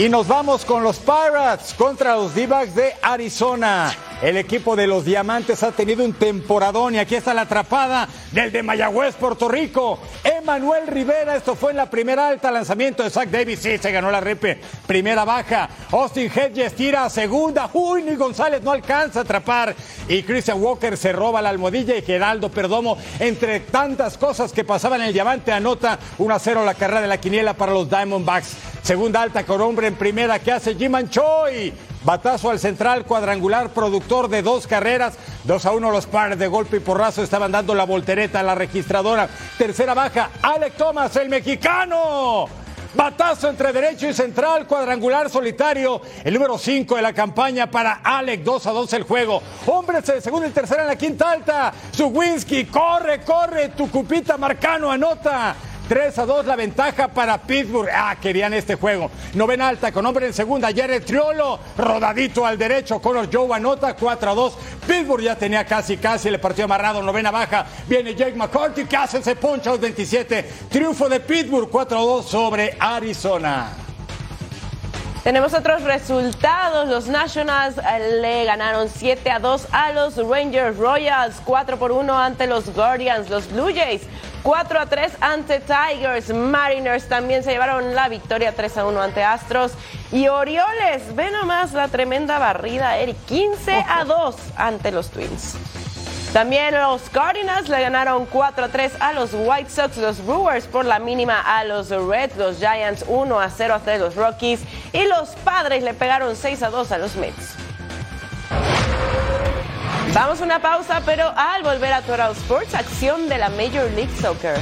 Y 0.02 0.08
nos 0.08 0.26
vamos 0.26 0.64
con 0.64 0.82
los 0.82 0.98
Pirates 0.98 1.74
contra 1.74 2.16
los 2.16 2.34
D-Backs 2.34 2.74
de 2.74 2.92
Arizona. 3.02 4.11
El 4.22 4.36
equipo 4.36 4.76
de 4.76 4.86
los 4.86 5.04
Diamantes 5.04 5.64
ha 5.64 5.72
tenido 5.72 6.04
un 6.04 6.12
temporadón 6.12 6.94
y 6.94 6.98
aquí 6.98 7.16
está 7.16 7.34
la 7.34 7.40
atrapada 7.40 8.06
del 8.30 8.52
de 8.52 8.62
Mayagüez, 8.62 9.16
Puerto 9.16 9.48
Rico. 9.48 9.98
Emanuel 10.22 10.86
Rivera, 10.86 11.34
esto 11.34 11.56
fue 11.56 11.72
en 11.72 11.78
la 11.78 11.90
primera 11.90 12.28
alta, 12.28 12.52
lanzamiento 12.52 13.02
de 13.02 13.10
Zach 13.10 13.28
Davis, 13.28 13.58
sí, 13.58 13.78
se 13.78 13.90
ganó 13.90 14.12
la 14.12 14.20
repe. 14.20 14.60
Primera 14.86 15.24
baja, 15.24 15.68
Austin 15.90 16.30
Hedges 16.32 16.72
tira 16.76 17.04
a 17.04 17.10
segunda, 17.10 17.68
uy, 17.72 18.14
González 18.14 18.62
no 18.62 18.70
alcanza 18.70 19.18
a 19.18 19.22
atrapar. 19.22 19.74
Y 20.06 20.22
Christian 20.22 20.62
Walker 20.62 20.96
se 20.96 21.10
roba 21.10 21.42
la 21.42 21.48
almohadilla 21.48 21.96
y 21.96 22.02
Geraldo 22.02 22.48
Perdomo, 22.48 22.96
entre 23.18 23.58
tantas 23.58 24.16
cosas 24.18 24.52
que 24.52 24.62
pasaban 24.62 25.00
en 25.00 25.08
el 25.08 25.14
Diamante, 25.14 25.50
anota 25.50 25.98
1 26.18 26.32
a 26.32 26.38
0 26.38 26.64
la 26.64 26.74
carrera 26.74 27.00
de 27.00 27.08
la 27.08 27.18
quiniela 27.18 27.54
para 27.54 27.72
los 27.72 27.90
Diamondbacks. 27.90 28.54
Segunda 28.84 29.20
alta 29.20 29.44
con 29.44 29.60
hombre 29.60 29.88
en 29.88 29.96
primera 29.96 30.38
que 30.38 30.52
hace 30.52 30.76
Jim 30.76 30.92
Choi. 31.08 31.72
Batazo 32.04 32.50
al 32.50 32.58
central, 32.58 33.04
cuadrangular, 33.04 33.70
productor 33.70 34.28
de 34.28 34.42
dos 34.42 34.66
carreras. 34.66 35.14
2 35.44 35.66
a 35.66 35.72
1 35.72 35.90
los 35.90 36.06
pares 36.06 36.38
de 36.38 36.48
golpe 36.48 36.78
y 36.78 36.80
porrazo 36.80 37.22
estaban 37.22 37.52
dando 37.52 37.74
la 37.74 37.84
voltereta 37.84 38.40
a 38.40 38.42
la 38.42 38.54
registradora. 38.56 39.28
Tercera 39.56 39.94
baja, 39.94 40.30
Alec 40.42 40.74
Thomas, 40.76 41.14
el 41.16 41.28
mexicano. 41.28 42.48
Batazo 42.94 43.48
entre 43.48 43.72
derecho 43.72 44.08
y 44.08 44.12
central, 44.12 44.66
cuadrangular 44.66 45.30
solitario. 45.30 46.02
El 46.24 46.34
número 46.34 46.58
5 46.58 46.96
de 46.96 47.02
la 47.02 47.12
campaña 47.12 47.70
para 47.70 48.00
Alec, 48.02 48.42
2 48.42 48.66
a 48.66 48.70
2 48.72 48.92
el 48.94 49.02
juego. 49.04 49.40
Hombres 49.66 50.04
de 50.04 50.20
segunda 50.20 50.48
y 50.48 50.50
tercera 50.50 50.82
en 50.82 50.88
la 50.88 50.96
quinta 50.96 51.30
alta. 51.30 51.72
Zuwinski, 51.94 52.66
corre, 52.66 53.20
corre. 53.22 53.70
Tu 53.70 53.88
cupita 53.90 54.36
Marcano 54.36 54.90
anota. 54.90 55.54
3 55.92 56.18
a 56.20 56.24
2 56.24 56.46
la 56.46 56.56
ventaja 56.56 57.08
para 57.08 57.36
Pittsburgh. 57.36 57.90
Ah, 57.94 58.16
querían 58.18 58.54
este 58.54 58.76
juego. 58.76 59.10
Novena 59.34 59.68
alta 59.68 59.92
con 59.92 60.06
hombre 60.06 60.24
en 60.24 60.32
segunda. 60.32 60.70
Jared 60.74 61.04
Triolo, 61.04 61.60
rodadito 61.76 62.46
al 62.46 62.56
derecho. 62.56 62.98
Connor 62.98 63.28
Joe 63.30 63.54
anota 63.54 63.94
4 63.94 64.30
a 64.30 64.34
2. 64.34 64.58
Pittsburgh 64.86 65.22
ya 65.22 65.36
tenía 65.36 65.66
casi, 65.66 65.98
casi 65.98 66.28
el 66.28 66.40
partido 66.40 66.64
amarrado. 66.64 67.02
Novena 67.02 67.30
baja. 67.30 67.66
Viene 67.86 68.14
Jake 68.14 68.34
McCarthy 68.34 68.86
que 68.86 68.96
hace 68.96 69.18
ese 69.18 69.36
poncho 69.36 69.68
a 69.68 69.72
los 69.74 69.82
27. 69.82 70.50
Triunfo 70.70 71.10
de 71.10 71.20
Pittsburgh 71.20 71.68
4 71.68 71.98
a 71.98 72.00
2 72.00 72.26
sobre 72.26 72.74
Arizona. 72.80 73.81
Tenemos 75.22 75.54
otros 75.54 75.82
resultados. 75.82 76.88
Los 76.88 77.06
Nationals 77.06 77.78
eh, 77.78 78.18
le 78.20 78.44
ganaron 78.44 78.88
7 78.88 79.30
a 79.30 79.38
2 79.38 79.68
a 79.70 79.92
los 79.92 80.16
Rangers 80.16 80.76
Royals, 80.76 81.40
4 81.44 81.78
por 81.78 81.92
1 81.92 82.18
ante 82.18 82.48
los 82.48 82.74
Guardians. 82.74 83.30
Los 83.30 83.48
Blue 83.52 83.72
Jays 83.72 84.02
4 84.42 84.80
a 84.80 84.86
3 84.86 85.12
ante 85.20 85.60
Tigers. 85.60 86.34
Mariners 86.34 87.08
también 87.08 87.44
se 87.44 87.52
llevaron 87.52 87.94
la 87.94 88.08
victoria 88.08 88.52
3 88.54 88.78
a 88.78 88.86
1 88.86 89.00
ante 89.00 89.22
Astros. 89.22 89.72
Y 90.10 90.26
Orioles, 90.26 91.14
ve 91.14 91.30
nomás 91.30 91.72
la 91.72 91.86
tremenda 91.86 92.40
barrida, 92.40 92.96
Eric. 92.98 93.16
15 93.26 93.84
a 93.88 94.04
2 94.04 94.36
ante 94.56 94.90
los 94.90 95.10
Twins. 95.10 95.56
También 96.32 96.74
los 96.74 97.02
Cardinals 97.10 97.68
le 97.68 97.82
ganaron 97.82 98.24
4 98.24 98.64
a 98.64 98.68
3 98.68 98.92
a 99.00 99.12
los 99.12 99.30
White 99.34 99.68
Sox, 99.68 99.98
los 99.98 100.24
Brewers 100.24 100.66
por 100.66 100.86
la 100.86 100.98
mínima 100.98 101.38
a 101.40 101.62
los 101.64 101.90
Reds, 101.90 102.36
los 102.38 102.56
Giants 102.56 103.04
1 103.06 103.38
a 103.38 103.50
0 103.50 103.74
ante 103.74 103.98
los 103.98 104.14
Rockies 104.14 104.60
y 104.94 105.04
los 105.04 105.30
Padres 105.44 105.82
le 105.82 105.92
pegaron 105.92 106.34
6 106.34 106.62
a 106.62 106.70
2 106.70 106.92
a 106.92 106.98
los 106.98 107.16
Mets. 107.16 107.54
Vamos 110.14 110.40
a 110.40 110.44
una 110.44 110.60
pausa, 110.60 111.02
pero 111.04 111.32
al 111.36 111.62
volver 111.62 111.92
a 111.92 112.00
Total 112.00 112.32
Sports, 112.32 112.74
acción 112.74 113.28
de 113.28 113.36
la 113.36 113.50
Major 113.50 113.90
League 113.90 114.14
Soccer. 114.18 114.58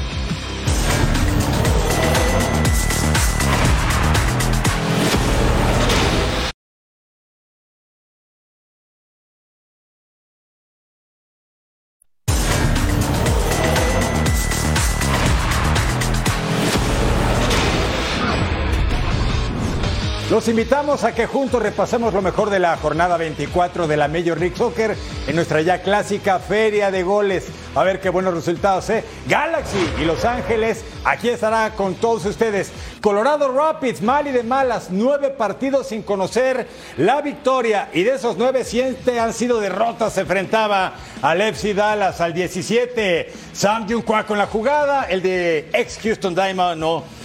Invitamos 20.50 21.04
a 21.04 21.14
que 21.14 21.26
juntos 21.26 21.62
repasemos 21.62 22.12
lo 22.12 22.22
mejor 22.22 22.50
de 22.50 22.58
la 22.58 22.76
jornada 22.76 23.16
24 23.16 23.86
de 23.86 23.96
la 23.96 24.08
Major 24.08 24.38
League 24.38 24.56
Soccer 24.56 24.96
en 25.28 25.36
nuestra 25.36 25.60
ya 25.62 25.80
clásica 25.80 26.40
feria 26.40 26.90
de 26.90 27.04
goles. 27.04 27.46
A 27.76 27.84
ver 27.84 28.00
qué 28.00 28.10
buenos 28.10 28.34
resultados, 28.34 28.90
¿eh? 28.90 29.04
Galaxy 29.28 29.78
y 30.00 30.04
Los 30.04 30.24
Ángeles, 30.24 30.84
aquí 31.04 31.28
estará 31.28 31.70
con 31.76 31.94
todos 31.94 32.26
ustedes. 32.26 32.72
Colorado 33.00 33.52
Rapids, 33.52 34.02
mal 34.02 34.26
y 34.26 34.32
de 34.32 34.42
malas, 34.42 34.88
nueve 34.90 35.30
partidos 35.30 35.86
sin 35.86 36.02
conocer 36.02 36.66
la 36.96 37.22
victoria. 37.22 37.88
Y 37.92 38.02
de 38.02 38.16
esos 38.16 38.36
nueve, 38.36 38.64
siete 38.64 39.20
han 39.20 39.32
sido 39.32 39.60
derrotas. 39.60 40.14
Se 40.14 40.22
enfrentaba 40.22 40.94
al 41.22 41.40
FC 41.40 41.74
Dallas 41.74 42.20
al 42.20 42.34
17. 42.34 43.32
Sam 43.52 43.88
Junqua 43.88 44.26
con 44.26 44.36
la 44.36 44.48
jugada, 44.48 45.04
el 45.04 45.22
de 45.22 45.70
ex 45.72 45.98
Houston 46.02 46.34
Diamond 46.34 46.80
no 46.80 47.19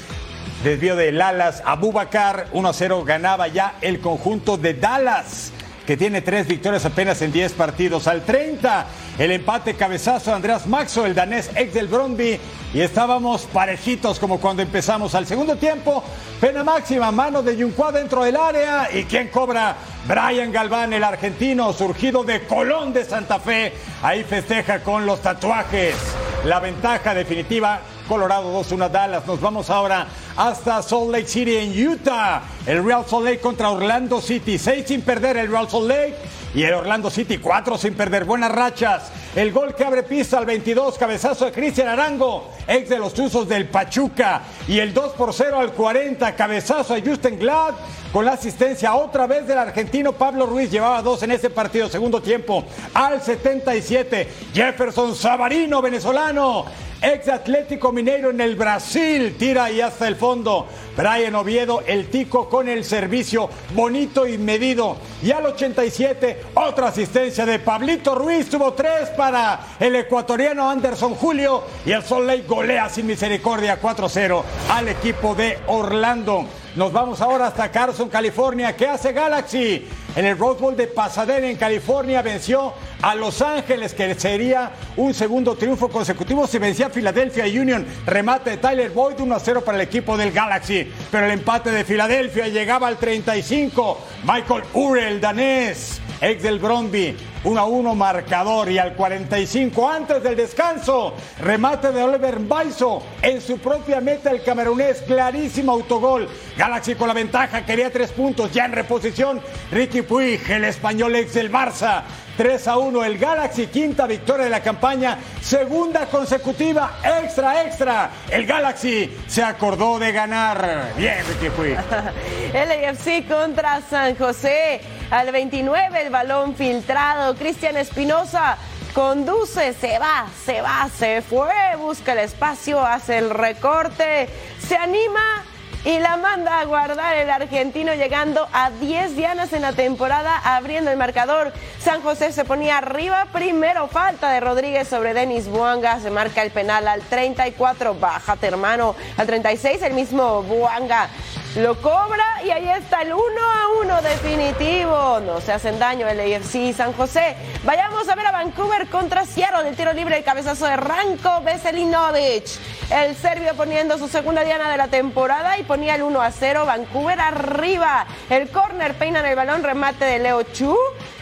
Desvío 0.63 0.95
de 0.95 1.11
Lalas, 1.11 1.61
Abubakar 1.65 2.47
1-0 2.53 3.03
ganaba 3.03 3.47
ya 3.47 3.75
el 3.81 3.99
conjunto 3.99 4.57
de 4.57 4.73
Dallas 4.73 5.51
que 5.85 5.97
tiene 5.97 6.21
tres 6.21 6.47
victorias 6.47 6.85
apenas 6.85 7.21
en 7.21 7.31
10 7.31 7.53
partidos. 7.53 8.07
Al 8.07 8.23
30, 8.23 8.85
el 9.19 9.31
empate 9.31 9.75
cabezazo 9.75 10.31
de 10.31 10.35
Andreas 10.35 10.67
Maxo, 10.67 11.05
el 11.05 11.13
danés 11.13 11.51
ex 11.55 11.73
del 11.73 11.87
Bromby. 11.87 12.39
Y 12.73 12.81
estábamos 12.81 13.43
parejitos 13.43 14.19
como 14.19 14.39
cuando 14.39 14.61
empezamos 14.61 15.15
al 15.15 15.25
segundo 15.25 15.55
tiempo. 15.55 16.03
Pena 16.41 16.63
máxima, 16.63 17.11
mano 17.11 17.41
de 17.41 17.55
Junqua 17.61 17.91
dentro 17.91 18.23
del 18.23 18.35
área. 18.35 18.89
¿Y 18.91 19.05
quién 19.05 19.29
cobra? 19.29 19.75
Brian 20.07 20.51
Galván, 20.51 20.91
el 20.91 21.03
argentino, 21.03 21.71
surgido 21.71 22.23
de 22.23 22.45
Colón 22.45 22.91
de 22.91 23.05
Santa 23.05 23.39
Fe. 23.39 23.73
Ahí 24.01 24.23
festeja 24.23 24.79
con 24.79 25.05
los 25.05 25.21
tatuajes. 25.21 25.95
La 26.43 26.59
ventaja 26.59 27.13
definitiva 27.13 27.79
Colorado 28.07 28.51
2-1 28.61 28.89
Dallas. 28.89 29.25
Nos 29.25 29.41
vamos 29.41 29.69
ahora 29.69 30.07
hasta 30.37 30.81
Salt 30.81 31.11
Lake 31.11 31.27
City 31.27 31.57
en 31.57 31.87
Utah. 31.87 32.41
El 32.65 32.83
Real 32.85 33.05
Salt 33.07 33.25
Lake 33.25 33.39
contra 33.39 33.69
Orlando 33.71 34.21
City. 34.21 34.57
6 34.57 34.85
sin 34.87 35.01
perder 35.01 35.37
el 35.37 35.49
Real 35.49 35.69
Salt 35.69 35.87
Lake. 35.87 36.15
Y 36.55 36.63
el 36.63 36.73
Orlando 36.73 37.09
City 37.09 37.37
4 37.37 37.77
sin 37.77 37.95
perder. 37.95 38.23
Buenas 38.23 38.49
rachas. 38.49 39.11
El 39.35 39.51
gol 39.51 39.75
que 39.75 39.83
abre 39.83 40.03
pista 40.03 40.37
al 40.37 40.45
22. 40.45 40.97
Cabezazo 40.97 41.43
de 41.43 41.51
Cristian 41.51 41.89
Arango. 41.89 42.49
Ex 42.65 42.87
de 42.87 42.97
los 42.97 43.13
Tuzos 43.13 43.49
del 43.49 43.67
Pachuca. 43.67 44.41
Y 44.65 44.79
el 44.79 44.93
2 44.93 45.11
por 45.13 45.33
0 45.33 45.59
al 45.59 45.73
40. 45.73 46.33
Cabezazo 46.33 46.93
a 46.93 47.01
Justin 47.01 47.37
Glad. 47.37 47.73
Con 48.13 48.23
la 48.23 48.31
asistencia 48.31 48.95
otra 48.95 49.27
vez 49.27 49.45
del 49.45 49.57
argentino 49.57 50.13
Pablo 50.13 50.45
Ruiz. 50.45 50.71
Llevaba 50.71 51.01
dos 51.01 51.21
en 51.23 51.31
ese 51.31 51.49
partido. 51.49 51.89
Segundo 51.89 52.21
tiempo. 52.21 52.63
Al 52.93 53.21
77. 53.21 54.29
Jefferson 54.53 55.13
Savarino, 55.13 55.81
venezolano 55.81 56.67
ex 57.01 57.27
Atlético 57.27 57.91
Mineiro 57.91 58.31
en 58.31 58.41
el 58.41 58.55
Brasil, 58.55 59.35
tira 59.37 59.71
y 59.71 59.81
hasta 59.81 60.07
el 60.07 60.15
fondo. 60.15 60.67
Brian 60.97 61.35
Oviedo, 61.35 61.83
el 61.85 62.07
tico 62.07 62.49
con 62.49 62.67
el 62.67 62.83
servicio 62.83 63.49
bonito 63.73 64.25
y 64.25 64.37
medido. 64.37 64.97
Y 65.21 65.31
al 65.31 65.45
87, 65.45 66.41
otra 66.53 66.87
asistencia 66.87 67.45
de 67.45 67.59
Pablito 67.59 68.15
Ruiz, 68.15 68.49
tuvo 68.49 68.73
tres 68.73 69.09
para 69.17 69.59
el 69.79 69.95
ecuatoriano 69.95 70.69
Anderson 70.69 71.15
Julio. 71.15 71.63
Y 71.85 71.91
el 71.91 72.03
Sol 72.03 72.27
Lake 72.27 72.45
golea 72.47 72.89
sin 72.89 73.07
misericordia 73.07 73.81
4-0 73.81 74.43
al 74.69 74.87
equipo 74.87 75.35
de 75.35 75.59
Orlando. 75.67 76.45
Nos 76.75 76.91
vamos 76.91 77.21
ahora 77.21 77.47
hasta 77.47 77.71
Carson, 77.71 78.09
California. 78.09 78.75
¿Qué 78.75 78.85
hace 78.85 79.13
Galaxy? 79.13 79.87
En 80.13 80.25
el 80.25 80.37
Rose 80.37 80.61
Bowl 80.61 80.75
de 80.75 80.87
Pasadena, 80.87 81.49
en 81.49 81.55
California, 81.55 82.21
venció 82.21 82.73
a 83.01 83.15
Los 83.15 83.41
Ángeles, 83.41 83.93
que 83.93 84.13
sería 84.15 84.71
un 84.97 85.13
segundo 85.13 85.55
triunfo 85.55 85.89
consecutivo 85.89 86.47
si 86.47 86.57
vencía 86.57 86.87
a 86.87 86.89
Philadelphia 86.89 87.45
Union. 87.45 87.85
Remate 88.05 88.51
de 88.51 88.57
Tyler 88.57 88.91
Boyd, 88.91 89.19
1 89.19 89.39
0 89.39 89.63
para 89.63 89.77
el 89.77 89.83
equipo 89.83 90.17
del 90.17 90.31
Galaxy. 90.31 90.91
Pero 91.11 91.25
el 91.25 91.31
empate 91.31 91.71
de 91.71 91.85
Filadelfia 91.85 92.49
llegaba 92.49 92.87
al 92.87 92.97
35. 92.97 93.97
Michael 94.23 94.63
Urel, 94.73 95.21
danés, 95.21 96.01
ex 96.21 96.43
del 96.43 96.59
Bromby, 96.59 97.15
1 97.43 97.59
a 97.59 97.65
1 97.65 97.95
marcador 97.95 98.71
y 98.71 98.77
al 98.77 98.93
45 98.93 99.89
antes 99.89 100.23
del 100.23 100.35
descanso, 100.35 101.13
remate 101.39 101.91
de 101.91 102.03
Oliver 102.03 102.39
Baiso 102.39 103.03
en 103.21 103.41
su 103.41 103.59
propia 103.59 104.01
meta 104.01 104.31
el 104.31 104.43
camerunés, 104.43 105.01
clarísimo 105.01 105.71
autogol. 105.71 106.27
Galaxy 106.57 106.95
con 106.95 107.07
la 107.07 107.13
ventaja, 107.13 107.65
quería 107.65 107.91
tres 107.91 108.11
puntos 108.11 108.51
ya 108.51 108.65
en 108.65 108.71
reposición. 108.71 109.41
Ricky 109.71 110.01
Puig, 110.01 110.49
el 110.49 110.65
español 110.65 111.15
ex 111.15 111.33
del 111.33 111.51
Barça, 111.51 112.03
3 112.37 112.67
a 112.67 112.77
1 112.77 113.05
el 113.05 113.17
Galaxy, 113.17 113.67
quinta 113.67 114.07
victoria 114.07 114.45
de 114.45 114.49
la 114.49 114.61
campaña, 114.61 115.17
segunda 115.41 116.05
consecutiva, 116.07 116.99
extra, 117.21 117.63
extra. 117.63 118.09
El 118.29 118.45
Galaxy 118.45 119.15
se 119.27 119.43
acordó 119.43 119.99
de 119.99 120.11
ganar. 120.11 120.93
Bien, 120.97 121.17
Ricky 121.27 121.49
Puig. 121.49 121.77
el 122.53 122.85
AFC 122.85 123.27
contra 123.27 123.81
San 123.81 124.15
José. 124.15 124.81
Al 125.11 125.31
29 125.31 126.01
el 126.01 126.09
balón 126.09 126.55
filtrado. 126.55 127.35
Cristian 127.35 127.77
Espinosa 127.77 128.57
conduce, 128.93 129.73
se 129.73 129.99
va, 129.99 130.25
se 130.45 130.61
va, 130.61 130.89
se 130.95 131.21
fue, 131.21 131.53
busca 131.77 132.13
el 132.13 132.19
espacio, 132.19 132.83
hace 132.83 133.17
el 133.17 133.29
recorte, 133.29 134.29
se 134.59 134.75
anima 134.77 135.43
y 135.83 135.99
la 135.99 136.17
manda 136.17 136.59
a 136.59 136.65
guardar 136.65 137.15
el 137.15 137.29
argentino 137.29 137.93
llegando 137.93 138.47
a 138.51 138.71
10 138.71 139.15
dianas 139.15 139.53
en 139.53 139.61
la 139.61 139.73
temporada 139.73 140.39
abriendo 140.43 140.89
el 140.89 140.97
marcador. 140.97 141.53
San 141.79 142.01
José 142.01 142.31
se 142.31 142.43
ponía 142.43 142.79
arriba 142.79 143.27
primero, 143.31 143.87
falta 143.87 144.31
de 144.31 144.39
Rodríguez 144.39 144.87
sobre 144.87 145.13
Denis 145.13 145.47
Buanga, 145.47 145.99
se 145.99 146.09
marca 146.09 146.41
el 146.41 146.49
penal 146.49 146.87
al 146.87 147.01
34, 147.01 147.93
bájate 147.95 148.47
hermano, 148.47 148.95
al 149.17 149.27
36 149.27 149.81
el 149.83 149.93
mismo 149.93 150.41
Buanga 150.41 151.09
lo 151.55 151.79
cobra 151.81 152.25
y 152.43 152.51
ahí 152.51 152.67
está 152.67 153.01
el 153.01 153.13
1 153.13 153.21
a 153.21 153.81
1 153.81 154.01
definitivo. 154.01 155.19
No 155.21 155.39
se 155.39 155.53
hacen 155.53 155.79
daño 155.79 156.07
el 156.07 156.19
AFC 156.19 156.73
San 156.75 156.91
José. 156.93 157.35
Vayamos 157.63 158.09
a 158.09 158.15
ver 158.15 158.27
a 158.27 158.31
Vancouver 158.31 158.87
contra 158.87 159.25
Seattle. 159.25 159.63
del 159.63 159.75
tiro 159.75 159.93
libre, 159.93 160.17
el 160.17 160.23
cabezazo 160.23 160.65
de 160.65 160.75
Ranko 160.75 161.41
Veselinovic. 161.41 162.45
El 162.91 163.15
serbio 163.15 163.55
poniendo 163.55 163.97
su 163.97 164.07
segunda 164.07 164.43
diana 164.43 164.69
de 164.69 164.77
la 164.77 164.89
temporada 164.89 165.57
y 165.57 165.63
ponía 165.63 165.95
el 165.95 166.03
1 166.03 166.21
a 166.21 166.31
0. 166.31 166.65
Vancouver 166.65 167.19
arriba. 167.19 168.05
El 168.29 168.49
corner 168.49 168.93
peina 168.95 169.21
en 169.21 169.25
el 169.27 169.35
balón, 169.35 169.63
remate 169.63 170.03
de 170.03 170.19
Leo 170.19 170.43
Chu. 170.43 170.77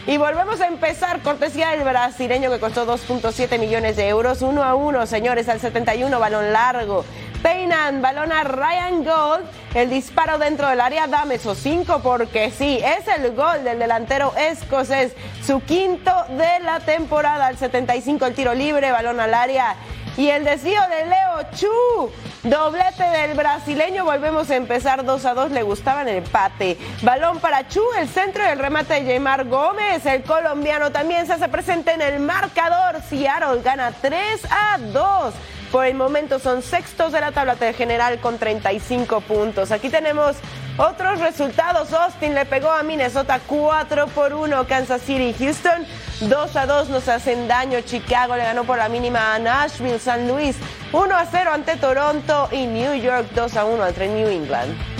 Y 0.06 0.16
volvemos 0.16 0.60
a 0.60 0.66
empezar, 0.66 1.20
cortesía 1.22 1.70
del 1.70 1.84
brasileño 1.84 2.50
que 2.50 2.58
costó 2.58 2.86
2.7 2.86 3.58
millones 3.58 3.96
de 3.96 4.08
euros. 4.08 4.42
1 4.42 4.64
a 4.64 4.74
1, 4.74 5.06
señores, 5.06 5.48
al 5.48 5.60
71, 5.60 6.18
balón 6.18 6.52
largo. 6.52 7.04
Peinan, 7.44 8.00
balón 8.00 8.32
a 8.32 8.42
Ryan 8.42 9.04
Gold. 9.04 9.44
El 9.74 9.90
disparo 9.90 10.38
dentro 10.38 10.66
del 10.66 10.80
área, 10.80 11.06
dame 11.06 11.34
esos 11.34 11.58
cinco 11.58 12.00
porque 12.02 12.50
sí, 12.50 12.80
es 12.82 13.06
el 13.06 13.34
gol 13.34 13.62
del 13.64 13.78
delantero 13.78 14.32
escocés. 14.34 15.12
Su 15.46 15.60
quinto 15.60 16.10
de 16.30 16.60
la 16.64 16.80
temporada, 16.80 17.48
al 17.48 17.58
75 17.58 18.24
el 18.24 18.34
tiro 18.34 18.54
libre, 18.54 18.92
balón 18.92 19.20
al 19.20 19.34
área. 19.34 19.76
Y 20.16 20.28
el 20.30 20.44
desvío 20.44 20.80
de 20.88 21.04
Leo 21.04 21.50
Chu. 21.54 22.10
Doblete 22.44 23.04
del 23.04 23.34
brasileño, 23.34 24.06
volvemos 24.06 24.50
a 24.50 24.56
empezar 24.56 25.04
2 25.04 25.24
a 25.26 25.34
2, 25.34 25.50
le 25.50 25.62
gustaba 25.62 26.00
el 26.00 26.08
empate. 26.08 26.78
Balón 27.02 27.40
para 27.40 27.68
Chu, 27.68 27.82
el 27.98 28.08
centro 28.08 28.42
y 28.42 28.48
el 28.48 28.58
remate 28.58 28.94
de 28.94 29.04
Jaymar 29.04 29.44
Gómez, 29.46 30.06
el 30.06 30.22
colombiano 30.22 30.92
también 30.92 31.26
se 31.26 31.34
hace 31.34 31.48
presente 31.48 31.92
en 31.92 32.00
el 32.00 32.20
marcador. 32.20 33.02
Seattle 33.02 33.60
gana 33.62 33.92
3 34.00 34.46
a 34.50 34.78
2. 34.78 35.34
Por 35.70 35.86
el 35.86 35.94
momento 35.94 36.38
son 36.38 36.62
sextos 36.62 37.12
de 37.12 37.20
la 37.20 37.32
tabla 37.32 37.56
general 37.72 38.20
con 38.20 38.38
35 38.38 39.20
puntos. 39.22 39.72
Aquí 39.72 39.90
tenemos 39.90 40.36
otros 40.76 41.20
resultados. 41.20 41.92
Austin 41.92 42.34
le 42.34 42.46
pegó 42.46 42.70
a 42.70 42.82
Minnesota 42.82 43.40
4 43.46 44.06
por 44.08 44.32
1. 44.32 44.66
Kansas 44.66 45.02
City 45.02 45.34
Houston 45.38 45.86
2 46.20 46.56
a 46.56 46.66
2 46.66 46.88
nos 46.90 47.08
hacen 47.08 47.48
daño. 47.48 47.80
Chicago 47.80 48.36
le 48.36 48.44
ganó 48.44 48.64
por 48.64 48.78
la 48.78 48.88
mínima 48.88 49.34
a 49.34 49.38
Nashville. 49.38 49.98
San 49.98 50.28
Luis 50.28 50.56
1 50.92 51.16
a 51.16 51.26
0 51.26 51.50
ante 51.52 51.76
Toronto. 51.76 52.48
Y 52.52 52.66
New 52.66 52.94
York 52.94 53.26
2 53.34 53.56
a 53.56 53.64
1 53.64 53.86
entre 53.86 54.08
New 54.08 54.28
England. 54.28 54.93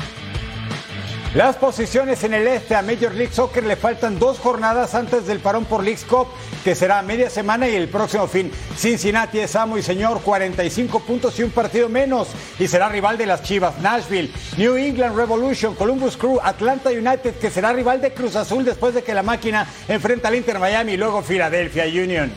Las 1.35 1.57
posiciones 1.57 2.23
en 2.23 2.33
el 2.33 2.47
este 2.47 2.77
a 2.77 2.83
Major 2.83 3.13
League 3.13 3.33
Soccer 3.33 3.65
le 3.65 3.75
faltan 3.75 4.21
dos 4.21 4.39
jornadas 4.39 4.95
antes 4.95 5.27
del 5.27 5.41
parón 5.41 5.65
por 5.65 5.83
League's 5.83 6.05
Cup, 6.05 6.29
que 6.63 6.77
será 6.77 7.03
media 7.03 7.29
semana 7.29 7.69
y 7.69 7.75
el 7.75 7.89
próximo 7.89 8.29
fin. 8.29 8.53
Cincinnati 8.77 9.41
es 9.41 9.57
amo 9.57 9.77
y 9.77 9.83
señor, 9.83 10.23
45 10.23 11.01
puntos 11.01 11.37
y 11.41 11.43
un 11.43 11.51
partido 11.51 11.89
menos, 11.89 12.29
y 12.57 12.69
será 12.69 12.89
rival 12.89 13.19
de 13.19 13.27
las 13.27 13.43
Chivas. 13.43 13.77
Nashville, 13.81 14.31
New 14.59 14.77
England 14.77 15.17
Revolution, 15.17 15.75
Columbus 15.75 16.17
Crew, 16.17 16.39
Atlanta 16.41 16.91
United, 16.91 17.35
que 17.41 17.51
será 17.51 17.73
rival 17.73 18.01
de 18.01 18.15
Cruz 18.15 18.37
Azul 18.37 18.65
después 18.65 18.95
de 18.95 19.03
que 19.03 19.13
la 19.13 19.25
máquina 19.25 19.67
enfrenta 19.89 20.29
al 20.29 20.37
Inter 20.37 20.61
Miami 20.61 20.93
y 20.93 20.97
luego 20.97 21.21
Philadelphia 21.21 21.85
Union. 21.87 22.33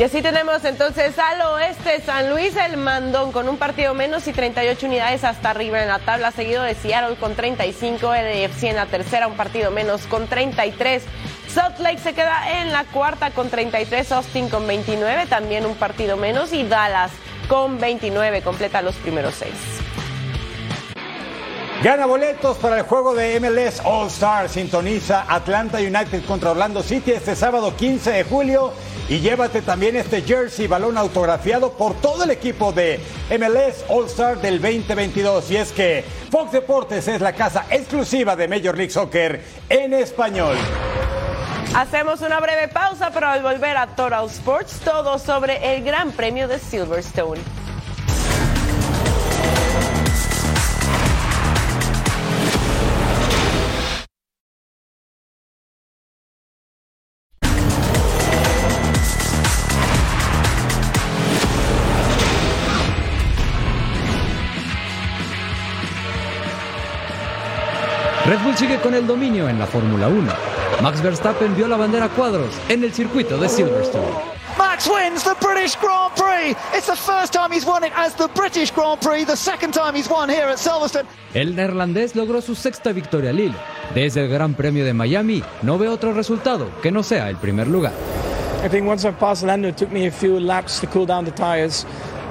Y 0.00 0.02
así 0.02 0.22
tenemos 0.22 0.64
entonces 0.64 1.18
al 1.18 1.42
oeste 1.42 2.00
San 2.00 2.30
Luis 2.30 2.56
el 2.56 2.78
mandón 2.78 3.32
con 3.32 3.50
un 3.50 3.58
partido 3.58 3.92
menos 3.92 4.26
y 4.28 4.32
38 4.32 4.86
unidades 4.86 5.24
hasta 5.24 5.50
arriba 5.50 5.82
en 5.82 5.88
la 5.88 5.98
tabla, 5.98 6.30
seguido 6.30 6.62
de 6.62 6.74
Seattle 6.74 7.16
con 7.16 7.34
35, 7.34 8.14
LFC 8.14 8.62
en 8.62 8.76
la 8.76 8.86
tercera, 8.86 9.26
un 9.26 9.36
partido 9.36 9.70
menos 9.70 10.06
con 10.06 10.26
33. 10.26 11.02
Salt 11.48 11.80
Lake 11.80 11.98
se 11.98 12.14
queda 12.14 12.62
en 12.62 12.72
la 12.72 12.84
cuarta 12.84 13.32
con 13.32 13.50
33, 13.50 14.10
Austin 14.12 14.48
con 14.48 14.66
29, 14.66 15.26
también 15.26 15.66
un 15.66 15.74
partido 15.74 16.16
menos 16.16 16.54
y 16.54 16.64
Dallas 16.64 17.10
con 17.46 17.78
29, 17.78 18.40
completa 18.40 18.80
los 18.80 18.94
primeros 18.94 19.34
seis. 19.34 19.52
Gana 21.82 22.04
boletos 22.04 22.58
para 22.58 22.76
el 22.76 22.82
juego 22.82 23.14
de 23.14 23.40
MLS 23.40 23.80
All 23.84 24.08
Star. 24.08 24.50
Sintoniza 24.50 25.24
Atlanta 25.26 25.78
United 25.78 26.26
contra 26.26 26.50
Orlando 26.50 26.82
City 26.82 27.12
este 27.12 27.34
sábado 27.34 27.74
15 27.74 28.10
de 28.10 28.24
julio 28.24 28.74
y 29.08 29.20
llévate 29.20 29.62
también 29.62 29.96
este 29.96 30.20
jersey 30.20 30.66
balón 30.66 30.98
autografiado 30.98 31.72
por 31.72 31.94
todo 31.94 32.24
el 32.24 32.32
equipo 32.32 32.70
de 32.72 33.00
MLS 33.30 33.86
All 33.88 34.04
Star 34.04 34.42
del 34.42 34.60
2022. 34.60 35.50
Y 35.52 35.56
es 35.56 35.72
que 35.72 36.04
Fox 36.30 36.52
Deportes 36.52 37.08
es 37.08 37.22
la 37.22 37.32
casa 37.32 37.64
exclusiva 37.70 38.36
de 38.36 38.46
Major 38.46 38.76
League 38.76 38.92
Soccer 38.92 39.42
en 39.70 39.94
español. 39.94 40.58
Hacemos 41.74 42.20
una 42.20 42.40
breve 42.40 42.68
pausa, 42.68 43.10
pero 43.10 43.28
al 43.28 43.42
volver 43.42 43.78
a 43.78 43.86
Total 43.86 44.26
Sports, 44.26 44.80
todo 44.84 45.18
sobre 45.18 45.74
el 45.74 45.82
Gran 45.82 46.12
Premio 46.12 46.46
de 46.46 46.58
Silverstone. 46.58 47.40
Sigue 68.60 68.78
con 68.82 68.92
el 68.92 69.06
dominio 69.06 69.48
en 69.48 69.58
la 69.58 69.66
Fórmula 69.66 70.06
1. 70.08 70.30
Max 70.82 71.02
Verstappen 71.02 71.56
vio 71.56 71.66
la 71.66 71.78
bandera 71.78 72.04
a 72.04 72.08
cuadros 72.10 72.50
en 72.68 72.84
el 72.84 72.92
circuito 72.92 73.38
de 73.38 73.48
Silverstone. 73.48 74.04
Max 74.58 74.86
wins 74.86 75.24
the 75.24 75.34
British 75.40 75.78
Grand 75.80 76.12
Prix. 76.14 76.54
It's 76.76 76.86
the 76.86 76.94
first 76.94 77.32
time 77.32 77.50
he's 77.50 77.64
won 77.64 77.84
it 77.84 77.92
as 77.96 78.14
the 78.16 78.28
British 78.34 78.70
Grand 78.70 79.00
Prix, 79.00 79.24
the 79.24 79.34
second 79.34 79.72
time 79.72 79.94
he's 79.94 80.10
won 80.10 80.28
here 80.28 80.46
at 80.50 80.58
Silverstone. 80.58 81.06
El 81.32 81.56
neerlandés 81.56 82.14
logró 82.14 82.42
su 82.42 82.54
sexta 82.54 82.92
victoria 82.92 83.30
al 83.30 83.40
hilo. 83.40 83.56
Desde 83.94 84.24
el 84.24 84.28
Gran 84.28 84.52
Premio 84.52 84.84
de 84.84 84.92
Miami, 84.92 85.42
no 85.62 85.78
ve 85.78 85.88
otro 85.88 86.12
resultado 86.12 86.68
que 86.82 86.92
no 86.92 87.02
sea 87.02 87.30
el 87.30 87.36
primer 87.36 87.66
lugar. 87.66 87.94
I 88.62 88.68
think 88.68 88.86
once 88.86 89.08
I 89.08 89.12
passed 89.12 89.42
Lando, 89.42 89.68
it 89.68 89.78
took 89.78 89.90
me 89.90 90.06
a 90.06 90.10
few 90.10 90.38
laps 90.38 90.80
to 90.80 90.86
cool 90.86 91.06
down 91.06 91.24
the 91.24 91.30
tires. 91.30 91.86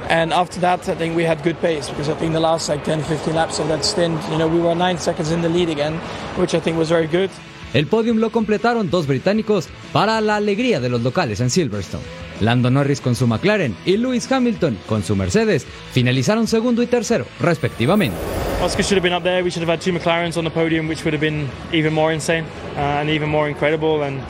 And 0.09 0.33
after 0.33 0.59
that, 0.61 0.89
I 0.89 0.95
think 0.95 1.15
we 1.15 1.23
had 1.23 1.43
good 1.43 1.57
pace 1.61 1.87
because 1.87 2.09
I 2.09 2.15
think 2.15 2.33
the 2.33 2.39
last 2.39 2.67
like 2.67 2.83
10, 2.83 3.03
15 3.03 3.35
laps 3.35 3.59
of 3.59 3.67
that 3.67 3.85
stint, 3.85 4.19
you 4.31 4.37
know, 4.37 4.47
we 4.47 4.59
were 4.59 4.73
nine 4.73 4.97
seconds 4.97 5.31
in 5.31 5.41
the 5.41 5.49
lead 5.49 5.69
again, 5.69 5.99
which 6.35 6.55
I 6.55 6.59
think 6.59 6.77
was 6.77 6.89
very 6.89 7.07
good. 7.07 7.29
El 7.75 7.85
podium 7.85 8.17
lo 8.17 8.31
completaron 8.31 8.89
dos 8.89 9.05
británicos 9.05 9.69
para 9.93 10.19
la 10.21 10.37
alegría 10.37 10.79
de 10.79 10.89
los 10.89 11.03
locales 11.03 11.39
en 11.39 11.51
Silverstone. 11.51 12.03
Lando 12.39 12.71
Norris 12.71 13.01
con 13.01 13.15
su 13.15 13.27
McLaren 13.27 13.75
y 13.85 13.97
Lewis 13.97 14.31
Hamilton 14.31 14.79
con 14.87 15.03
su 15.03 15.15
Mercedes 15.15 15.67
finalizaron 15.91 16.47
segundo 16.47 16.81
y 16.81 16.87
tercero, 16.87 17.25
respectivamente. 17.39 18.17
Oscar 18.63 18.83
should 18.83 18.97
have 18.97 19.03
been 19.03 19.13
up 19.13 19.23
there. 19.23 19.43
We 19.43 19.51
should 19.51 19.61
have 19.61 19.69
had 19.69 19.81
two 19.81 19.93
McLarens 19.93 20.37
on 20.37 20.43
the 20.43 20.49
podium, 20.49 20.87
which 20.87 21.05
would 21.05 21.13
have 21.13 21.21
been 21.21 21.47
even 21.71 21.93
more 21.93 22.11
insane 22.11 22.45
uh, 22.75 22.99
and 22.99 23.09
even 23.09 23.29
more 23.29 23.47
incredible 23.47 24.03
and 24.03 24.21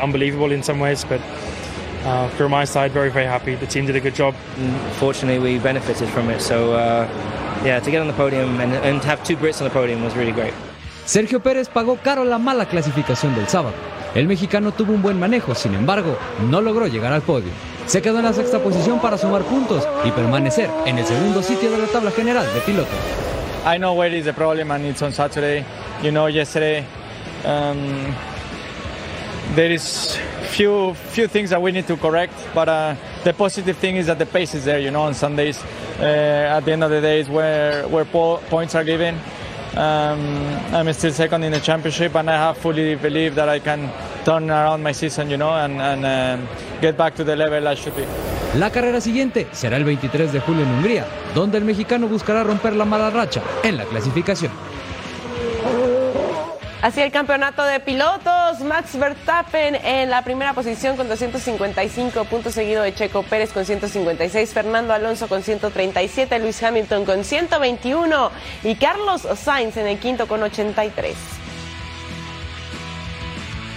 unbelievable 0.00 0.52
in 0.52 0.62
some 0.62 0.80
ways. 0.80 1.04
But 1.04 1.20
uh, 2.06 2.28
from 2.36 2.52
my 2.52 2.64
side, 2.64 2.92
very, 2.92 3.10
very 3.10 3.26
happy. 3.26 3.56
The 3.56 3.66
team 3.66 3.86
did 3.86 3.96
a 3.96 4.00
good 4.00 4.14
job. 4.14 4.34
Fortunately, 4.98 5.38
we 5.38 5.58
benefited 5.58 6.08
from 6.08 6.30
it. 6.30 6.40
So, 6.40 6.72
uh, 6.74 7.08
yeah, 7.64 7.80
to 7.80 7.90
get 7.90 8.00
on 8.00 8.06
the 8.06 8.14
podium 8.14 8.60
and, 8.60 8.72
and 8.72 9.02
have 9.04 9.22
two 9.24 9.36
Brits 9.36 9.60
on 9.60 9.64
the 9.64 9.74
podium 9.74 10.04
was 10.04 10.14
really 10.14 10.32
great. 10.32 10.54
Sergio 11.04 11.40
Pérez 11.40 11.68
pagó 11.68 11.98
caro 12.02 12.24
la 12.24 12.38
mala 12.38 12.66
clasificación 12.66 13.34
del 13.34 13.48
sábado. 13.48 13.74
El 14.14 14.26
mexicano 14.26 14.72
tuvo 14.72 14.92
un 14.94 15.02
buen 15.02 15.18
manejo, 15.18 15.54
sin 15.54 15.74
embargo, 15.74 16.16
no 16.48 16.60
logró 16.60 16.86
llegar 16.86 17.12
al 17.12 17.22
podio. 17.22 17.50
Se 17.86 18.00
quedó 18.00 18.18
en 18.18 18.24
la 18.24 18.32
sexta 18.32 18.58
posición 18.60 18.98
para 19.00 19.18
sumar 19.18 19.42
puntos 19.42 19.86
y 20.04 20.10
permanecer 20.10 20.70
en 20.86 20.98
el 20.98 21.04
segundo 21.04 21.42
sitio 21.42 21.70
de 21.70 21.78
la 21.78 21.86
tabla 21.86 22.10
general 22.10 22.46
de 22.54 22.60
pilotos. 22.60 22.94
I 23.66 23.78
know 23.78 23.94
where 23.94 24.16
is 24.16 24.24
the 24.24 24.32
problem 24.32 24.70
and 24.70 24.84
it's 24.86 25.02
on 25.02 25.12
Saturday. 25.12 25.64
You 26.02 26.12
know, 26.12 26.28
yesterday 26.28 26.84
um, 27.44 28.14
there 29.54 29.72
is 29.72 30.18
few 30.48 30.94
few 30.94 31.26
things 31.28 31.50
that 31.50 31.60
we 31.60 31.72
need 31.72 31.86
to 31.86 31.96
correct, 31.96 32.34
but 32.54 32.68
uh, 32.68 32.94
the 33.24 33.32
positive 33.32 33.76
thing 33.76 33.96
is 33.96 34.06
that 34.06 34.18
the 34.18 34.26
pace 34.26 34.54
is 34.54 34.64
there. 34.64 34.78
You 34.78 34.90
know, 34.90 35.02
on 35.02 35.14
Sundays, 35.14 35.62
uh, 35.98 36.56
at 36.56 36.64
the 36.64 36.72
end 36.72 36.84
of 36.84 36.90
the 36.90 37.00
day, 37.00 37.20
is 37.20 37.28
where 37.28 37.86
where 37.88 38.04
po 38.04 38.38
points 38.48 38.74
are 38.74 38.84
given. 38.84 39.18
Um, 39.76 40.20
I'm 40.72 40.90
still 40.94 41.12
second 41.12 41.44
in 41.44 41.52
the 41.52 41.60
championship, 41.60 42.14
and 42.14 42.30
I 42.30 42.36
have 42.36 42.56
fully 42.56 42.94
believed 42.94 43.36
that 43.36 43.48
I 43.50 43.58
can 43.58 43.92
turn 44.24 44.50
around 44.50 44.82
my 44.82 44.92
season, 44.92 45.28
you 45.28 45.36
know, 45.36 45.50
and, 45.50 45.82
and 45.82 46.40
um, 46.40 46.48
get 46.80 46.96
back 46.96 47.14
to 47.16 47.24
the 47.24 47.36
level 47.36 47.68
I 47.68 47.74
should 47.74 47.94
be. 47.94 48.06
La 48.54 48.70
carrera 48.70 49.02
siguiente 49.02 49.46
será 49.52 49.76
el 49.76 49.84
23 49.84 50.32
de 50.32 50.40
julio 50.40 50.62
en 50.62 50.70
Hungría, 50.70 51.06
donde 51.34 51.58
el 51.58 51.64
mexicano 51.64 52.08
buscará 52.08 52.42
romper 52.42 52.74
la 52.74 52.86
mala 52.86 53.10
racha 53.10 53.42
en 53.62 53.76
la 53.76 53.84
clasificación. 53.84 54.50
Así 56.82 57.00
el 57.00 57.10
campeonato 57.10 57.64
de 57.64 57.80
pilotos, 57.80 58.60
Max 58.60 58.98
Verstappen 58.98 59.76
en 59.76 60.10
la 60.10 60.22
primera 60.22 60.52
posición 60.52 60.96
con 60.96 61.08
255 61.08 62.24
puntos, 62.26 62.52
seguido 62.52 62.82
de 62.82 62.94
Checo 62.94 63.22
Pérez 63.22 63.50
con 63.52 63.64
156, 63.64 64.52
Fernando 64.52 64.92
Alonso 64.92 65.26
con 65.26 65.42
137, 65.42 66.38
Luis 66.38 66.62
Hamilton 66.62 67.06
con 67.06 67.24
121 67.24 68.30
y 68.62 68.74
Carlos 68.74 69.26
Sainz 69.36 69.78
en 69.78 69.86
el 69.86 69.98
quinto 69.98 70.28
con 70.28 70.42
83. 70.42 71.16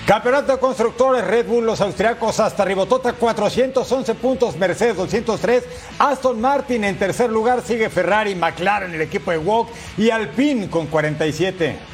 Campeonato 0.05 0.51
de 0.51 0.59
constructores 0.59 1.23
Red 1.23 1.47
Bull, 1.47 1.65
los 1.65 1.79
austriacos 1.81 2.39
hasta 2.39 2.65
Ribotota 2.65 3.13
411 3.13 4.15
puntos, 4.15 4.57
Mercedes 4.57 4.97
203, 4.97 5.63
Aston 5.99 6.41
Martin 6.41 6.83
en 6.83 6.97
tercer 6.99 7.29
lugar, 7.29 7.61
sigue 7.61 7.89
Ferrari, 7.89 8.35
McLaren, 8.35 8.93
el 8.93 9.01
equipo 9.01 9.31
de 9.31 9.37
Walk 9.37 9.69
y 9.97 10.09
Alpine 10.09 10.69
con 10.69 10.87
47. 10.87 11.88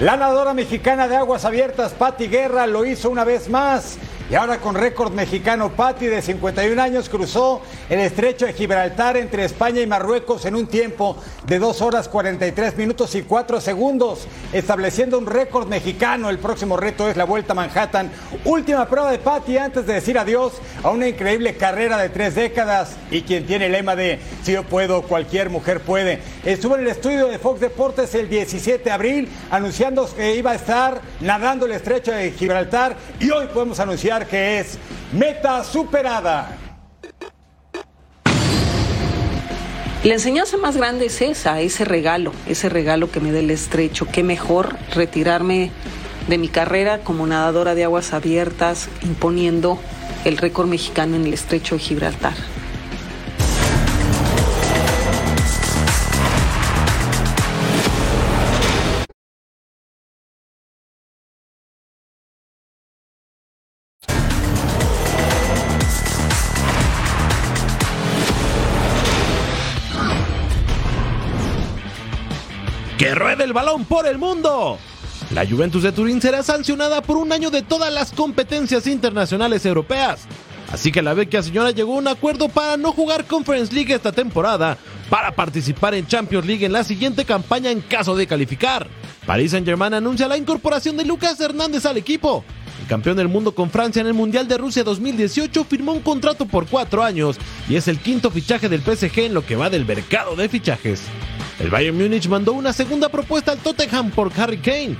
La 0.00 0.14
nadadora 0.14 0.52
mexicana 0.52 1.08
de 1.08 1.16
aguas 1.16 1.46
abiertas, 1.46 1.94
Patti 1.94 2.26
Guerra, 2.26 2.66
lo 2.66 2.84
hizo 2.84 3.08
una 3.08 3.24
vez 3.24 3.48
más. 3.48 3.96
Y 4.28 4.34
ahora 4.34 4.58
con 4.58 4.74
récord 4.74 5.12
mexicano, 5.12 5.70
Patti 5.70 6.06
de 6.06 6.20
51 6.20 6.82
años 6.82 7.08
cruzó 7.08 7.62
el 7.88 8.00
estrecho 8.00 8.46
de 8.46 8.54
Gibraltar 8.54 9.16
entre 9.16 9.44
España 9.44 9.80
y 9.80 9.86
Marruecos 9.86 10.44
en 10.46 10.56
un 10.56 10.66
tiempo 10.66 11.16
de 11.46 11.60
2 11.60 11.80
horas 11.80 12.08
43 12.08 12.76
minutos 12.76 13.14
y 13.14 13.22
4 13.22 13.60
segundos, 13.60 14.26
estableciendo 14.52 15.16
un 15.16 15.26
récord 15.26 15.68
mexicano. 15.68 16.28
El 16.28 16.40
próximo 16.40 16.76
reto 16.76 17.08
es 17.08 17.16
la 17.16 17.22
Vuelta 17.22 17.52
a 17.52 17.54
Manhattan. 17.54 18.10
Última 18.44 18.88
prueba 18.88 19.12
de 19.12 19.18
Patti 19.18 19.58
antes 19.58 19.86
de 19.86 19.94
decir 19.94 20.18
adiós 20.18 20.54
a 20.82 20.90
una 20.90 21.06
increíble 21.06 21.56
carrera 21.56 21.96
de 21.98 22.08
tres 22.08 22.34
décadas 22.34 22.96
y 23.12 23.22
quien 23.22 23.46
tiene 23.46 23.66
el 23.66 23.72
lema 23.72 23.94
de 23.94 24.18
si 24.42 24.50
yo 24.50 24.64
puedo, 24.64 25.02
cualquier 25.02 25.50
mujer 25.50 25.82
puede. 25.82 26.20
Estuvo 26.44 26.74
en 26.74 26.80
el 26.80 26.88
estudio 26.88 27.28
de 27.28 27.38
Fox 27.38 27.60
Deportes 27.60 28.12
el 28.16 28.28
17 28.28 28.82
de 28.82 28.90
abril 28.90 29.28
anunciando 29.52 30.12
que 30.16 30.34
iba 30.34 30.50
a 30.50 30.56
estar 30.56 31.00
nadando 31.20 31.66
el 31.66 31.72
estrecho 31.72 32.10
de 32.10 32.32
Gibraltar 32.32 32.96
y 33.20 33.30
hoy 33.30 33.46
podemos 33.54 33.78
anunciar 33.78 34.15
que 34.24 34.60
es 34.60 34.78
meta 35.12 35.62
superada. 35.64 36.56
La 40.04 40.14
enseñanza 40.14 40.56
más 40.56 40.76
grande 40.76 41.06
es 41.06 41.20
esa, 41.20 41.60
ese 41.60 41.84
regalo, 41.84 42.32
ese 42.46 42.68
regalo 42.68 43.10
que 43.10 43.18
me 43.20 43.32
da 43.32 43.40
el 43.40 43.50
estrecho. 43.50 44.06
Qué 44.10 44.22
mejor 44.22 44.76
retirarme 44.94 45.72
de 46.28 46.38
mi 46.38 46.48
carrera 46.48 47.00
como 47.00 47.26
nadadora 47.26 47.74
de 47.74 47.84
aguas 47.84 48.12
abiertas, 48.12 48.88
imponiendo 49.02 49.80
el 50.24 50.36
récord 50.36 50.68
mexicano 50.68 51.16
en 51.16 51.26
el 51.26 51.34
estrecho 51.34 51.74
de 51.74 51.80
Gibraltar. 51.80 52.34
Balón 73.56 73.86
por 73.86 74.06
el 74.06 74.18
mundo! 74.18 74.76
La 75.30 75.46
Juventus 75.46 75.82
de 75.82 75.90
Turín 75.90 76.20
será 76.20 76.42
sancionada 76.42 77.00
por 77.00 77.16
un 77.16 77.32
año 77.32 77.50
de 77.50 77.62
todas 77.62 77.90
las 77.90 78.12
competencias 78.12 78.86
internacionales 78.86 79.64
europeas. 79.64 80.26
Así 80.70 80.92
que 80.92 81.00
la 81.00 81.14
vecchia 81.14 81.42
señora 81.42 81.70
llegó 81.70 81.94
a 81.94 81.98
un 81.98 82.08
acuerdo 82.08 82.50
para 82.50 82.76
no 82.76 82.92
jugar 82.92 83.24
Conference 83.24 83.74
League 83.74 83.94
esta 83.94 84.12
temporada, 84.12 84.76
para 85.08 85.32
participar 85.32 85.94
en 85.94 86.06
Champions 86.06 86.44
League 86.44 86.66
en 86.66 86.72
la 86.72 86.84
siguiente 86.84 87.24
campaña 87.24 87.70
en 87.70 87.80
caso 87.80 88.14
de 88.14 88.26
calificar. 88.26 88.88
Paris 89.24 89.52
Saint-Germain 89.52 89.94
anuncia 89.94 90.28
la 90.28 90.36
incorporación 90.36 90.98
de 90.98 91.06
Lucas 91.06 91.40
Hernández 91.40 91.86
al 91.86 91.96
equipo. 91.96 92.44
El 92.82 92.86
campeón 92.86 93.16
del 93.16 93.28
mundo 93.28 93.54
con 93.54 93.70
Francia 93.70 94.00
en 94.00 94.06
el 94.06 94.14
Mundial 94.14 94.46
de 94.48 94.58
Rusia 94.58 94.84
2018 94.84 95.64
firmó 95.64 95.92
un 95.92 96.02
contrato 96.02 96.44
por 96.44 96.66
cuatro 96.66 97.02
años 97.02 97.38
y 97.70 97.76
es 97.76 97.88
el 97.88 98.00
quinto 98.00 98.30
fichaje 98.30 98.68
del 98.68 98.82
PSG 98.82 99.20
en 99.20 99.34
lo 99.34 99.46
que 99.46 99.56
va 99.56 99.70
del 99.70 99.86
mercado 99.86 100.36
de 100.36 100.50
fichajes. 100.50 101.00
El 101.58 101.70
Bayern 101.70 101.96
Múnich 101.96 102.28
mandó 102.28 102.52
una 102.52 102.72
segunda 102.72 103.08
propuesta 103.08 103.52
al 103.52 103.58
Tottenham 103.58 104.10
por 104.10 104.30
Harry 104.38 104.58
Kane. 104.58 104.96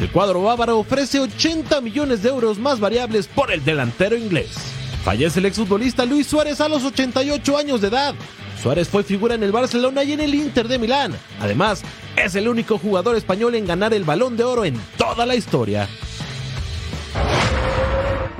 El 0.00 0.10
cuadro 0.10 0.42
bávaro 0.42 0.78
ofrece 0.78 1.20
80 1.20 1.80
millones 1.82 2.22
de 2.22 2.30
euros 2.30 2.58
más 2.58 2.80
variables 2.80 3.26
por 3.26 3.52
el 3.52 3.62
delantero 3.62 4.16
inglés. 4.16 4.56
Fallece 5.04 5.40
el 5.40 5.46
exfutbolista 5.46 6.06
Luis 6.06 6.26
Suárez 6.26 6.60
a 6.60 6.68
los 6.68 6.84
88 6.84 7.56
años 7.56 7.80
de 7.82 7.88
edad. 7.88 8.14
Suárez 8.62 8.88
fue 8.88 9.02
figura 9.02 9.34
en 9.34 9.42
el 9.42 9.52
Barcelona 9.52 10.02
y 10.02 10.12
en 10.12 10.20
el 10.20 10.34
Inter 10.34 10.68
de 10.68 10.78
Milán. 10.78 11.14
Además, 11.40 11.82
es 12.16 12.34
el 12.34 12.48
único 12.48 12.78
jugador 12.78 13.16
español 13.16 13.54
en 13.54 13.66
ganar 13.66 13.92
el 13.92 14.04
balón 14.04 14.36
de 14.36 14.44
oro 14.44 14.64
en 14.64 14.80
toda 14.96 15.26
la 15.26 15.34
historia. 15.34 15.88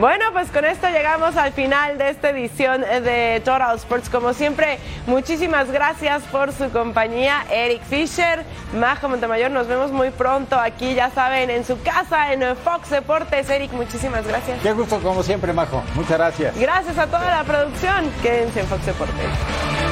Bueno, 0.00 0.24
pues 0.32 0.50
con 0.50 0.64
esto 0.64 0.88
llegamos 0.88 1.36
al 1.36 1.52
final 1.52 1.98
de 1.98 2.08
esta 2.08 2.30
edición 2.30 2.80
de 2.80 3.42
Total 3.44 3.76
Sports. 3.76 4.08
Como 4.08 4.32
siempre, 4.32 4.78
muchísimas 5.06 5.70
gracias 5.70 6.22
por 6.32 6.54
su 6.54 6.70
compañía. 6.70 7.44
Eric 7.50 7.82
Fisher, 7.82 8.42
Majo 8.72 9.10
Montemayor, 9.10 9.50
nos 9.50 9.68
vemos 9.68 9.92
muy 9.92 10.08
pronto 10.08 10.58
aquí, 10.58 10.94
ya 10.94 11.10
saben, 11.10 11.50
en 11.50 11.66
su 11.66 11.82
casa, 11.82 12.32
en 12.32 12.56
Fox 12.56 12.88
Deportes. 12.88 13.50
Eric, 13.50 13.72
muchísimas 13.72 14.26
gracias. 14.26 14.58
Qué 14.62 14.72
gusto 14.72 15.00
como 15.00 15.22
siempre, 15.22 15.52
Majo. 15.52 15.82
Muchas 15.94 16.16
gracias. 16.16 16.58
Gracias 16.58 16.96
a 16.96 17.06
toda 17.06 17.28
la 17.28 17.44
producción. 17.44 18.10
Quédense 18.22 18.60
en 18.60 18.66
Fox 18.68 18.86
Deportes. 18.86 19.89